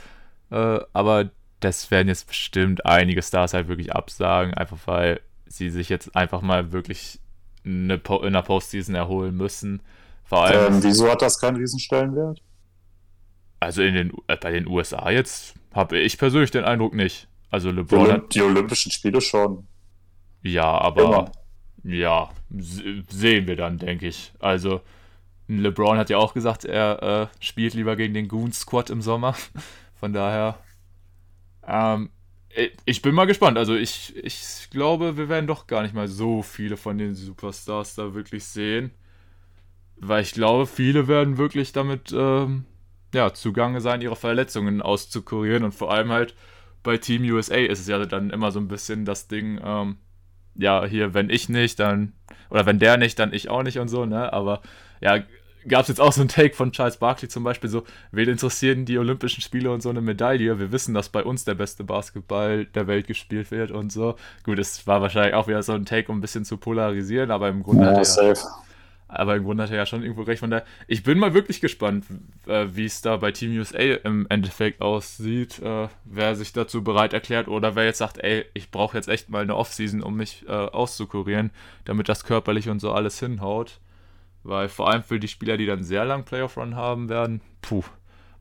[0.52, 5.90] Äh, aber das werden jetzt bestimmt einige Stars halt wirklich absagen, einfach weil sie sich
[5.90, 7.20] jetzt einfach mal wirklich
[7.66, 9.82] eine po in der Postseason erholen müssen.
[10.24, 10.76] Vor allem.
[10.76, 12.42] Ähm, wieso hat das keinen Riesenstellenwert?
[13.66, 17.28] Also in den, äh, bei den USA jetzt habe ich persönlich den Eindruck nicht.
[17.50, 18.06] Also LeBron.
[18.06, 19.66] Die, Olymp die Olympischen Spiele schon.
[20.44, 21.32] Ja, aber Immer.
[21.84, 24.34] ja, sehen wir dann, denke ich.
[24.38, 24.82] Also
[25.48, 29.36] LeBron hat ja auch gesagt, er äh, spielt lieber gegen den Goon Squad im Sommer.
[29.96, 30.60] Von daher,
[31.68, 32.12] ähm,
[32.86, 33.58] ich bin mal gespannt.
[33.58, 37.96] Also ich, ich glaube, wir werden doch gar nicht mal so viele von den Superstars
[37.96, 38.92] da wirklich sehen.
[39.98, 42.66] Weil ich glaube, viele werden wirklich damit ähm,
[43.16, 45.64] ja, zugange sein, ihre Verletzungen auszukurieren.
[45.64, 46.36] Und vor allem halt
[46.84, 49.98] bei Team USA ist es ja dann immer so ein bisschen das Ding, ähm,
[50.56, 52.14] ja, hier, wenn ich nicht, dann,
[52.50, 54.32] oder wenn der nicht, dann ich auch nicht und so, ne?
[54.32, 54.62] Aber
[55.02, 55.24] ja,
[55.68, 58.86] gab es jetzt auch so einen Take von Charles Barkley zum Beispiel, so, wen interessieren
[58.86, 60.60] die Olympischen Spiele und so eine Medaille?
[60.60, 64.16] Wir wissen, dass bei uns der beste Basketball der Welt gespielt wird und so.
[64.44, 67.50] Gut, es war wahrscheinlich auch wieder so ein Take, um ein bisschen zu polarisieren, aber
[67.50, 67.86] im Grunde.
[67.86, 68.42] Ja, safe.
[69.08, 70.40] Aber im Grunde hat er ja schon irgendwo recht.
[70.40, 72.06] Von daher, ich bin mal wirklich gespannt,
[72.48, 75.60] äh, wie es da bei Team USA im Endeffekt aussieht.
[75.62, 79.30] Äh, wer sich dazu bereit erklärt oder wer jetzt sagt, ey, ich brauche jetzt echt
[79.30, 81.52] mal eine Offseason, um mich äh, auszukurieren,
[81.86, 83.80] damit das körperlich und so alles hinhaut.
[84.44, 87.84] Weil vor allem für die Spieler, die dann sehr lang Playoff-Run haben werden, puh,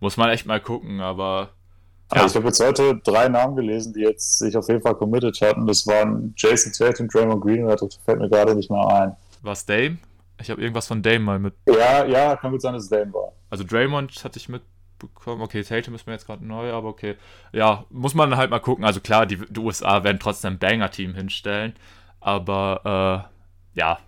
[0.00, 1.50] muss man echt mal gucken, aber.
[2.14, 2.22] Ja.
[2.22, 5.40] Also ich habe jetzt heute drei Namen gelesen, die jetzt sich auf jeden Fall committed
[5.40, 5.66] hatten.
[5.66, 9.16] Das waren Jason Tatum, Draymond Green, das fällt mir gerade nicht mehr ein.
[9.42, 9.98] Was Dame?
[10.40, 11.54] Ich habe irgendwas von Dame mal mit.
[11.68, 13.32] Ja, ja, kann gut sein, dass es Dame war.
[13.50, 15.42] Also Draymond hatte ich mitbekommen.
[15.42, 17.16] Okay, Tatum ist mir jetzt gerade neu, aber okay.
[17.52, 18.84] Ja, muss man halt mal gucken.
[18.84, 21.74] Also klar, die, die USA werden trotzdem ein Banger-Team hinstellen.
[22.20, 23.30] Aber
[23.74, 23.98] äh, ja,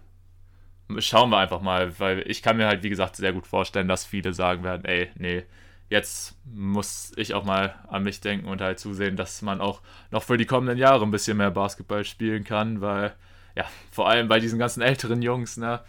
[0.99, 4.05] schauen wir einfach mal, weil ich kann mir halt, wie gesagt, sehr gut vorstellen, dass
[4.05, 5.45] viele sagen werden, ey, nee,
[5.89, 9.81] jetzt muss ich auch mal an mich denken und halt zusehen, dass man auch
[10.11, 13.15] noch für die kommenden Jahre ein bisschen mehr Basketball spielen kann, weil,
[13.55, 15.81] ja, vor allem bei diesen ganzen älteren Jungs, ne,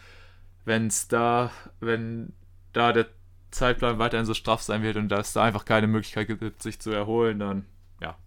[0.68, 1.50] wenn es da,
[1.80, 2.34] wenn
[2.74, 3.08] da der
[3.52, 6.92] Zeitplan weiterhin so straff sein wird und dass da einfach keine Möglichkeit gibt, sich zu
[6.92, 7.66] erholen, dann,
[8.02, 8.18] ja,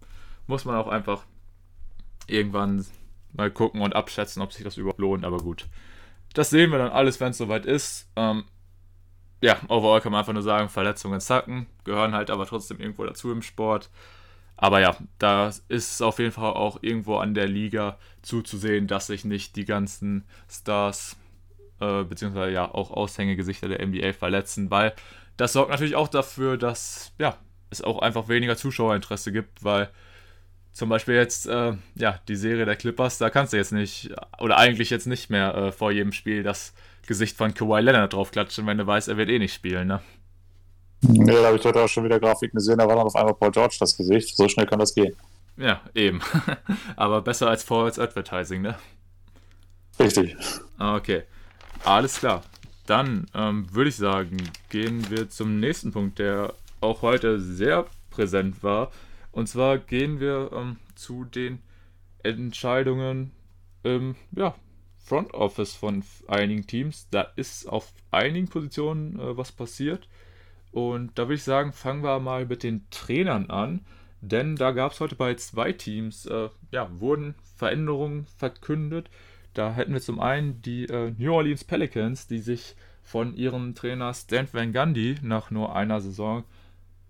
[0.47, 1.23] muss man auch einfach
[2.25, 2.83] irgendwann
[3.33, 5.67] mal gucken und abschätzen, ob sich das überhaupt lohnt, aber gut.
[6.33, 8.09] Das sehen wir dann alles, wenn es soweit ist.
[8.15, 8.45] Ähm,
[9.41, 13.31] ja, overall kann man einfach nur sagen, Verletzungen zacken, gehören halt aber trotzdem irgendwo dazu
[13.31, 13.91] im Sport.
[14.57, 19.07] Aber ja, da ist es auf jeden Fall auch irgendwo an der Liga zuzusehen, dass
[19.07, 21.17] sich nicht die ganzen Stars
[21.81, 24.93] äh, beziehungsweise ja auch Aushängegesichter der NBA verletzen, weil
[25.37, 27.35] das sorgt natürlich auch dafür, dass ja,
[27.69, 29.89] es auch einfach weniger Zuschauerinteresse gibt, weil
[30.73, 34.57] zum Beispiel jetzt, äh, ja, die Serie der Clippers, da kannst du jetzt nicht, oder
[34.57, 36.73] eigentlich jetzt nicht mehr äh, vor jedem Spiel das
[37.07, 40.01] Gesicht von Kawhi Leonard draufklatschen, wenn du weißt, er wird eh nicht spielen, ne?
[41.01, 43.33] Nee, da habe ich heute auch schon wieder Grafiken gesehen, da war dann auf einmal
[43.33, 44.37] Paul George das Gesicht.
[44.37, 45.15] So schnell kann das gehen.
[45.57, 46.21] Ja, eben.
[46.95, 48.75] Aber besser als Forwards Advertising, ne?
[49.99, 50.35] Richtig.
[50.77, 51.23] Okay,
[51.85, 52.43] alles klar.
[52.85, 54.37] Dann ähm, würde ich sagen,
[54.69, 58.91] gehen wir zum nächsten Punkt, der auch heute sehr präsent war.
[59.31, 61.59] Und zwar gehen wir ähm, zu den
[62.23, 63.31] Entscheidungen
[63.83, 64.55] im ja,
[64.97, 67.07] Front Office von einigen Teams.
[67.11, 70.07] Da ist auf einigen Positionen äh, was passiert.
[70.71, 73.85] Und da würde ich sagen, fangen wir mal mit den Trainern an.
[74.21, 79.09] Denn da gab es heute bei zwei Teams, äh, ja, wurden Veränderungen verkündet.
[79.53, 84.13] Da hätten wir zum einen die äh, New Orleans Pelicans, die sich von ihrem Trainer
[84.13, 86.43] Stan Van Gundy nach nur einer Saison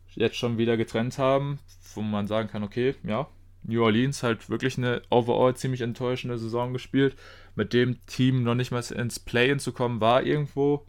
[0.09, 1.59] jetzt schon wieder getrennt haben,
[1.93, 3.27] wo man sagen kann, okay, ja,
[3.63, 7.15] New Orleans halt wirklich eine overall ziemlich enttäuschende Saison gespielt.
[7.55, 10.85] Mit dem Team noch nicht mal ins Play-In zu kommen, war irgendwo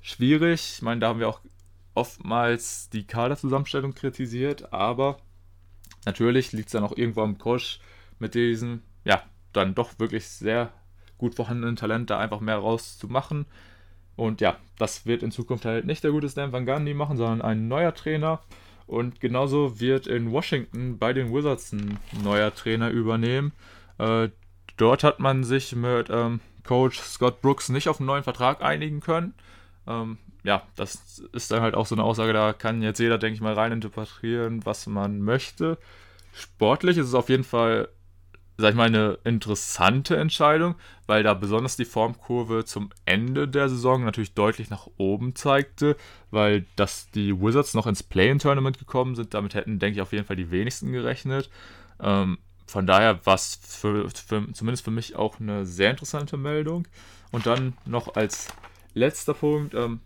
[0.00, 0.74] schwierig.
[0.76, 1.40] Ich meine, da haben wir auch
[1.94, 5.18] oftmals die Kaderzusammenstellung kritisiert, aber
[6.04, 7.80] natürlich liegt es dann auch irgendwo am Coach
[8.18, 9.22] mit diesem, ja,
[9.56, 10.72] dann doch wirklich sehr
[11.18, 13.46] gut vorhandenen Talent, da einfach mehr rauszumachen.
[14.16, 17.42] Und ja, das wird in Zukunft halt nicht der gute Stan Van Gundy machen, sondern
[17.42, 18.40] ein neuer Trainer.
[18.86, 23.52] Und genauso wird in Washington bei den Wizards ein neuer Trainer übernehmen.
[23.98, 24.28] Äh,
[24.76, 29.00] dort hat man sich mit ähm, Coach Scott Brooks nicht auf einen neuen Vertrag einigen
[29.00, 29.34] können.
[29.86, 33.34] Ähm, ja, das ist dann halt auch so eine Aussage, da kann jetzt jeder, denke
[33.34, 35.78] ich mal, reininterpretieren, was man möchte.
[36.34, 37.88] Sportlich ist es auf jeden Fall
[38.56, 40.76] sag ich mal, eine interessante Entscheidung,
[41.06, 45.96] weil da besonders die Formkurve zum Ende der Saison natürlich deutlich nach oben zeigte,
[46.30, 50.24] weil dass die Wizards noch ins Play-in-Tournament gekommen sind, damit hätten, denke ich, auf jeden
[50.24, 51.50] Fall die wenigsten gerechnet.
[52.00, 56.86] Ähm, von daher war es für, für, zumindest für mich auch eine sehr interessante Meldung.
[57.30, 58.48] Und dann noch als
[58.94, 60.00] letzter Punkt ähm,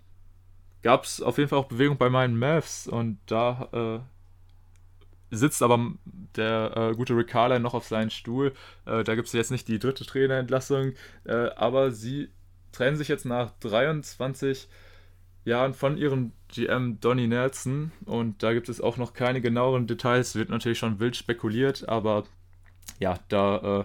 [0.83, 4.18] gab es auf jeden Fall auch Bewegung bei meinen Mavs und da äh,
[5.31, 5.93] sitzt aber
[6.37, 8.53] der äh, gute Rick Carlin noch auf seinem Stuhl.
[8.87, 10.93] Äh, da gibt es jetzt nicht die dritte Trainerentlassung,
[11.25, 12.29] äh, aber sie
[12.73, 14.69] trennen sich jetzt nach 23
[15.45, 17.93] Jahren von ihrem GM Donny Nelson.
[18.05, 22.25] Und da gibt es auch noch keine genaueren Details, wird natürlich schon wild spekuliert, aber
[23.01, 23.85] ja, da äh,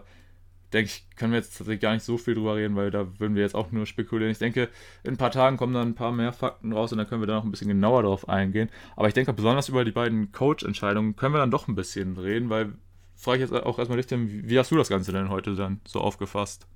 [0.73, 3.35] denke ich, können wir jetzt tatsächlich gar nicht so viel drüber reden, weil da würden
[3.35, 4.31] wir jetzt auch nur spekulieren.
[4.31, 4.69] Ich denke,
[5.03, 7.27] in ein paar Tagen kommen dann ein paar mehr Fakten raus und dann können wir
[7.27, 8.69] da noch ein bisschen genauer drauf eingehen.
[8.95, 12.49] Aber ich denke, besonders über die beiden Coach-Entscheidungen können wir dann doch ein bisschen reden,
[12.49, 12.73] weil,
[13.15, 16.01] frage ich jetzt auch erstmal dich, wie hast du das Ganze denn heute dann so
[16.01, 16.67] aufgefasst?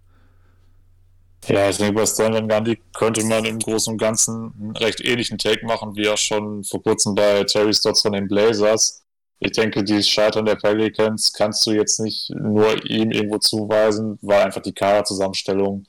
[1.45, 5.37] Ja, ich denke, bei Stan Gandhi könnte man im Großen und Ganzen einen recht ähnlichen
[5.37, 9.06] Take machen, wie auch schon vor kurzem bei Terry Stotts von den Blazers.
[9.39, 14.41] Ich denke, die Scheitern der Pelicans kannst du jetzt nicht nur ihm irgendwo zuweisen, weil
[14.41, 15.85] einfach die Kaderzusammenstellung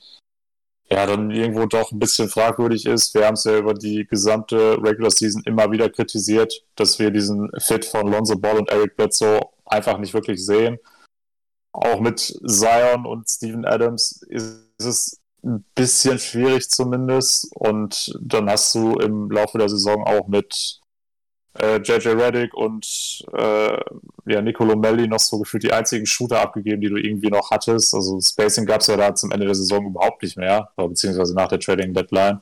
[0.91, 3.13] ja dann irgendwo doch ein bisschen fragwürdig ist.
[3.13, 7.49] Wir haben es ja über die gesamte Regular Season immer wieder kritisiert, dass wir diesen
[7.59, 10.77] Fit von Lonzo Ball und Eric Bledsoe einfach nicht wirklich sehen.
[11.71, 17.47] Auch mit Zion und Steven Adams ist es ein bisschen schwierig zumindest.
[17.55, 20.78] Und dann hast du im Laufe der Saison auch mit
[21.59, 23.77] JJ Reddick und äh,
[24.25, 27.93] ja, Nicolo Melli noch so gefühlt die einzigen Shooter abgegeben, die du irgendwie noch hattest.
[27.93, 31.47] Also Spacing gab es ja da zum Ende der Saison überhaupt nicht mehr, beziehungsweise nach
[31.47, 32.41] der Trading Deadline.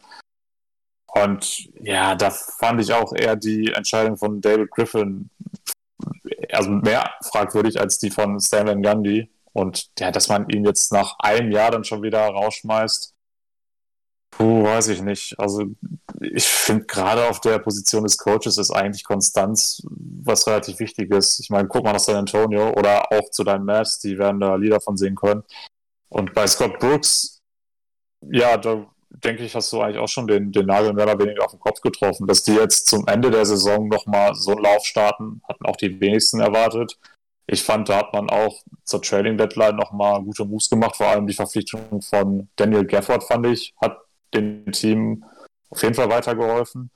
[1.08, 5.30] Und ja, da fand ich auch eher die Entscheidung von David Griffin
[6.52, 9.30] also mehr fragwürdig als die von Stan Van Gundy.
[9.54, 13.16] Und ja, dass man ihn jetzt nach einem Jahr dann schon wieder rausschmeißt,
[14.32, 15.40] puh, weiß ich nicht.
[15.40, 15.66] Also
[16.22, 21.40] ich finde gerade auf der Position des Coaches ist eigentlich Konstanz was relativ wichtig ist.
[21.40, 24.56] Ich meine, guck mal nach San Antonio oder auch zu deinen Mavs, die werden da
[24.56, 25.44] Lieder von sehen können.
[26.10, 27.42] Und bei Scott Brooks,
[28.22, 31.46] ja, da denke ich, hast du eigentlich auch schon den, den Nagel mehr oder weniger
[31.46, 32.28] auf den Kopf getroffen.
[32.28, 36.00] Dass die jetzt zum Ende der Saison nochmal so einen Lauf starten, hatten auch die
[36.00, 36.98] wenigsten erwartet.
[37.48, 40.98] Ich fand, da hat man auch zur Trading Deadline nochmal gute Moves gemacht.
[40.98, 43.98] Vor allem die Verpflichtung von Daniel Gafford, fand ich, hat
[44.34, 45.24] dem Team
[45.70, 46.92] auf jeden Fall weitergeholfen.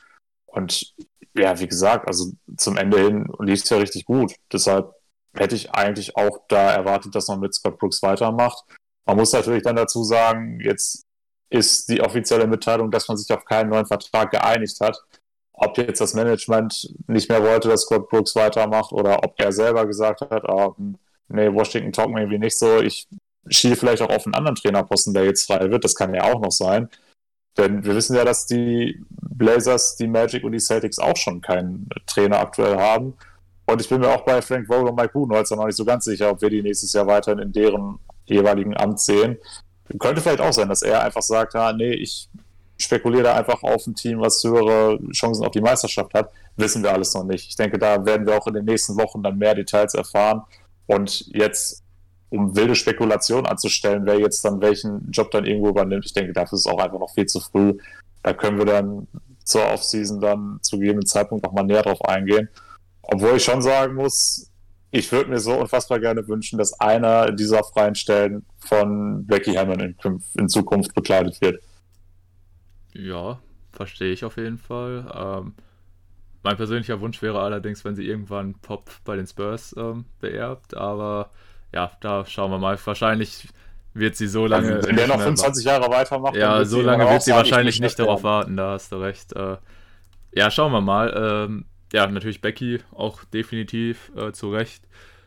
[0.45, 0.93] Und
[1.35, 4.33] ja, wie gesagt, also zum Ende hin lief es ja richtig gut.
[4.51, 4.93] Deshalb
[5.33, 8.63] hätte ich eigentlich auch da erwartet, dass man mit Scott Brooks weitermacht.
[9.05, 11.03] Man muss natürlich dann dazu sagen, jetzt
[11.49, 15.01] ist die offizielle Mitteilung, dass man sich auf keinen neuen Vertrag geeinigt hat
[15.61, 19.85] ob jetzt das Management nicht mehr wollte, dass Scott Brooks weitermacht oder ob er selber
[19.85, 20.75] gesagt hat, oh,
[21.27, 23.07] nee, Washington talk mir irgendwie nicht so, ich
[23.47, 26.41] schiele vielleicht auch auf einen anderen Trainerposten, der jetzt frei wird, das kann ja auch
[26.41, 26.89] noch sein.
[27.57, 31.89] Denn wir wissen ja, dass die Blazers, die Magic und die Celtics auch schon keinen
[32.07, 33.15] Trainer aktuell haben.
[33.65, 36.05] Und ich bin mir auch bei Frank Vogel und Mike Budenholzer noch nicht so ganz
[36.05, 39.37] sicher, ob wir die nächstes Jahr weiterhin in deren jeweiligen Amt sehen.
[39.99, 42.29] Könnte vielleicht auch sein, dass er einfach sagt, ah, nee, ich
[42.77, 46.31] spekuliere da einfach auf ein Team, was höhere Chancen auf die Meisterschaft hat.
[46.55, 47.49] Wissen wir alles noch nicht.
[47.49, 50.41] Ich denke, da werden wir auch in den nächsten Wochen dann mehr Details erfahren.
[50.87, 51.83] Und jetzt,
[52.31, 56.55] um wilde Spekulationen anzustellen, wer jetzt dann welchen Job dann irgendwo übernimmt, ich denke, dafür
[56.55, 57.77] ist es auch einfach noch viel zu früh.
[58.23, 59.07] Da können wir dann
[59.43, 62.49] zur Offseason dann zu gegebenen Zeitpunkt nochmal näher drauf eingehen.
[63.01, 64.49] Obwohl ich schon sagen muss,
[64.91, 69.81] ich würde mir so unfassbar gerne wünschen, dass einer dieser freien Stellen von Becky Hammond
[69.81, 71.61] in, in Zukunft bekleidet wird.
[72.93, 73.39] Ja,
[73.73, 75.11] verstehe ich auf jeden Fall.
[75.13, 75.53] Ähm,
[76.43, 81.29] mein persönlicher Wunsch wäre allerdings, wenn sie irgendwann Pop bei den Spurs ähm, beerbt, aber
[81.73, 82.77] ja, da schauen wir mal.
[82.83, 83.47] Wahrscheinlich
[83.93, 84.75] wird sie so lange.
[84.75, 88.23] Also, wenn der noch 25 Jahre weitermacht, ja, so lange wird sie wahrscheinlich nicht darauf
[88.23, 89.33] warten, da hast du recht.
[89.33, 89.57] Äh,
[90.33, 91.13] ja, schauen wir mal.
[91.47, 94.83] Ähm, ja, natürlich Becky auch definitiv äh, zu Recht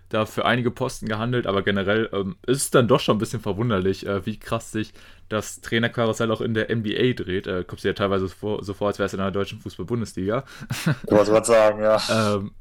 [0.09, 3.41] da für einige Posten gehandelt, aber generell ähm, ist es dann doch schon ein bisschen
[3.41, 4.93] verwunderlich, äh, wie krass sich
[5.29, 7.47] das Trainerkarussell auch in der NBA dreht.
[7.47, 9.61] Äh, kommt sich ja teilweise so vor, so vor als wäre es in der deutschen
[9.61, 10.45] Fußball-Bundesliga.
[11.05, 12.01] Ich wollte gerade sagen, ja.
[12.37, 12.53] ähm,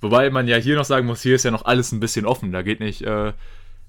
[0.00, 2.52] wobei man ja hier noch sagen muss, hier ist ja noch alles ein bisschen offen.
[2.52, 3.32] Da geht nicht äh,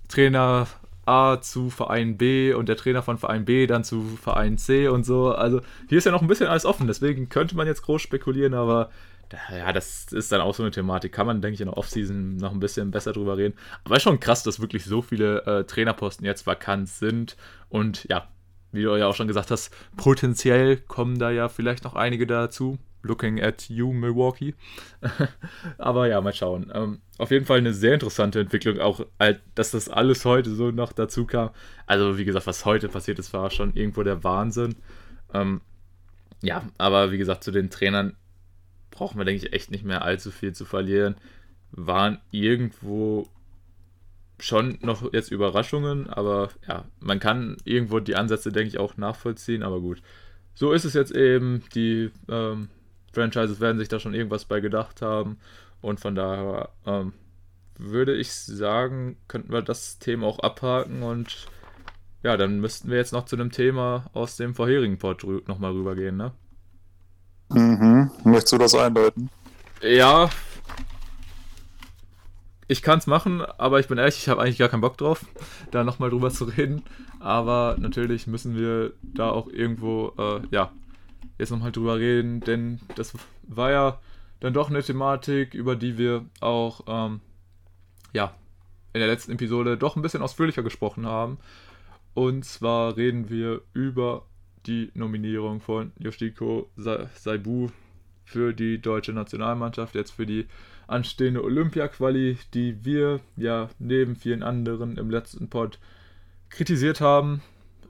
[0.07, 0.67] Trainer
[1.05, 5.05] A zu Verein B und der Trainer von Verein B dann zu Verein C und
[5.05, 5.33] so.
[5.33, 6.87] Also hier ist ja noch ein bisschen alles offen.
[6.87, 8.89] Deswegen könnte man jetzt groß spekulieren, aber
[9.51, 11.11] ja, das ist dann auch so eine Thematik.
[11.11, 13.55] Kann man, denke ich, in der Offseason noch ein bisschen besser drüber reden.
[13.83, 17.37] Aber ist schon krass, dass wirklich so viele äh, Trainerposten jetzt vakant sind.
[17.69, 18.27] Und ja,
[18.71, 22.77] wie du ja auch schon gesagt hast, potenziell kommen da ja vielleicht noch einige dazu.
[23.01, 24.55] Looking at you, Milwaukee.
[25.77, 26.69] Aber ja, mal schauen.
[26.73, 29.05] Ähm, auf jeden Fall eine sehr interessante Entwicklung, auch
[29.55, 31.51] dass das alles heute so noch dazu kam.
[31.85, 34.75] Also, wie gesagt, was heute passiert ist, war schon irgendwo der Wahnsinn.
[35.33, 35.61] Ähm,
[36.41, 38.17] ja, aber wie gesagt, zu den Trainern
[38.91, 41.15] brauchen wir, denke ich, echt nicht mehr allzu viel zu verlieren.
[41.71, 43.27] Waren irgendwo
[44.39, 49.63] schon noch jetzt Überraschungen, aber ja, man kann irgendwo die Ansätze, denke ich, auch nachvollziehen,
[49.63, 50.01] aber gut.
[50.53, 51.63] So ist es jetzt eben.
[51.73, 52.69] Die ähm,
[53.13, 55.37] Franchises werden sich da schon irgendwas bei gedacht haben
[55.81, 57.13] und von daher ähm,
[57.77, 61.47] würde ich sagen, könnten wir das Thema auch abhaken und
[62.23, 66.17] ja, dann müssten wir jetzt noch zu einem Thema aus dem vorherigen Pod nochmal rübergehen,
[66.17, 66.33] ne?
[67.49, 68.11] Mhm.
[68.25, 69.29] Möchtest du das eindeuten?
[69.81, 70.29] Ja.
[72.71, 75.25] Ich kann es machen, aber ich bin ehrlich, ich habe eigentlich gar keinen Bock drauf,
[75.71, 76.83] da nochmal drüber zu reden.
[77.19, 80.71] Aber natürlich müssen wir da auch irgendwo, äh, ja,
[81.39, 83.13] jetzt nochmal drüber reden, denn das
[83.47, 83.99] war ja
[84.39, 87.21] dann doch eine Thematik, über die wir auch, ähm,
[88.13, 88.35] ja,
[88.93, 91.39] in der letzten Episode doch ein bisschen ausführlicher gesprochen haben.
[92.13, 94.27] Und zwar reden wir über
[94.67, 97.69] die Nominierung von Yoshiko Saibu
[98.25, 100.45] für die deutsche Nationalmannschaft, jetzt für die
[100.89, 105.79] anstehende Olympia-Quali, die wir ja neben vielen anderen im letzten Pod
[106.49, 107.41] kritisiert haben.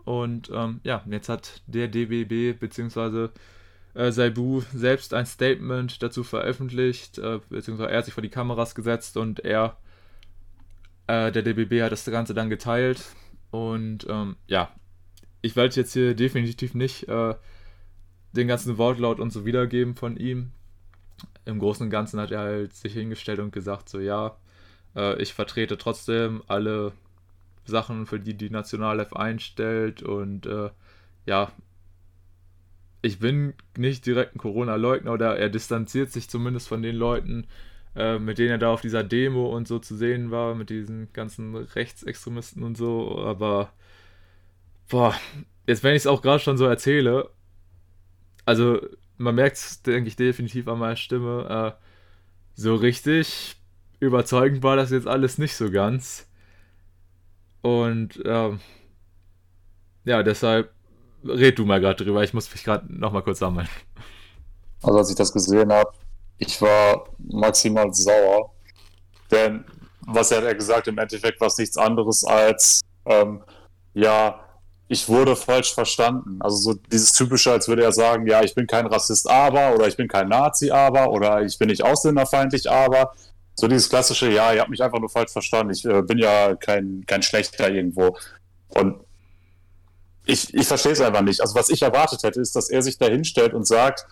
[0.06, 3.30] Und ähm, ja, jetzt hat der DBB bzw.
[3.94, 8.76] Äh, Saibu selbst ein Statement dazu veröffentlicht, äh, beziehungsweise er hat sich vor die Kameras
[8.76, 9.78] gesetzt und er,
[11.08, 13.04] äh, der DBB hat das Ganze dann geteilt.
[13.52, 14.72] Und ähm, ja,
[15.42, 17.36] ich werde jetzt hier definitiv nicht äh,
[18.34, 20.52] den ganzen Wortlaut und so wiedergeben von ihm.
[21.46, 24.38] Im Großen und Ganzen hat er halt sich hingestellt und gesagt, so ja,
[24.96, 26.94] äh, ich vertrete trotzdem alle
[27.66, 30.70] Sachen, für die die Nationalelf einstellt und äh,
[31.26, 31.52] ja,
[33.02, 37.48] ich bin nicht direkt ein Corona-Leugner oder er distanziert sich zumindest von den Leuten,
[37.96, 41.12] äh, mit denen er da auf dieser Demo und so zu sehen war, mit diesen
[41.14, 43.72] ganzen Rechtsextremisten und so, aber
[44.90, 45.16] boah,
[45.68, 47.30] jetzt wenn ich es auch gerade schon so erzähle,
[48.46, 48.82] also
[49.20, 51.84] man merkt es, denke ich, definitiv an meiner Stimme, äh,
[52.56, 53.58] so richtig
[54.00, 56.28] überzeugend war das jetzt alles nicht so ganz.
[57.62, 58.60] Und ähm,
[60.06, 60.74] ja, deshalb
[61.24, 62.24] red du mal gerade drüber.
[62.24, 63.68] Ich muss mich gerade nochmal kurz sammeln.
[64.82, 65.92] Also als ich das gesehen habe,
[66.38, 68.54] ich war maximal sauer.
[69.30, 69.66] Denn
[70.02, 73.44] was er gesagt im Endeffekt war es nichts anderes als, ähm,
[73.94, 74.49] ja,
[74.90, 76.40] ich wurde falsch verstanden.
[76.42, 79.88] Also so dieses typische, als würde er sagen, ja, ich bin kein Rassist, aber, oder
[79.88, 83.14] ich bin kein Nazi, aber, oder ich bin nicht ausländerfeindlich, aber.
[83.54, 85.74] So dieses klassische, ja, ihr habt mich einfach nur falsch verstanden.
[85.74, 88.18] Ich äh, bin ja kein, kein Schlechter irgendwo.
[88.70, 89.02] Und
[90.26, 91.42] ich, ich verstehe es einfach nicht.
[91.42, 94.08] Also was ich erwartet hätte, ist, dass er sich da hinstellt und sagt,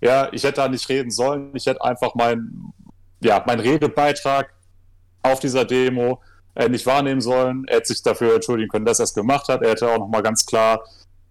[0.00, 2.72] ja, ich hätte da nicht reden sollen, ich hätte einfach meinen
[3.22, 4.52] ja, mein Redebeitrag
[5.22, 6.20] auf dieser Demo
[6.54, 7.64] äh, nicht wahrnehmen sollen.
[7.66, 9.62] Er hätte sich dafür entschuldigen können, dass er es gemacht hat.
[9.62, 10.84] Er hätte auch nochmal ganz klar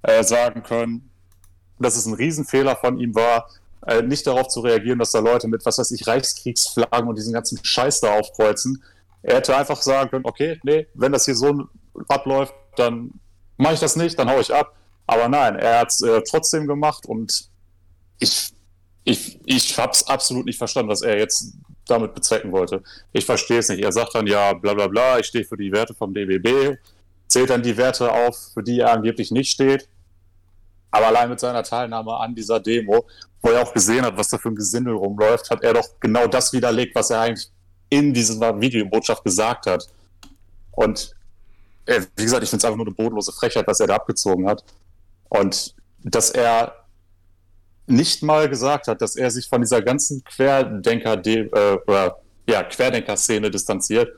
[0.04, 1.10] äh, sagen können,
[1.80, 3.50] dass es ein Riesenfehler von ihm war,
[3.88, 7.34] äh, nicht darauf zu reagieren, dass da Leute mit, was weiß ich, Reichskriegsflaggen und diesen
[7.34, 8.84] ganzen Scheiß da aufkreuzen.
[9.24, 11.66] Er hätte einfach sagen können, okay, nee, wenn das hier so
[12.08, 13.12] abläuft, dann
[13.58, 14.76] mache ich das nicht, dann haue ich ab.
[15.08, 17.50] Aber nein, er hat es äh, trotzdem gemacht und
[18.20, 18.54] ich,
[19.04, 21.56] ich, ich habe es absolut nicht verstanden, was er jetzt
[21.88, 22.84] damit bezwecken wollte.
[23.12, 23.84] Ich verstehe es nicht.
[23.84, 26.78] Er sagt dann ja, bla bla bla, ich stehe für die Werte vom DBB,
[27.28, 29.88] zählt dann die Werte auf, für die er angeblich nicht steht.
[30.92, 33.08] Aber allein mit seiner Teilnahme an dieser Demo,
[33.42, 36.28] wo er auch gesehen hat, was da für ein Gesindel rumläuft, hat er doch genau
[36.28, 37.50] das widerlegt, was er eigentlich
[37.90, 39.88] in dieser Videobotschaft gesagt hat.
[40.72, 41.16] Und
[41.86, 44.48] äh, wie gesagt, ich finde es einfach nur eine bodenlose Frechheit, was er da abgezogen
[44.48, 44.64] hat.
[45.30, 46.81] Und dass er
[47.92, 52.12] nicht mal gesagt hat, dass er sich von dieser ganzen Querdenker äh,
[52.48, 54.10] ja, Querdenker-Szene distanziert,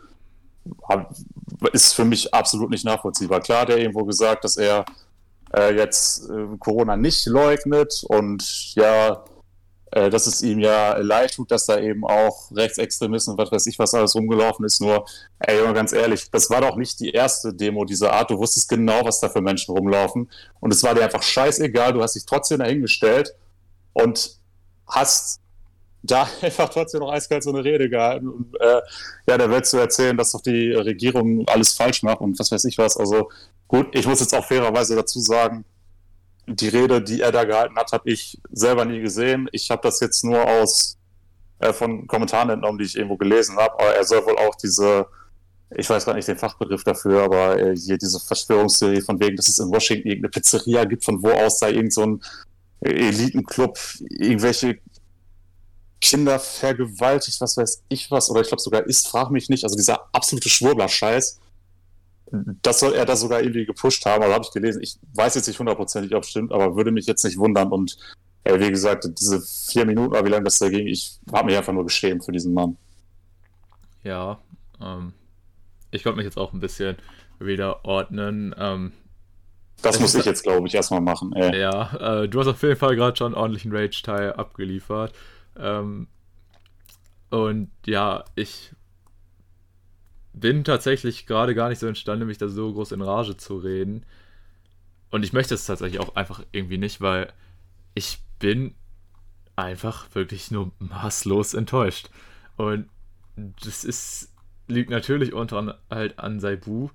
[1.73, 3.41] ist für mich absolut nicht nachvollziehbar.
[3.41, 4.85] Klar hat er irgendwo gesagt, dass er
[5.55, 9.23] äh, jetzt äh, Corona nicht leugnet und ja,
[9.91, 13.67] äh, dass es ihm ja leid tut, dass da eben auch Rechtsextremisten und was weiß
[13.67, 14.81] ich was alles rumgelaufen ist.
[14.81, 15.05] Nur,
[15.39, 18.31] ey, ganz ehrlich, das war doch nicht die erste Demo dieser Art.
[18.31, 20.29] Du wusstest genau, was da für Menschen rumlaufen.
[20.59, 21.93] Und es war dir einfach scheißegal.
[21.93, 23.35] Du hast dich trotzdem dahingestellt
[23.93, 24.37] und
[24.87, 25.39] hast
[26.03, 28.81] da einfach trotzdem noch eiskalt so eine Rede gehalten und äh,
[29.27, 32.65] ja, der Welt zu erzählen, dass doch die Regierung alles falsch macht und was weiß
[32.65, 32.97] ich was.
[32.97, 33.29] Also
[33.67, 35.65] gut, ich muss jetzt auch fairerweise dazu sagen,
[36.45, 39.47] die Rede, die er da gehalten hat, habe ich selber nie gesehen.
[39.51, 40.97] Ich habe das jetzt nur aus
[41.59, 43.79] äh, von Kommentaren entnommen, die ich irgendwo gelesen habe.
[43.79, 45.05] Aber er soll wohl auch diese,
[45.71, 49.47] ich weiß gar nicht den Fachbegriff dafür, aber äh, hier diese Verschwörungstheorie von wegen, dass
[49.47, 52.21] es in Washington irgendeine Pizzeria gibt, von wo aus da irgend so ein
[52.83, 53.77] Elitenclub
[54.09, 54.79] irgendwelche
[56.01, 59.63] Kinder vergewaltigt, was weiß ich was, oder ich glaube sogar ist, frag mich nicht.
[59.63, 61.39] Also dieser absolute Schwurbler-Scheiß
[62.61, 64.81] das soll er da sogar irgendwie gepusht haben, also habe ich gelesen.
[64.81, 67.71] Ich weiß jetzt nicht hundertprozentig, ob es stimmt, aber würde mich jetzt nicht wundern.
[67.71, 67.97] Und
[68.43, 71.73] äh, wie gesagt, diese vier Minuten, wie lange das da ging, ich habe mich einfach
[71.73, 72.77] nur geschämt für diesen Mann.
[74.03, 74.41] Ja,
[74.81, 75.13] ähm,
[75.91, 76.97] ich konnte mich jetzt auch ein bisschen
[77.39, 78.55] wieder ordnen.
[78.57, 78.93] Ähm,
[79.83, 81.33] das muss ich jetzt, glaube ich, erstmal machen.
[81.33, 81.59] Ey.
[81.59, 85.13] Ja, äh, du hast auf jeden Fall gerade schon einen ordentlichen Rage-Teil abgeliefert.
[85.57, 86.07] Ähm,
[87.29, 88.73] und ja, ich
[90.33, 94.05] bin tatsächlich gerade gar nicht so imstande, mich da so groß in Rage zu reden.
[95.11, 97.31] Und ich möchte es tatsächlich auch einfach irgendwie nicht, weil
[97.93, 98.73] ich bin
[99.55, 102.09] einfach wirklich nur maßlos enttäuscht.
[102.57, 102.89] Und
[103.35, 104.33] das ist,
[104.67, 106.89] liegt natürlich unter halt an Saibu.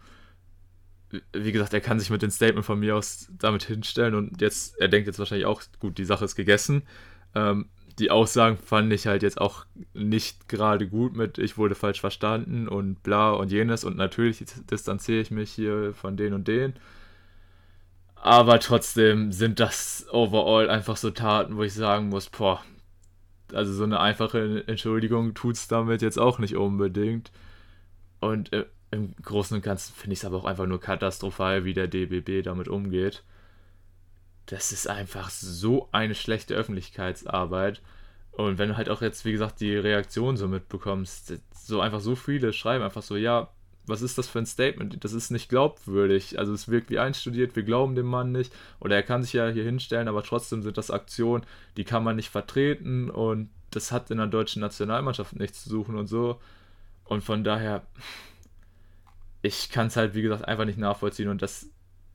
[1.33, 4.79] Wie gesagt, er kann sich mit dem Statement von mir aus damit hinstellen und jetzt,
[4.79, 6.83] er denkt jetzt wahrscheinlich auch, gut, die Sache ist gegessen.
[7.35, 12.01] Ähm, die Aussagen fand ich halt jetzt auch nicht gerade gut mit, ich wurde falsch
[12.01, 16.75] verstanden und bla und jenes und natürlich distanziere ich mich hier von den und den.
[18.15, 22.63] Aber trotzdem sind das overall einfach so Taten, wo ich sagen muss, boah,
[23.53, 27.31] also so eine einfache Entschuldigung tut es damit jetzt auch nicht unbedingt.
[28.21, 31.75] Und äh, im Großen und Ganzen finde ich es aber auch einfach nur katastrophal, wie
[31.75, 33.23] der DBB damit umgeht.
[34.47, 37.83] Das ist einfach so eine schlechte Öffentlichkeitsarbeit.
[38.33, 42.15] Und wenn du halt auch jetzt, wie gesagt, die Reaktion so mitbekommst, so einfach so
[42.15, 43.51] viele schreiben einfach so, ja,
[43.89, 45.03] was ist das für ein Statement?
[45.03, 46.39] Das ist nicht glaubwürdig.
[46.39, 48.55] Also es wirkt wie einstudiert, wir glauben dem Mann nicht.
[48.81, 51.45] Oder er kann sich ja hier hinstellen, aber trotzdem sind das Aktionen,
[51.77, 55.97] die kann man nicht vertreten und das hat in der deutschen Nationalmannschaft nichts zu suchen
[55.97, 56.41] und so.
[57.05, 57.87] Und von daher,
[59.43, 61.71] ich kann es halt, wie gesagt, einfach nicht nachvollziehen und dass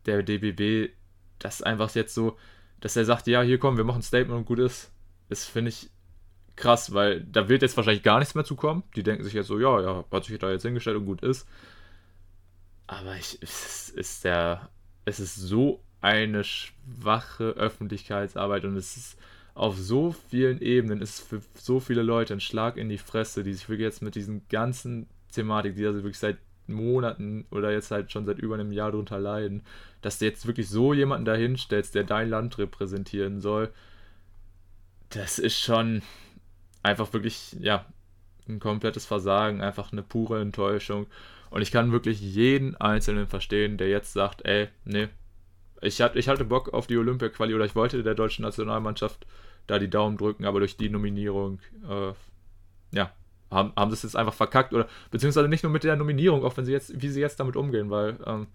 [0.05, 0.93] der DBB
[1.39, 2.37] das einfach jetzt so,
[2.79, 4.91] dass er sagt, ja, hier kommen, wir machen ein Statement und gut ist,
[5.29, 5.89] das finde ich
[6.55, 8.83] krass, weil da wird jetzt wahrscheinlich gar nichts mehr zu kommen.
[8.95, 11.47] Die denken sich jetzt so, ja, ja, hat sich da jetzt hingestellt und gut ist.
[12.87, 14.69] Aber ich, es ist der,
[15.05, 19.17] es ist so eine schwache Öffentlichkeitsarbeit und es ist
[19.55, 23.53] auf so vielen Ebenen, ist für so viele Leute ein Schlag in die Fresse, die
[23.53, 26.37] sich wirklich jetzt mit diesen ganzen Thematik, die also wirklich seit
[26.67, 29.63] Monaten oder jetzt halt schon seit über einem Jahr drunter leiden,
[30.01, 33.71] dass du jetzt wirklich so jemanden dahinstellst, der dein Land repräsentieren soll,
[35.09, 36.01] das ist schon,
[36.81, 37.85] einfach wirklich, ja,
[38.47, 41.07] ein komplettes Versagen, einfach eine pure Enttäuschung.
[41.49, 45.07] Und ich kann wirklich jeden Einzelnen verstehen, der jetzt sagt, ey, nee,
[45.81, 49.25] ich, hat, ich hatte Bock auf die Olympia-Quali oder ich wollte der deutschen Nationalmannschaft
[49.67, 51.59] da die Daumen drücken, aber durch die Nominierung,
[51.89, 52.13] äh,
[52.91, 53.11] ja,
[53.53, 56.65] haben, haben es jetzt einfach verkackt oder beziehungsweise nicht nur mit der Nominierung, auch wenn
[56.65, 58.47] sie jetzt, wie sie jetzt damit umgehen, weil ähm,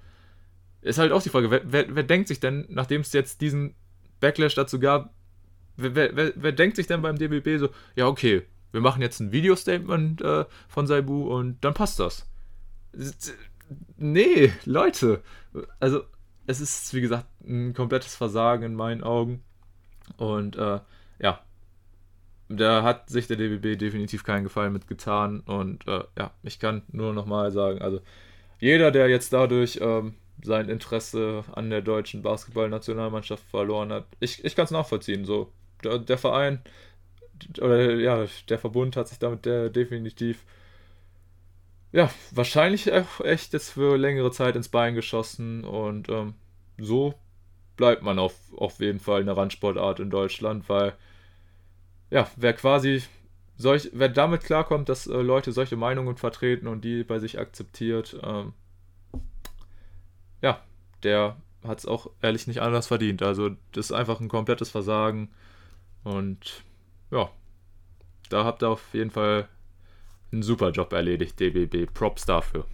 [0.80, 3.74] ist halt auch die Frage, wer, wer, wer denkt sich denn, nachdem es jetzt diesen
[4.20, 5.14] Backlash dazu gab,
[5.76, 8.42] wer, wer, wer, denkt sich denn beim DBB so, ja, okay,
[8.72, 12.28] wir machen jetzt ein Video-Statement äh, von Saibu und dann passt das.
[13.96, 15.22] Nee, Leute.
[15.80, 16.02] Also,
[16.46, 19.42] es ist, wie gesagt, ein komplettes Versagen in meinen Augen.
[20.16, 20.80] Und äh,
[21.18, 21.40] ja,
[22.48, 25.40] da hat sich der DBB definitiv keinen Gefallen mit getan.
[25.40, 28.00] Und äh, ja, ich kann nur nochmal sagen, also
[28.60, 34.56] jeder, der jetzt dadurch ähm, sein Interesse an der deutschen Basketballnationalmannschaft verloren hat, ich, ich
[34.56, 35.24] kann es nachvollziehen.
[35.24, 35.52] So,
[35.84, 36.62] der, der Verein
[37.60, 40.44] oder ja, der Verbund hat sich damit der, definitiv
[41.92, 42.90] ja, wahrscheinlich
[43.24, 46.34] echt jetzt für längere Zeit ins Bein geschossen und ähm,
[46.78, 47.14] so
[47.76, 50.94] bleibt man auf, auf jeden Fall eine Randsportart in Deutschland, weil
[52.10, 53.02] ja, wer quasi
[53.56, 58.18] solch, wer damit klarkommt, dass äh, Leute solche Meinungen vertreten und die bei sich akzeptiert,
[58.22, 58.52] ähm,
[60.40, 60.60] ja,
[61.02, 61.36] der
[61.66, 63.22] hat es auch ehrlich nicht anders verdient.
[63.22, 65.30] Also das ist einfach ein komplettes Versagen
[66.04, 66.62] und
[67.10, 67.30] ja,
[68.30, 69.48] da habt ihr auf jeden Fall
[70.32, 71.92] einen super Job erledigt, DBB.
[71.92, 72.64] Props dafür.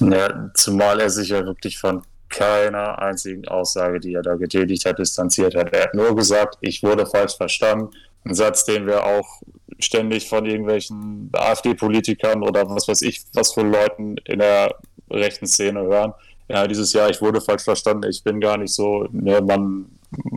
[0.00, 4.98] Ja, zumal er sich ja wirklich von keiner einzigen Aussage, die er da getätigt hat,
[4.98, 5.72] distanziert hat.
[5.72, 7.90] Er hat nur gesagt, ich wurde falsch verstanden.
[8.24, 9.42] Ein Satz, den wir auch
[9.78, 14.74] ständig von irgendwelchen AfD-Politikern oder was weiß ich, was für Leuten in der
[15.10, 16.12] rechten Szene hören.
[16.48, 19.86] Ja, dieses Jahr, ich wurde falsch verstanden, ich bin gar nicht so, ne, man,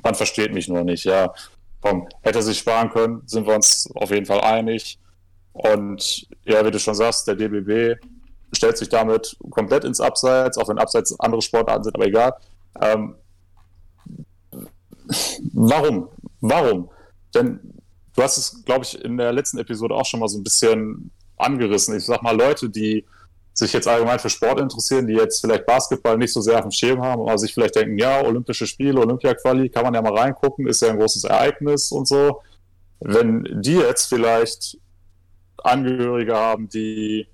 [0.04, 1.34] man versteht mich nur nicht, ja
[1.82, 5.00] komm, hätte sich sparen können, sind wir uns auf jeden Fall einig.
[5.54, 8.00] Und ja, wie du schon sagst, der DBB
[8.54, 12.34] stellt sich damit komplett ins Abseits, auch wenn Abseits andere Sportarten sind, aber egal.
[12.80, 13.16] Ähm,
[15.54, 16.08] warum?
[16.40, 16.90] Warum?
[17.34, 17.60] Denn
[18.16, 21.12] du hast es, glaube ich, in der letzten Episode auch schon mal so ein bisschen
[21.38, 21.96] angerissen.
[21.96, 23.06] Ich sag mal, Leute, die
[23.54, 26.72] sich jetzt allgemein für Sport interessieren, die jetzt vielleicht Basketball nicht so sehr auf dem
[26.72, 30.68] Schirm haben, aber sich vielleicht denken, ja, Olympische Spiele, Olympia-Quali, kann man ja mal reingucken,
[30.68, 32.42] ist ja ein großes Ereignis und so.
[33.00, 34.78] Wenn die jetzt vielleicht
[35.64, 37.28] Angehörige haben, die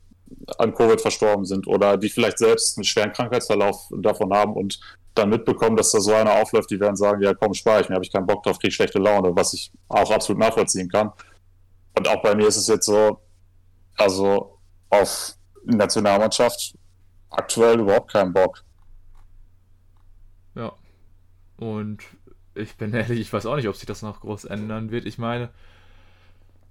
[0.58, 4.80] an Covid verstorben sind oder die vielleicht selbst einen schweren Krankheitsverlauf davon haben und
[5.18, 7.96] dann mitbekommen, dass da so einer aufläuft, die werden sagen, ja komm, spare ich mir,
[7.96, 11.12] habe ich keinen Bock drauf, kriege schlechte Laune, was ich auch absolut nachvollziehen kann.
[11.98, 13.22] Und auch bei mir ist es jetzt so,
[13.98, 15.36] also auf
[15.66, 16.78] Nationalmannschaft
[17.30, 18.64] aktuell überhaupt keinen Bock.
[20.56, 20.74] Ja.
[21.58, 22.04] Und
[22.56, 25.06] ich bin ehrlich, ich weiß auch nicht, ob sich das noch groß ändern wird.
[25.06, 25.50] Ich meine,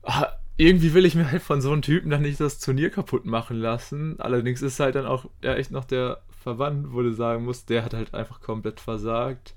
[0.03, 3.27] ah, irgendwie will ich mir halt von so einem Typen dann nicht das Turnier kaputt
[3.27, 4.19] machen lassen.
[4.21, 7.85] Allerdings ist halt dann auch ja, echt noch der Verband, wo du sagen musst, der
[7.85, 9.55] hat halt einfach komplett versagt.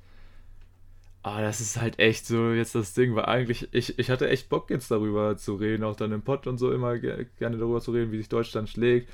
[1.22, 4.50] Ah, das ist halt echt so jetzt das Ding, weil eigentlich, ich, ich hatte echt
[4.50, 7.80] Bock jetzt darüber zu reden, auch dann im Pod und so immer ge gerne darüber
[7.80, 9.08] zu reden, wie sich Deutschland schlägt.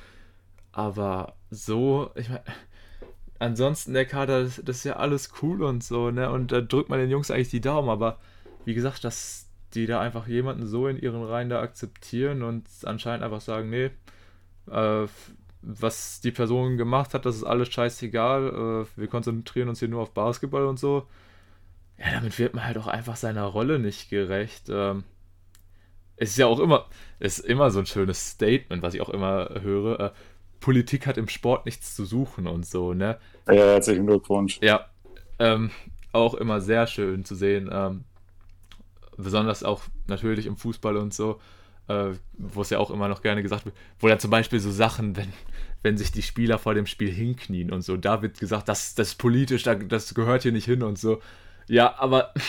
[0.72, 2.43] Aber so, ich meine,
[3.39, 6.31] ansonsten der Kader, das, das, ist ja alles cool und so, ne?
[6.31, 8.19] Und da drückt man den Jungs eigentlich die Daumen, aber
[8.64, 13.26] wie gesagt, dass die da einfach jemanden so in ihren Reihen da akzeptieren und anscheinend
[13.26, 13.91] einfach sagen, nee,
[14.72, 15.07] äh,
[15.68, 20.02] was die Person gemacht hat, das ist alles scheißegal, äh, wir konzentrieren uns hier nur
[20.02, 21.08] auf Basketball und so
[21.98, 24.70] ja, damit wird man halt auch einfach seiner Rolle nicht gerecht.
[24.70, 25.04] Ähm,
[26.18, 26.86] es ist ja auch immer,
[27.20, 30.00] ist immer so ein schönes Statement, was ich auch immer höre.
[30.00, 30.12] Äh,
[30.60, 33.20] Politik hat im Sport nichts zu suchen und so, ne?
[33.48, 34.60] Ja, herzlichen Glückwunsch.
[34.62, 34.90] Ja,
[35.40, 35.72] ähm,
[36.12, 37.70] auch immer sehr schön zu sehen.
[37.72, 38.04] Ähm,
[39.18, 41.40] besonders auch natürlich im Fußball und so,
[41.88, 44.72] äh, wo es ja auch immer noch gerne gesagt wird, wo dann zum Beispiel so
[44.72, 45.32] Sachen, wenn,
[45.84, 49.10] wenn sich die Spieler vor dem Spiel hinknien und so, da wird gesagt, das, das
[49.10, 51.22] ist politisch, das gehört hier nicht hin und so.
[51.68, 52.34] Ja, aber.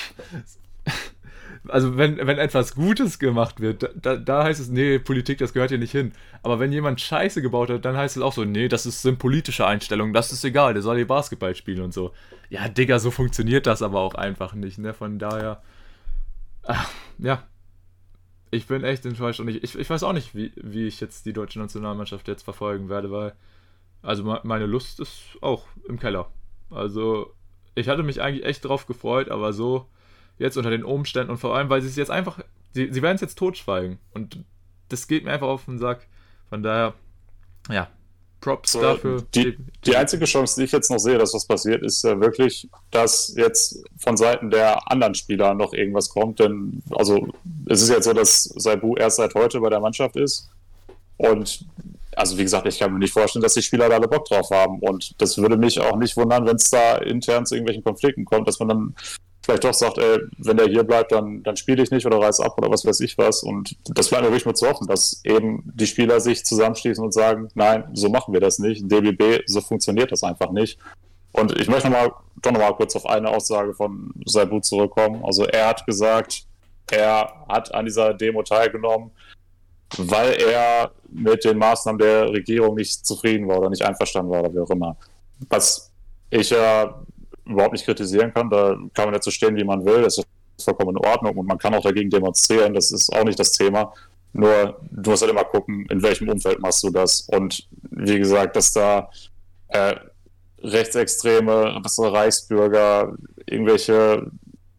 [1.69, 5.71] Also, wenn, wenn etwas Gutes gemacht wird, da, da heißt es, nee, Politik, das gehört
[5.71, 6.13] hier nicht hin.
[6.45, 9.19] Aber wenn jemand Scheiße gebaut hat, dann heißt es auch so, nee, das ist, sind
[9.19, 12.13] politische Einstellungen, das ist egal, der soll hier Basketball spielen und so.
[12.51, 14.95] Ja, Digga, so funktioniert das aber auch einfach nicht, ne?
[14.95, 15.61] Von daher.
[16.63, 16.89] Ach,
[17.19, 17.43] ja.
[18.51, 21.27] Ich bin echt enttäuscht und ich, ich, ich weiß auch nicht, wie, wie ich jetzt
[21.27, 23.35] die deutsche Nationalmannschaft jetzt verfolgen werde, weil.
[24.03, 26.31] Also, meine Lust ist auch im Keller.
[26.71, 27.35] Also,
[27.75, 29.89] ich hatte mich eigentlich echt drauf gefreut, aber so
[30.39, 32.41] jetzt unter den Umständen und vor allem, weil sie es jetzt einfach,
[32.73, 34.45] sie, sie werden es jetzt totschweigen und
[34.89, 36.07] das geht mir einfach auf den Sack.
[36.49, 36.95] Von daher,
[37.71, 37.89] ja,
[38.47, 39.25] Props so, dafür.
[39.35, 42.69] Die, die, einzige Chance, die ich jetzt noch sehe, dass was passiert, ist äh, wirklich,
[42.93, 46.39] dass jetzt von Seiten der anderen Spieler noch irgendwas kommt.
[46.39, 47.27] Denn, also,
[47.69, 50.49] es ist jetzt so, dass Saibu erst seit heute bei der Mannschaft ist.
[51.17, 51.65] Und
[52.17, 54.51] also wie gesagt, ich kann mir nicht vorstellen, dass die Spieler da alle Bock drauf
[54.51, 54.81] haben.
[54.81, 58.49] Und das würde mich auch nicht wundern, wenn es da intern zu irgendwelchen Konflikten kommt,
[58.49, 58.95] dass man dann
[59.45, 62.41] vielleicht doch sagt, ey, wenn der hier bleibt, dann, dann spiele ich nicht oder reiß
[62.41, 63.43] ab oder was weiß ich was.
[63.43, 67.13] Und das bleibt mir wirklich nur zu hoffen, dass eben die Spieler sich zusammenschließen und
[67.13, 68.91] sagen, nein, so machen wir das nicht.
[68.91, 70.79] DBB, so funktioniert das einfach nicht.
[71.33, 75.23] Und ich möchte noch mal, doch noch mal kurz auf eine Aussage von Saibu zurückkommen.
[75.23, 76.47] Also er hat gesagt,
[76.91, 79.11] er hat an dieser Demo teilgenommen,
[79.99, 84.55] weil er mit den Maßnahmen der Regierung nicht zufrieden war oder nicht einverstanden war oder
[84.55, 84.97] wie auch immer.
[85.49, 85.93] Was
[86.31, 87.03] ich ja
[87.45, 90.27] überhaupt nicht kritisieren kann, da kann man so stehen, wie man will, das ist
[90.65, 93.93] vollkommen in Ordnung und man kann auch dagegen demonstrieren, das ist auch nicht das Thema.
[94.33, 97.23] Nur du musst halt immer gucken, in welchem Umfeld machst du das.
[97.23, 99.09] Und wie gesagt, dass da
[99.69, 99.95] äh,
[100.63, 104.31] Rechtsextreme, Reichsbürger, irgendwelche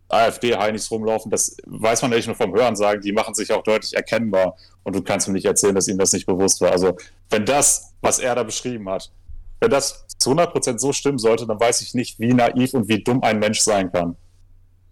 [0.10, 3.96] AfD-Heinis rumlaufen, das weiß man nicht nur vom Hören sagen, die machen sich auch deutlich
[3.96, 4.56] erkennbar.
[4.84, 6.72] Und du kannst mir nicht erzählen, dass ihm das nicht bewusst war.
[6.72, 6.96] Also,
[7.30, 9.12] wenn das, was er da beschrieben hat,
[9.60, 13.04] wenn das zu 100% so stimmen sollte, dann weiß ich nicht, wie naiv und wie
[13.04, 14.16] dumm ein Mensch sein kann.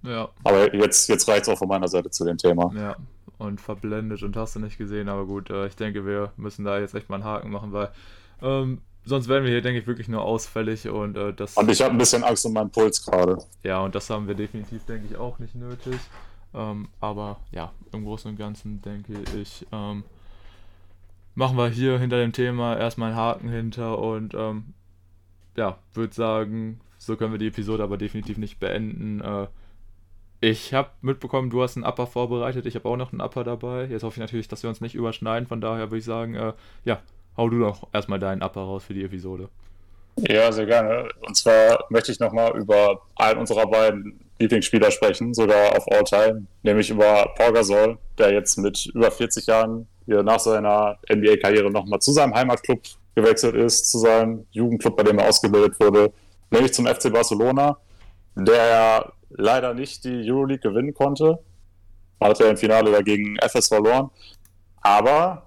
[0.04, 0.30] Ja.
[0.44, 2.72] Aber jetzt, jetzt reicht es auch von meiner Seite zu dem Thema.
[2.76, 2.96] Ja,
[3.38, 6.80] und verblendet und hast du nicht gesehen, aber gut, äh, ich denke, wir müssen da
[6.80, 7.90] jetzt echt mal einen Haken machen, weil
[8.42, 11.56] ähm, sonst werden wir hier, denke ich, wirklich nur ausfällig und äh, das.
[11.56, 13.38] Und ich habe ein bisschen Angst um meinen Puls gerade.
[13.64, 16.00] Ja, und das haben wir definitiv, denke ich, auch nicht nötig.
[16.54, 20.04] Ähm, aber ja, im Großen und Ganzen denke ich, ähm,
[21.36, 24.74] machen wir hier hinter dem Thema erstmal einen Haken hinter und ähm,
[25.58, 29.22] ja, würde sagen, so können wir die Episode aber definitiv nicht beenden.
[29.22, 29.48] Äh,
[30.42, 33.86] ich habe mitbekommen, du hast einen Upper vorbereitet, ich habe auch noch einen Upper dabei.
[33.86, 36.54] Jetzt hoffe ich natürlich, dass wir uns nicht überschneiden, von daher würde ich sagen, äh,
[36.86, 37.02] ja,
[37.38, 39.50] hau du doch erstmal deinen Upper raus für die Episode.
[40.18, 41.10] Ja, sehr gerne.
[41.28, 46.90] Und zwar möchte ich nochmal über einen unserer beiden Lieblingsspieler sprechen, sogar auf All-Time, nämlich
[46.90, 52.12] über Paul Gasol, der jetzt mit über 40 Jahren hier nach seiner NBA-Karriere nochmal zu
[52.12, 52.80] seinem Heimatclub
[53.16, 56.12] gewechselt ist, zu seinem Jugendclub, bei dem er ausgebildet wurde,
[56.52, 57.78] nämlich zum FC Barcelona,
[58.36, 61.40] der leider nicht die Euroleague gewinnen konnte.
[62.20, 64.10] Hat ja im Finale dagegen FS verloren.
[64.82, 65.45] Aber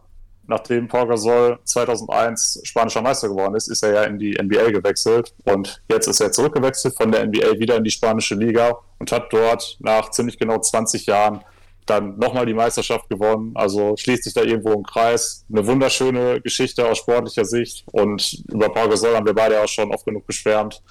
[0.48, 5.34] nachdem Paul Gasol 2001 spanischer Meister geworden ist, ist er ja in die NBA gewechselt
[5.44, 9.32] und jetzt ist er zurückgewechselt von der NBA wieder in die spanische Liga und hat
[9.32, 11.44] dort nach ziemlich genau 20 Jahren
[11.84, 13.52] dann nochmal die Meisterschaft gewonnen.
[13.54, 15.44] Also schließt sich da irgendwo im Kreis.
[15.50, 19.92] Eine wunderschöne Geschichte aus sportlicher Sicht und über Paul Gasol haben wir beide auch schon
[19.92, 20.82] oft genug geschwärmt.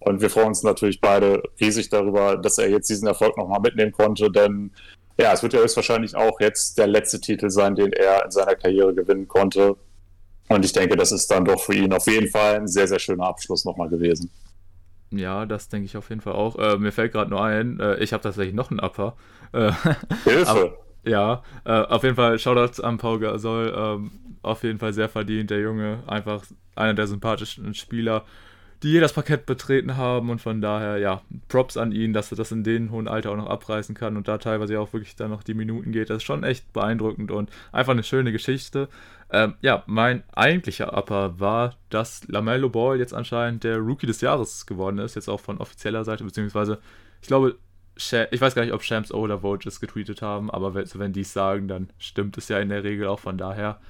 [0.00, 3.92] Und wir freuen uns natürlich beide riesig darüber, dass er jetzt diesen Erfolg nochmal mitnehmen
[3.92, 4.72] konnte, denn
[5.18, 8.54] ja, es wird ja höchstwahrscheinlich auch jetzt der letzte Titel sein, den er in seiner
[8.54, 9.76] Karriere gewinnen konnte.
[10.48, 12.98] Und ich denke, das ist dann doch für ihn auf jeden Fall ein sehr, sehr
[12.98, 14.30] schöner Abschluss nochmal gewesen.
[15.10, 16.56] Ja, das denke ich auf jeden Fall auch.
[16.56, 19.16] Äh, mir fällt gerade nur ein, äh, ich habe tatsächlich noch einen Upper.
[19.52, 19.72] Äh,
[20.24, 20.48] Hilfe!
[20.48, 23.74] Aber, ja, äh, auf jeden Fall Shoutouts an Paul Gasol.
[23.76, 24.10] Ähm,
[24.42, 26.02] auf jeden Fall sehr verdient, der Junge.
[26.06, 26.44] Einfach
[26.76, 28.24] einer der sympathischen Spieler,
[28.82, 32.36] die je das Parkett betreten haben und von daher, ja, Props an ihn, dass er
[32.36, 35.30] das in dem hohen Alter auch noch abreißen kann und da teilweise auch wirklich dann
[35.30, 36.10] noch die Minuten geht.
[36.10, 38.88] Das ist schon echt beeindruckend und einfach eine schöne Geschichte.
[39.30, 44.64] Ähm, ja, mein eigentlicher Upper war, dass Lamello Ball jetzt anscheinend der Rookie des Jahres
[44.64, 46.78] geworden ist, jetzt auch von offizieller Seite, beziehungsweise
[47.20, 47.56] ich glaube,
[47.96, 51.32] ich weiß gar nicht, ob Shams oder Vogue es getweetet haben, aber wenn die es
[51.32, 53.18] sagen, dann stimmt es ja in der Regel auch.
[53.18, 53.80] Von daher,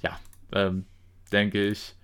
[0.00, 0.18] ja,
[0.52, 0.86] ähm,
[1.32, 1.94] denke ich,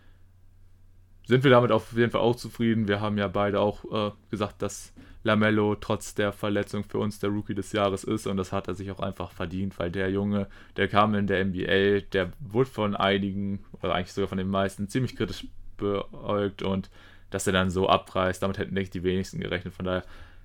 [1.27, 2.89] sind wir damit auf jeden Fall auch zufrieden.
[2.89, 4.93] Wir haben ja beide auch äh, gesagt, dass
[5.23, 8.75] Lamello trotz der Verletzung für uns der Rookie des Jahres ist und das hat er
[8.75, 12.95] sich auch einfach verdient, weil der Junge, der kam in der NBA, der wurde von
[12.95, 15.47] einigen oder eigentlich sogar von den meisten ziemlich kritisch
[15.79, 16.91] beäugt und
[17.31, 19.75] dass er dann so abreißt, damit hätten ich die wenigsten gerechnet.
[19.75, 20.05] Von daher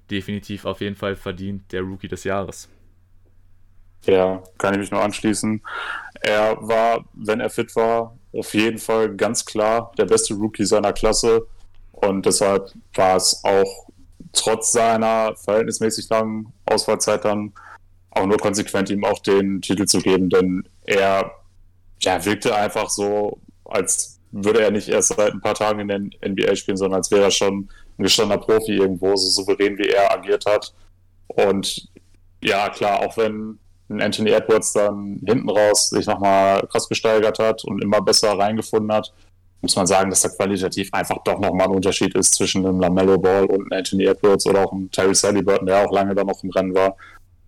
[0.10, 2.70] definitiv auf jeden Fall verdient der Rookie des Jahres.
[4.06, 5.62] Ja, kann ich mich nur anschließen.
[6.22, 10.94] Er war, wenn er fit war, auf jeden Fall ganz klar der beste Rookie seiner
[10.94, 11.48] Klasse.
[11.92, 13.88] Und deshalb war es auch
[14.34, 17.54] trotz seiner verhältnismäßig langen Ausfallzeit dann
[18.12, 21.32] auch nur konsequent, ihm auch den Titel zu geben, denn er
[22.02, 26.30] ja, wirkte einfach so, als würde er nicht erst seit ein paar Tagen in der
[26.30, 30.12] NBA spielen, sondern als wäre er schon ein gestandener Profi irgendwo, so souverän wie er
[30.12, 30.74] agiert hat.
[31.28, 31.90] Und
[32.42, 33.60] ja, klar, auch wenn
[33.90, 39.14] Anthony Edwards dann hinten raus sich nochmal krass gesteigert hat und immer besser reingefunden hat,
[39.62, 43.18] muss man sagen, dass da qualitativ einfach doch nochmal ein Unterschied ist zwischen einem Lamello
[43.18, 46.44] Ball und einem Anthony Edwards oder auch einem Terry Saliburton, der auch lange dann noch
[46.44, 46.96] im Rennen war.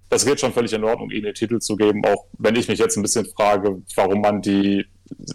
[0.09, 2.79] Das geht schon völlig in Ordnung, ihnen den Titel zu geben, auch wenn ich mich
[2.79, 4.85] jetzt ein bisschen frage, warum man die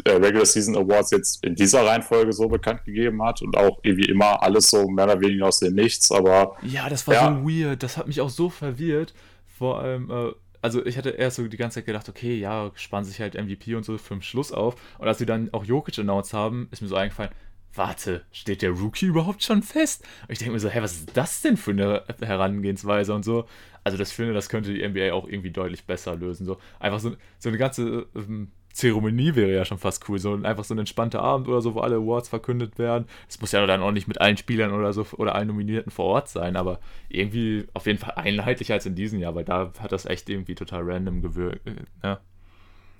[0.04, 4.04] äh, Regular Season Awards jetzt in dieser Reihenfolge so bekannt gegeben hat und auch wie
[4.04, 6.56] immer alles so mehr oder weniger aus dem Nichts, aber.
[6.62, 7.34] Ja, das war ja.
[7.34, 9.14] so weird, das hat mich auch so verwirrt.
[9.58, 10.32] Vor allem, äh,
[10.66, 13.76] also ich hatte erst so die ganze Zeit gedacht, okay, ja, spannen sich halt MVP
[13.76, 14.74] und so für den Schluss auf.
[14.98, 17.30] Und als sie dann auch Jokic announced haben, ist mir so eingefallen,
[17.72, 20.02] warte, steht der Rookie überhaupt schon fest?
[20.22, 23.46] Und ich denke mir so, hä, was ist das denn für eine Herangehensweise und so.
[23.84, 26.46] Also das finde, das könnte die NBA auch irgendwie deutlich besser lösen.
[26.46, 30.18] So einfach so, so eine ganze ähm, Zeremonie wäre ja schon fast cool.
[30.18, 33.06] So einfach so ein entspannter Abend oder so, wo alle Awards verkündet werden.
[33.26, 36.04] Es muss ja dann auch nicht mit allen Spielern oder so oder allen Nominierten vor
[36.04, 36.78] Ort sein, aber
[37.08, 40.54] irgendwie auf jeden Fall einheitlicher als in diesem Jahr, weil da hat das echt irgendwie
[40.54, 41.66] total random gewirkt.
[42.02, 42.20] Ja.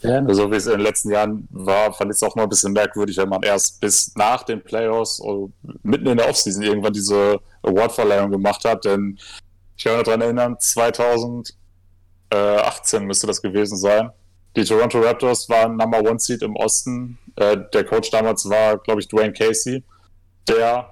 [0.01, 2.45] Ja, so also wie es in den letzten Jahren war, fand ich es auch mal
[2.45, 5.51] ein bisschen merkwürdig, wenn man erst bis nach den Playoffs oder
[5.83, 9.19] mitten in der Offseason irgendwann diese Awardverleihung gemacht hat, denn
[9.77, 11.55] ich kann mich daran erinnern, 2018
[13.05, 14.11] müsste das gewesen sein
[14.57, 17.19] die Toronto Raptors waren Number One Seed im Osten.
[17.37, 19.85] Äh, der Coach damals war, glaube ich, Dwayne Casey.
[20.49, 20.89] Der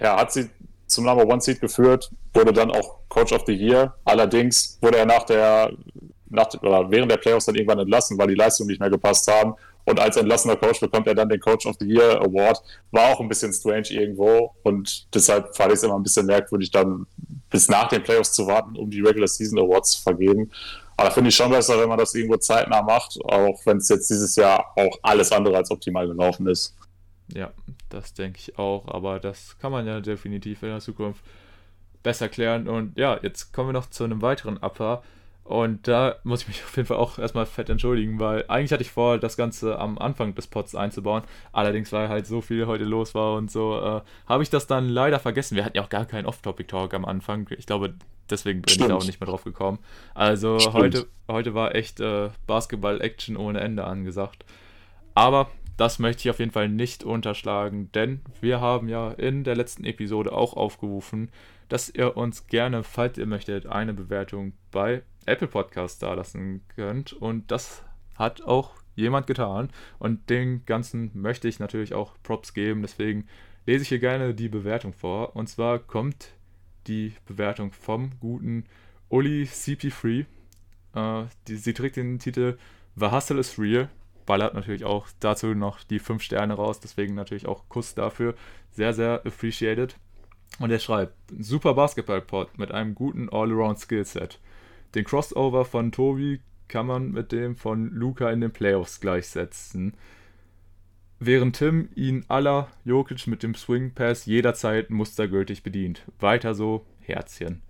[0.00, 0.50] ja, hat sie
[0.86, 3.94] zum Number One Seed geführt, wurde dann auch Coach of the Year.
[4.04, 5.72] Allerdings wurde er nach der,
[6.28, 9.54] nach, oder während der Playoffs dann irgendwann entlassen, weil die Leistungen nicht mehr gepasst haben.
[9.86, 12.62] Und als entlassener Coach bekommt er dann den Coach of the Year Award.
[12.90, 14.54] War auch ein bisschen strange irgendwo.
[14.62, 17.06] Und deshalb fand ich es immer ein bisschen merkwürdig, dann
[17.50, 20.50] bis nach den Playoffs zu warten, um die Regular Season Awards zu vergeben.
[20.96, 24.10] Aber finde ich schon besser, wenn man das irgendwo zeitnah macht, auch wenn es jetzt
[24.10, 26.76] dieses Jahr auch alles andere als optimal gelaufen ist.
[27.32, 27.52] Ja,
[27.88, 31.24] das denke ich auch, aber das kann man ja definitiv in der Zukunft
[32.02, 32.68] besser klären.
[32.68, 35.02] Und ja, jetzt kommen wir noch zu einem weiteren Upper.
[35.44, 38.82] Und da muss ich mich auf jeden Fall auch erstmal fett entschuldigen, weil eigentlich hatte
[38.82, 41.22] ich vor, das Ganze am Anfang des Pods einzubauen.
[41.52, 44.88] Allerdings, weil halt so viel heute los war und so, äh, habe ich das dann
[44.88, 45.56] leider vergessen.
[45.56, 47.48] Wir hatten ja auch gar keinen Off-Topic-Talk am Anfang.
[47.58, 47.94] Ich glaube,
[48.30, 48.86] deswegen bin Stimmt.
[48.86, 49.78] ich da auch nicht mehr drauf gekommen.
[50.14, 54.44] Also heute, heute war echt äh, Basketball-Action ohne Ende angesagt.
[55.14, 59.56] Aber das möchte ich auf jeden Fall nicht unterschlagen, denn wir haben ja in der
[59.56, 61.30] letzten Episode auch aufgerufen,
[61.68, 67.12] dass ihr uns gerne, falls ihr möchtet, eine Bewertung bei Apple Podcast da lassen könnt.
[67.12, 67.82] Und das
[68.16, 69.70] hat auch jemand getan.
[69.98, 72.82] Und den Ganzen möchte ich natürlich auch Props geben.
[72.82, 73.26] Deswegen
[73.66, 75.36] lese ich hier gerne die Bewertung vor.
[75.36, 76.28] Und zwar kommt
[76.86, 78.64] die Bewertung vom guten
[79.08, 80.26] Uli CP3.
[80.94, 82.58] Äh, die, sie trägt den Titel
[82.96, 83.88] The Hustle is Real.
[84.26, 86.80] Ballert natürlich auch dazu noch die 5 Sterne raus.
[86.80, 88.34] Deswegen natürlich auch Kuss dafür.
[88.70, 89.96] Sehr, sehr appreciated.
[90.60, 94.40] Und er schreibt: Super Basketball-Pod mit einem guten All-Around-Skillset.
[94.94, 99.94] Den Crossover von Tobi kann man mit dem von Luca in den Playoffs gleichsetzen.
[101.18, 106.02] Während Tim ihn aller Jokic mit dem Swing Pass jederzeit mustergültig bedient.
[106.18, 107.62] Weiter so, Herzchen.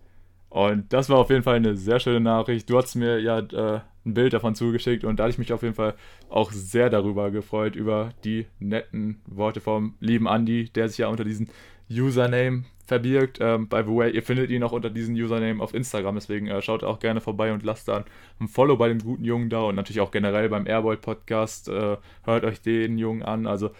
[0.48, 2.70] Und das war auf jeden Fall eine sehr schöne Nachricht.
[2.70, 5.62] Du hast mir ja äh, ein Bild davon zugeschickt und da hatte ich mich auf
[5.62, 5.94] jeden Fall
[6.28, 11.24] auch sehr darüber gefreut, über die netten Worte vom lieben Andy, der sich ja unter
[11.24, 11.48] diesen
[11.90, 13.38] Username verbirgt.
[13.40, 16.60] Ähm, by the way, ihr findet ihn auch unter diesem Username auf Instagram, deswegen äh,
[16.62, 18.04] schaut auch gerne vorbei und lasst dann
[18.40, 21.68] ein Follow bei dem guten Jungen da und natürlich auch generell beim Airboy Podcast.
[21.68, 23.46] Äh, hört euch den Jungen an.
[23.46, 23.70] Also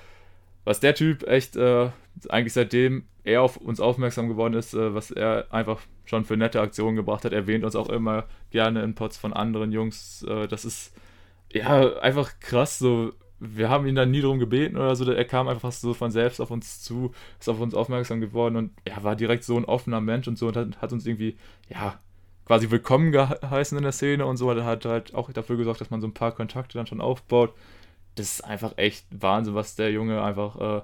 [0.64, 1.90] was der Typ echt äh,
[2.28, 6.60] eigentlich seitdem er auf uns aufmerksam geworden ist, äh, was er einfach schon für nette
[6.60, 10.24] Aktionen gebracht hat, erwähnt uns auch immer gerne in Pots von anderen Jungs.
[10.28, 10.94] Äh, das ist
[11.52, 12.78] ja einfach krass.
[12.78, 13.12] So,
[13.47, 15.11] wir haben ihn dann nie darum gebeten oder so.
[15.11, 18.57] Er kam einfach fast so von selbst auf uns zu, ist auf uns aufmerksam geworden
[18.57, 21.37] und er war direkt so ein offener Mensch und so und hat, hat uns irgendwie,
[21.69, 21.99] ja,
[22.47, 24.51] quasi willkommen geheißen in der Szene und so.
[24.51, 27.55] Er hat halt auch dafür gesorgt, dass man so ein paar Kontakte dann schon aufbaut.
[28.15, 30.83] Das ist einfach echt Wahnsinn, was der Junge einfach, äh,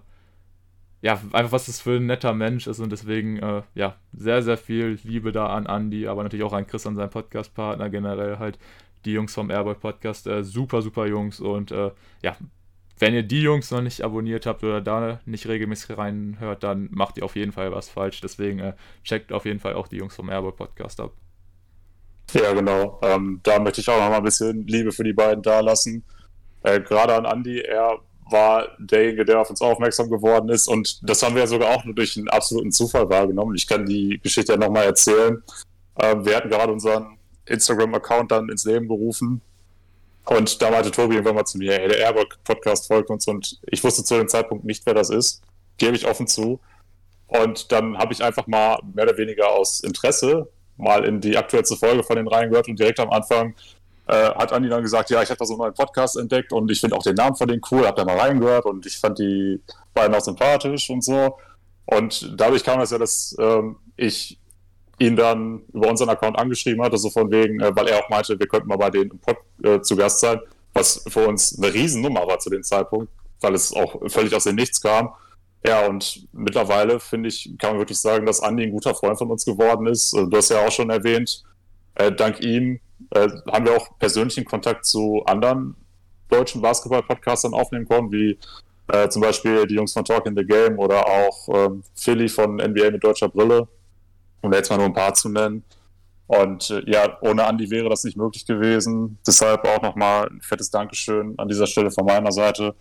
[1.02, 4.58] ja, einfach was das für ein netter Mensch ist und deswegen, äh, ja, sehr, sehr
[4.58, 8.58] viel Liebe da an Andy, aber natürlich auch an Chris, an seinen Podcast-Partner, generell halt
[9.04, 11.90] die Jungs vom Airboy Podcast, äh, super, super Jungs und äh,
[12.22, 12.36] ja,
[13.00, 17.16] wenn ihr die Jungs noch nicht abonniert habt oder da nicht regelmäßig reinhört, dann macht
[17.16, 18.20] ihr auf jeden Fall was falsch.
[18.20, 21.12] Deswegen äh, checkt auf jeden Fall auch die Jungs vom Airboy Podcast ab.
[22.34, 23.00] Ja, genau.
[23.02, 26.04] Ähm, da möchte ich auch noch mal ein bisschen Liebe für die beiden da lassen.
[26.62, 28.00] Äh, Gerade an Andy, er
[28.30, 31.84] war derjenige, der auf uns aufmerksam geworden ist und das haben wir ja sogar auch
[31.84, 33.56] nur durch einen absoluten Zufall wahrgenommen.
[33.56, 35.42] Ich kann die Geschichte ja nochmal erzählen.
[35.96, 37.16] Äh, wir hatten gerade unseren
[37.50, 39.42] Instagram-Account dann ins Leben gerufen
[40.26, 43.82] und da meinte Tobi irgendwann mal zu mir, hey, der Airboy-Podcast folgt uns und ich
[43.82, 45.42] wusste zu dem Zeitpunkt nicht, wer das ist.
[45.78, 46.60] Gebe ich offen zu.
[47.26, 51.76] Und dann habe ich einfach mal mehr oder weniger aus Interesse mal in die aktuellste
[51.76, 53.54] Folge von den Reihen gehört und direkt am Anfang
[54.06, 56.70] äh, hat Andi dann gesagt, ja, ich habe da so einen neuen Podcast entdeckt und
[56.70, 59.18] ich finde auch den Namen von denen cool, habe da mal reingehört und ich fand
[59.18, 59.60] die
[59.94, 61.36] beiden auch sympathisch und so.
[61.86, 64.39] Und dadurch kam es ja, dass ähm, ich
[65.00, 68.38] ihn dann über unseren Account angeschrieben hatte, so von wegen, äh, weil er auch meinte,
[68.38, 70.38] wir könnten mal bei denen im Pod äh, zu Gast sein,
[70.72, 73.10] was für uns eine Riesennummer war zu dem Zeitpunkt,
[73.40, 75.10] weil es auch völlig aus dem Nichts kam.
[75.66, 79.30] Ja, und mittlerweile, finde ich, kann man wirklich sagen, dass Andi ein guter Freund von
[79.30, 80.14] uns geworden ist.
[80.14, 81.42] Also, du hast ja auch schon erwähnt,
[81.96, 85.76] äh, dank ihm äh, haben wir auch persönlichen Kontakt zu anderen
[86.28, 88.38] deutschen Basketball-Podcastern aufnehmen können, wie
[88.88, 92.56] äh, zum Beispiel die Jungs von Talk in the Game oder auch ähm, Philly von
[92.56, 93.66] NBA mit deutscher Brille,
[94.42, 95.64] um jetzt mal nur ein paar zu nennen.
[96.26, 99.18] Und äh, ja, ohne Andi wäre das nicht möglich gewesen.
[99.26, 102.74] Deshalb auch nochmal ein fettes Dankeschön an dieser Stelle von meiner Seite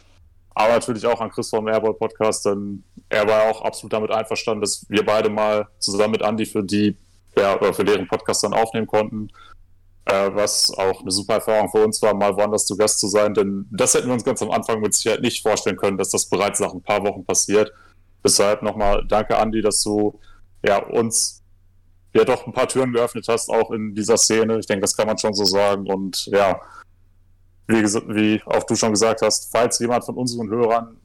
[0.60, 4.60] aber natürlich auch an Chris vom Airball Podcast, denn er war auch absolut damit einverstanden,
[4.60, 6.98] dass wir beide mal zusammen mit Andy für die,
[7.38, 9.30] ja, für deren Podcast dann aufnehmen konnten.
[10.04, 13.34] Äh, was auch eine super Erfahrung für uns war, mal woanders zu Gast zu sein,
[13.34, 16.26] denn das hätten wir uns ganz am Anfang mit Sicherheit nicht vorstellen können, dass das
[16.26, 17.72] bereits nach ein paar Wochen passiert.
[18.22, 20.20] Deshalb nochmal danke, Andy, dass du
[20.62, 21.39] ja, uns
[22.14, 24.60] ja doch ein paar Türen geöffnet hast, auch in dieser Szene.
[24.60, 25.90] Ich denke, das kann man schon so sagen.
[25.90, 26.60] Und ja,
[27.68, 30.98] wie, wie auch du schon gesagt hast, falls jemand von unseren Hörern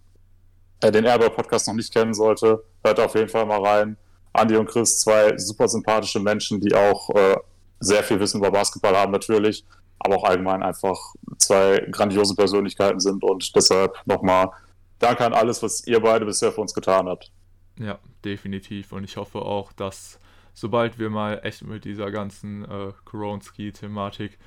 [0.80, 3.96] äh, den Airball-Podcast noch nicht kennen sollte, hört auf jeden Fall mal rein.
[4.32, 7.36] Andi und Chris, zwei super sympathische Menschen, die auch äh,
[7.80, 9.64] sehr viel Wissen über Basketball haben natürlich,
[9.98, 10.98] aber auch allgemein einfach
[11.38, 14.50] zwei grandiose Persönlichkeiten sind und deshalb nochmal
[14.98, 17.30] danke an alles, was ihr beide bisher für uns getan habt.
[17.78, 20.18] Ja, definitiv und ich hoffe auch, dass
[20.54, 24.38] sobald wir mal echt mit dieser ganzen äh, Koronski-Thematik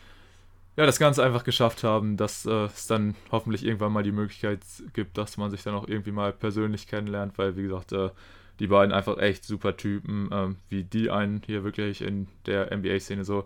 [0.77, 4.59] ja, das Ganze einfach geschafft haben, dass äh, es dann hoffentlich irgendwann mal die Möglichkeit
[4.93, 8.11] gibt, dass man sich dann auch irgendwie mal persönlich kennenlernt, weil, wie gesagt, äh,
[8.59, 13.23] die beiden einfach echt super Typen, äh, wie die einen hier wirklich in der NBA-Szene
[13.23, 13.45] so,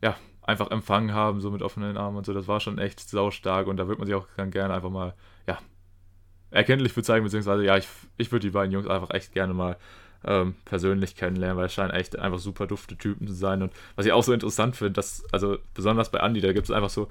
[0.00, 3.66] ja, einfach empfangen haben, so mit offenen Armen und so, das war schon echt saustark
[3.66, 5.14] und da wird man sich auch dann gerne einfach mal,
[5.48, 5.58] ja,
[6.52, 9.76] erkenntlich bezeichnen, beziehungsweise, ja, ich, ich würde die beiden Jungs einfach echt gerne mal
[10.24, 13.62] ähm, persönlich kennenlernen, weil es scheinen echt einfach super dufte Typen zu sein.
[13.62, 16.70] Und was ich auch so interessant finde, dass, also besonders bei Andy, da gibt es
[16.70, 17.08] einfach so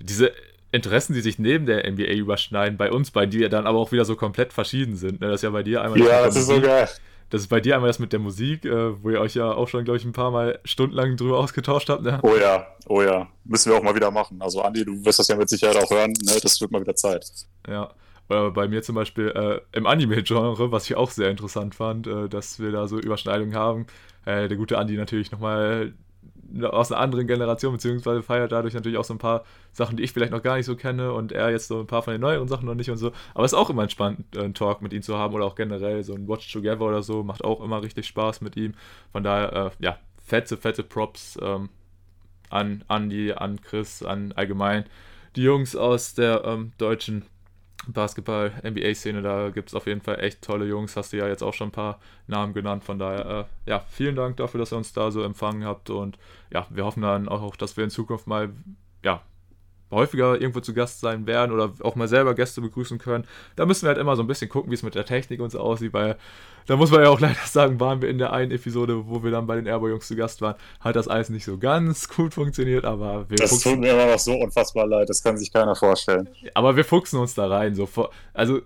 [0.00, 0.32] diese
[0.72, 4.04] Interessen, die sich neben der NBA überschneiden, bei uns, bei dir dann aber auch wieder
[4.04, 5.20] so komplett verschieden sind.
[5.20, 5.28] Ne?
[5.28, 5.98] Das ist ja bei dir einmal.
[6.00, 6.88] Ja, das ist so geil.
[7.30, 9.68] Das ist bei dir einmal das mit der Musik, äh, wo ihr euch ja auch
[9.68, 12.02] schon, glaube ich, ein paar Mal stundenlang drüber ausgetauscht habt.
[12.02, 12.18] Ne?
[12.22, 13.28] Oh ja, oh ja.
[13.44, 14.42] Müssen wir auch mal wieder machen.
[14.42, 16.12] Also, Andi, du wirst das ja mit Sicherheit auch hören.
[16.24, 16.32] Ne?
[16.42, 17.24] Das wird mal wieder Zeit.
[17.68, 17.92] Ja.
[18.30, 22.28] Äh, bei mir zum Beispiel äh, im Anime-Genre, was ich auch sehr interessant fand, äh,
[22.28, 23.86] dass wir da so Überschneidungen haben.
[24.24, 25.92] Äh, der gute Andi natürlich nochmal
[26.62, 30.12] aus einer anderen Generation, beziehungsweise feiert dadurch natürlich auch so ein paar Sachen, die ich
[30.12, 32.48] vielleicht noch gar nicht so kenne und er jetzt so ein paar von den neueren
[32.48, 33.12] Sachen noch nicht und so.
[33.34, 35.54] Aber es ist auch immer entspannt, äh, einen Talk mit ihm zu haben oder auch
[35.54, 38.74] generell so ein Watch Together oder so, macht auch immer richtig Spaß mit ihm.
[39.12, 41.68] Von daher, äh, ja, fette, fette Props ähm,
[42.48, 44.84] an Andy, an Chris, an allgemein
[45.36, 47.24] die Jungs aus der ähm, deutschen
[47.86, 50.96] Basketball-NBA-Szene, da gibt es auf jeden Fall echt tolle Jungs.
[50.96, 52.84] Hast du ja jetzt auch schon ein paar Namen genannt.
[52.84, 55.90] Von daher, äh, ja, vielen Dank dafür, dass ihr uns da so empfangen habt.
[55.90, 56.18] Und
[56.52, 58.50] ja, wir hoffen dann auch, dass wir in Zukunft mal,
[59.02, 59.22] ja,
[59.90, 63.24] häufiger irgendwo zu Gast sein werden oder auch mal selber Gäste begrüßen können.
[63.56, 65.50] Da müssen wir halt immer so ein bisschen gucken, wie es mit der Technik und
[65.50, 66.16] so aussieht, weil
[66.66, 69.30] da muss man ja auch leider sagen, waren wir in der einen Episode, wo wir
[69.30, 72.84] dann bei den Airboy-Jungs zu Gast waren, hat das alles nicht so ganz gut funktioniert,
[72.84, 76.28] aber wir Das tut mir immer noch so unfassbar leid, das kann sich keiner vorstellen.
[76.54, 77.88] Aber wir fuchsen uns da rein, so
[78.32, 78.60] also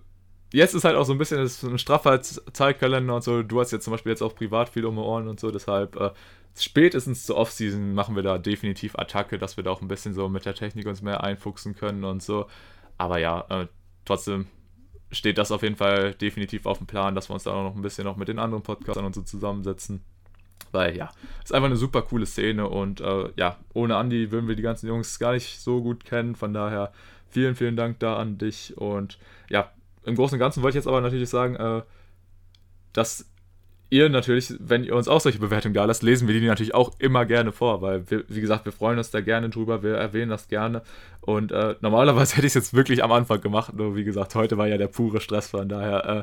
[0.55, 3.43] jetzt ist halt auch so ein bisschen das ein straffer Zeitkalender und so.
[3.43, 5.97] Du hast jetzt zum Beispiel jetzt auch privat viel um die Ohren und so, deshalb
[5.97, 6.11] äh,
[6.57, 10.29] spätestens zur Offseason machen wir da definitiv Attacke, dass wir da auch ein bisschen so
[10.29, 12.47] mit der Technik uns mehr einfuchsen können und so.
[12.97, 13.67] Aber ja, äh,
[14.05, 14.47] trotzdem
[15.11, 17.83] steht das auf jeden Fall definitiv auf dem Plan, dass wir uns da noch ein
[17.83, 20.05] bisschen noch mit den anderen Podcastern und so zusammensetzen.
[20.71, 21.11] Weil ja,
[21.43, 24.87] ist einfach eine super coole Szene und äh, ja, ohne Andy würden wir die ganzen
[24.87, 26.37] Jungs gar nicht so gut kennen.
[26.37, 26.93] Von daher
[27.29, 29.19] vielen, vielen Dank da an dich und
[29.51, 29.73] ja,
[30.05, 31.83] im Großen und Ganzen wollte ich jetzt aber natürlich sagen, äh,
[32.93, 33.27] dass
[33.91, 36.93] ihr natürlich, wenn ihr uns auch solche Bewertungen da lasst, lesen wir die natürlich auch
[36.99, 40.31] immer gerne vor, weil wir, wie gesagt, wir freuen uns da gerne drüber, wir erwähnen
[40.31, 40.83] das gerne.
[41.21, 44.59] Und äh, normalerweise hätte ich es jetzt wirklich am Anfang gemacht, nur wie gesagt, heute
[44.59, 46.23] war ja der pure Stress, von daher, äh,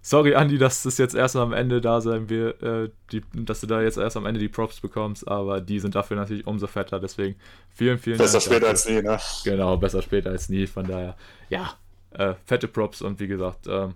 [0.00, 3.66] sorry Andi, dass das jetzt erst am Ende da sein wird, äh, die, dass du
[3.66, 6.98] da jetzt erst am Ende die Props bekommst, aber die sind dafür natürlich umso fetter,
[6.98, 7.36] deswegen
[7.70, 8.44] vielen, vielen besser Dank.
[8.44, 9.18] Besser später als nie, ne?
[9.44, 11.16] Genau, besser später als nie, von daher,
[11.50, 11.74] ja,
[12.14, 13.94] äh, fette Props und wie gesagt, ähm,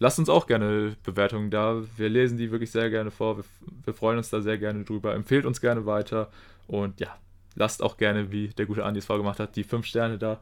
[0.00, 1.82] lasst uns auch gerne Bewertungen da.
[1.96, 3.38] Wir lesen die wirklich sehr gerne vor.
[3.38, 3.44] Wir,
[3.84, 5.14] wir, freuen uns da sehr gerne drüber.
[5.14, 6.30] Empfehlt uns gerne weiter.
[6.66, 7.16] Und ja,
[7.54, 10.40] lasst auch gerne, wie der gute Andi es vorgemacht hat, die 5 Sterne da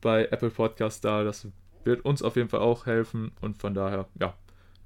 [0.00, 1.24] bei Apple Podcast da.
[1.24, 1.48] Das
[1.84, 3.32] wird uns auf jeden Fall auch helfen.
[3.40, 4.34] Und von daher, ja,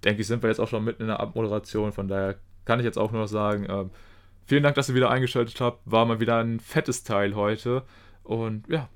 [0.04, 1.92] denke ich, sind wir jetzt auch schon mitten in der Abmoderation.
[1.92, 3.90] Von daher kann ich jetzt auch nur noch sagen, ähm,
[4.46, 5.80] vielen Dank, dass ihr wieder eingeschaltet habt.
[5.84, 7.82] War mal wieder ein fettes Teil heute.
[8.22, 8.88] Und ja,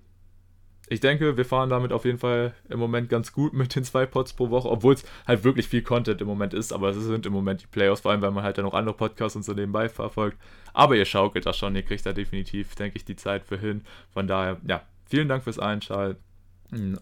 [0.88, 4.06] ich denke, wir fahren damit auf jeden Fall im Moment ganz gut mit den zwei
[4.06, 7.26] Pods pro Woche, obwohl es halt wirklich viel Content im Moment ist, aber es sind
[7.26, 9.52] im Moment die Playoffs, vor allem, weil man halt dann noch andere Podcasts und so
[9.52, 10.38] nebenbei verfolgt.
[10.72, 13.82] Aber ihr schaukelt das schon, ihr kriegt da definitiv, denke ich, die Zeit für hin.
[14.12, 16.20] Von daher, ja, vielen Dank fürs Einschalten.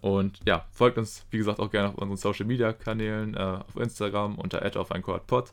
[0.00, 3.76] Und ja, folgt uns, wie gesagt, auch gerne auf unseren Social Media Kanälen, äh, auf
[3.76, 5.50] Instagram unter auf ein Pod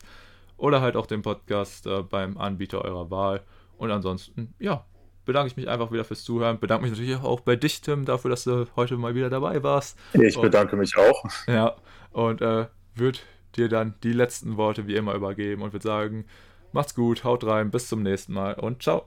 [0.56, 3.42] oder halt auch den Podcast äh, beim Anbieter eurer Wahl.
[3.78, 4.84] Und ansonsten, ja,
[5.24, 6.58] bedanke ich mich einfach wieder fürs Zuhören.
[6.58, 9.98] Bedanke mich natürlich auch bei dich, Tim, dafür, dass du heute mal wieder dabei warst.
[10.14, 11.24] Ich und, bedanke mich auch.
[11.46, 11.76] Ja,
[12.12, 13.18] und äh, würde
[13.56, 16.26] dir dann die letzten Worte wie immer übergeben und würde sagen,
[16.72, 19.06] macht's gut, haut rein, bis zum nächsten Mal und ciao.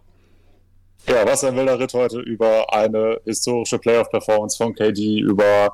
[1.08, 5.74] Ja, was ein wilder Ritt heute über eine historische Playoff-Performance von KD, über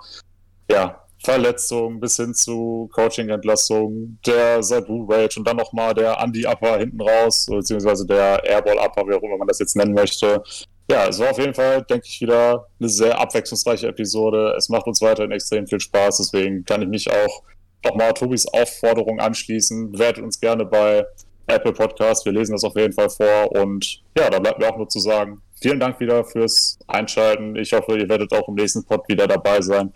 [0.69, 7.02] ja, Verletzung bis hin zu Coaching-Entlassung, der Sabu Rage und dann nochmal der Andy-Upper hinten
[7.02, 10.41] raus, beziehungsweise der Airball-Upper, wie auch immer man das jetzt nennen möchte.
[10.89, 14.56] Ja, es war auf jeden Fall, denke ich, wieder eine sehr abwechslungsreiche Episode.
[14.57, 17.43] Es macht uns weiterhin extrem viel Spaß, deswegen kann ich mich auch
[17.85, 19.91] nochmal Tobis Aufforderung anschließen.
[19.91, 21.06] Bewertet uns gerne bei
[21.48, 22.26] Apple Podcast.
[22.26, 24.99] Wir lesen das auf jeden Fall vor und ja, da bleibt mir auch nur zu
[24.99, 27.56] sagen, vielen Dank wieder fürs Einschalten.
[27.56, 29.93] Ich hoffe, ihr werdet auch im nächsten Pod wieder dabei sein.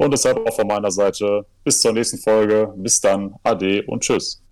[0.00, 2.72] Und deshalb auch von meiner Seite bis zur nächsten Folge.
[2.74, 4.42] Bis dann, ade und tschüss.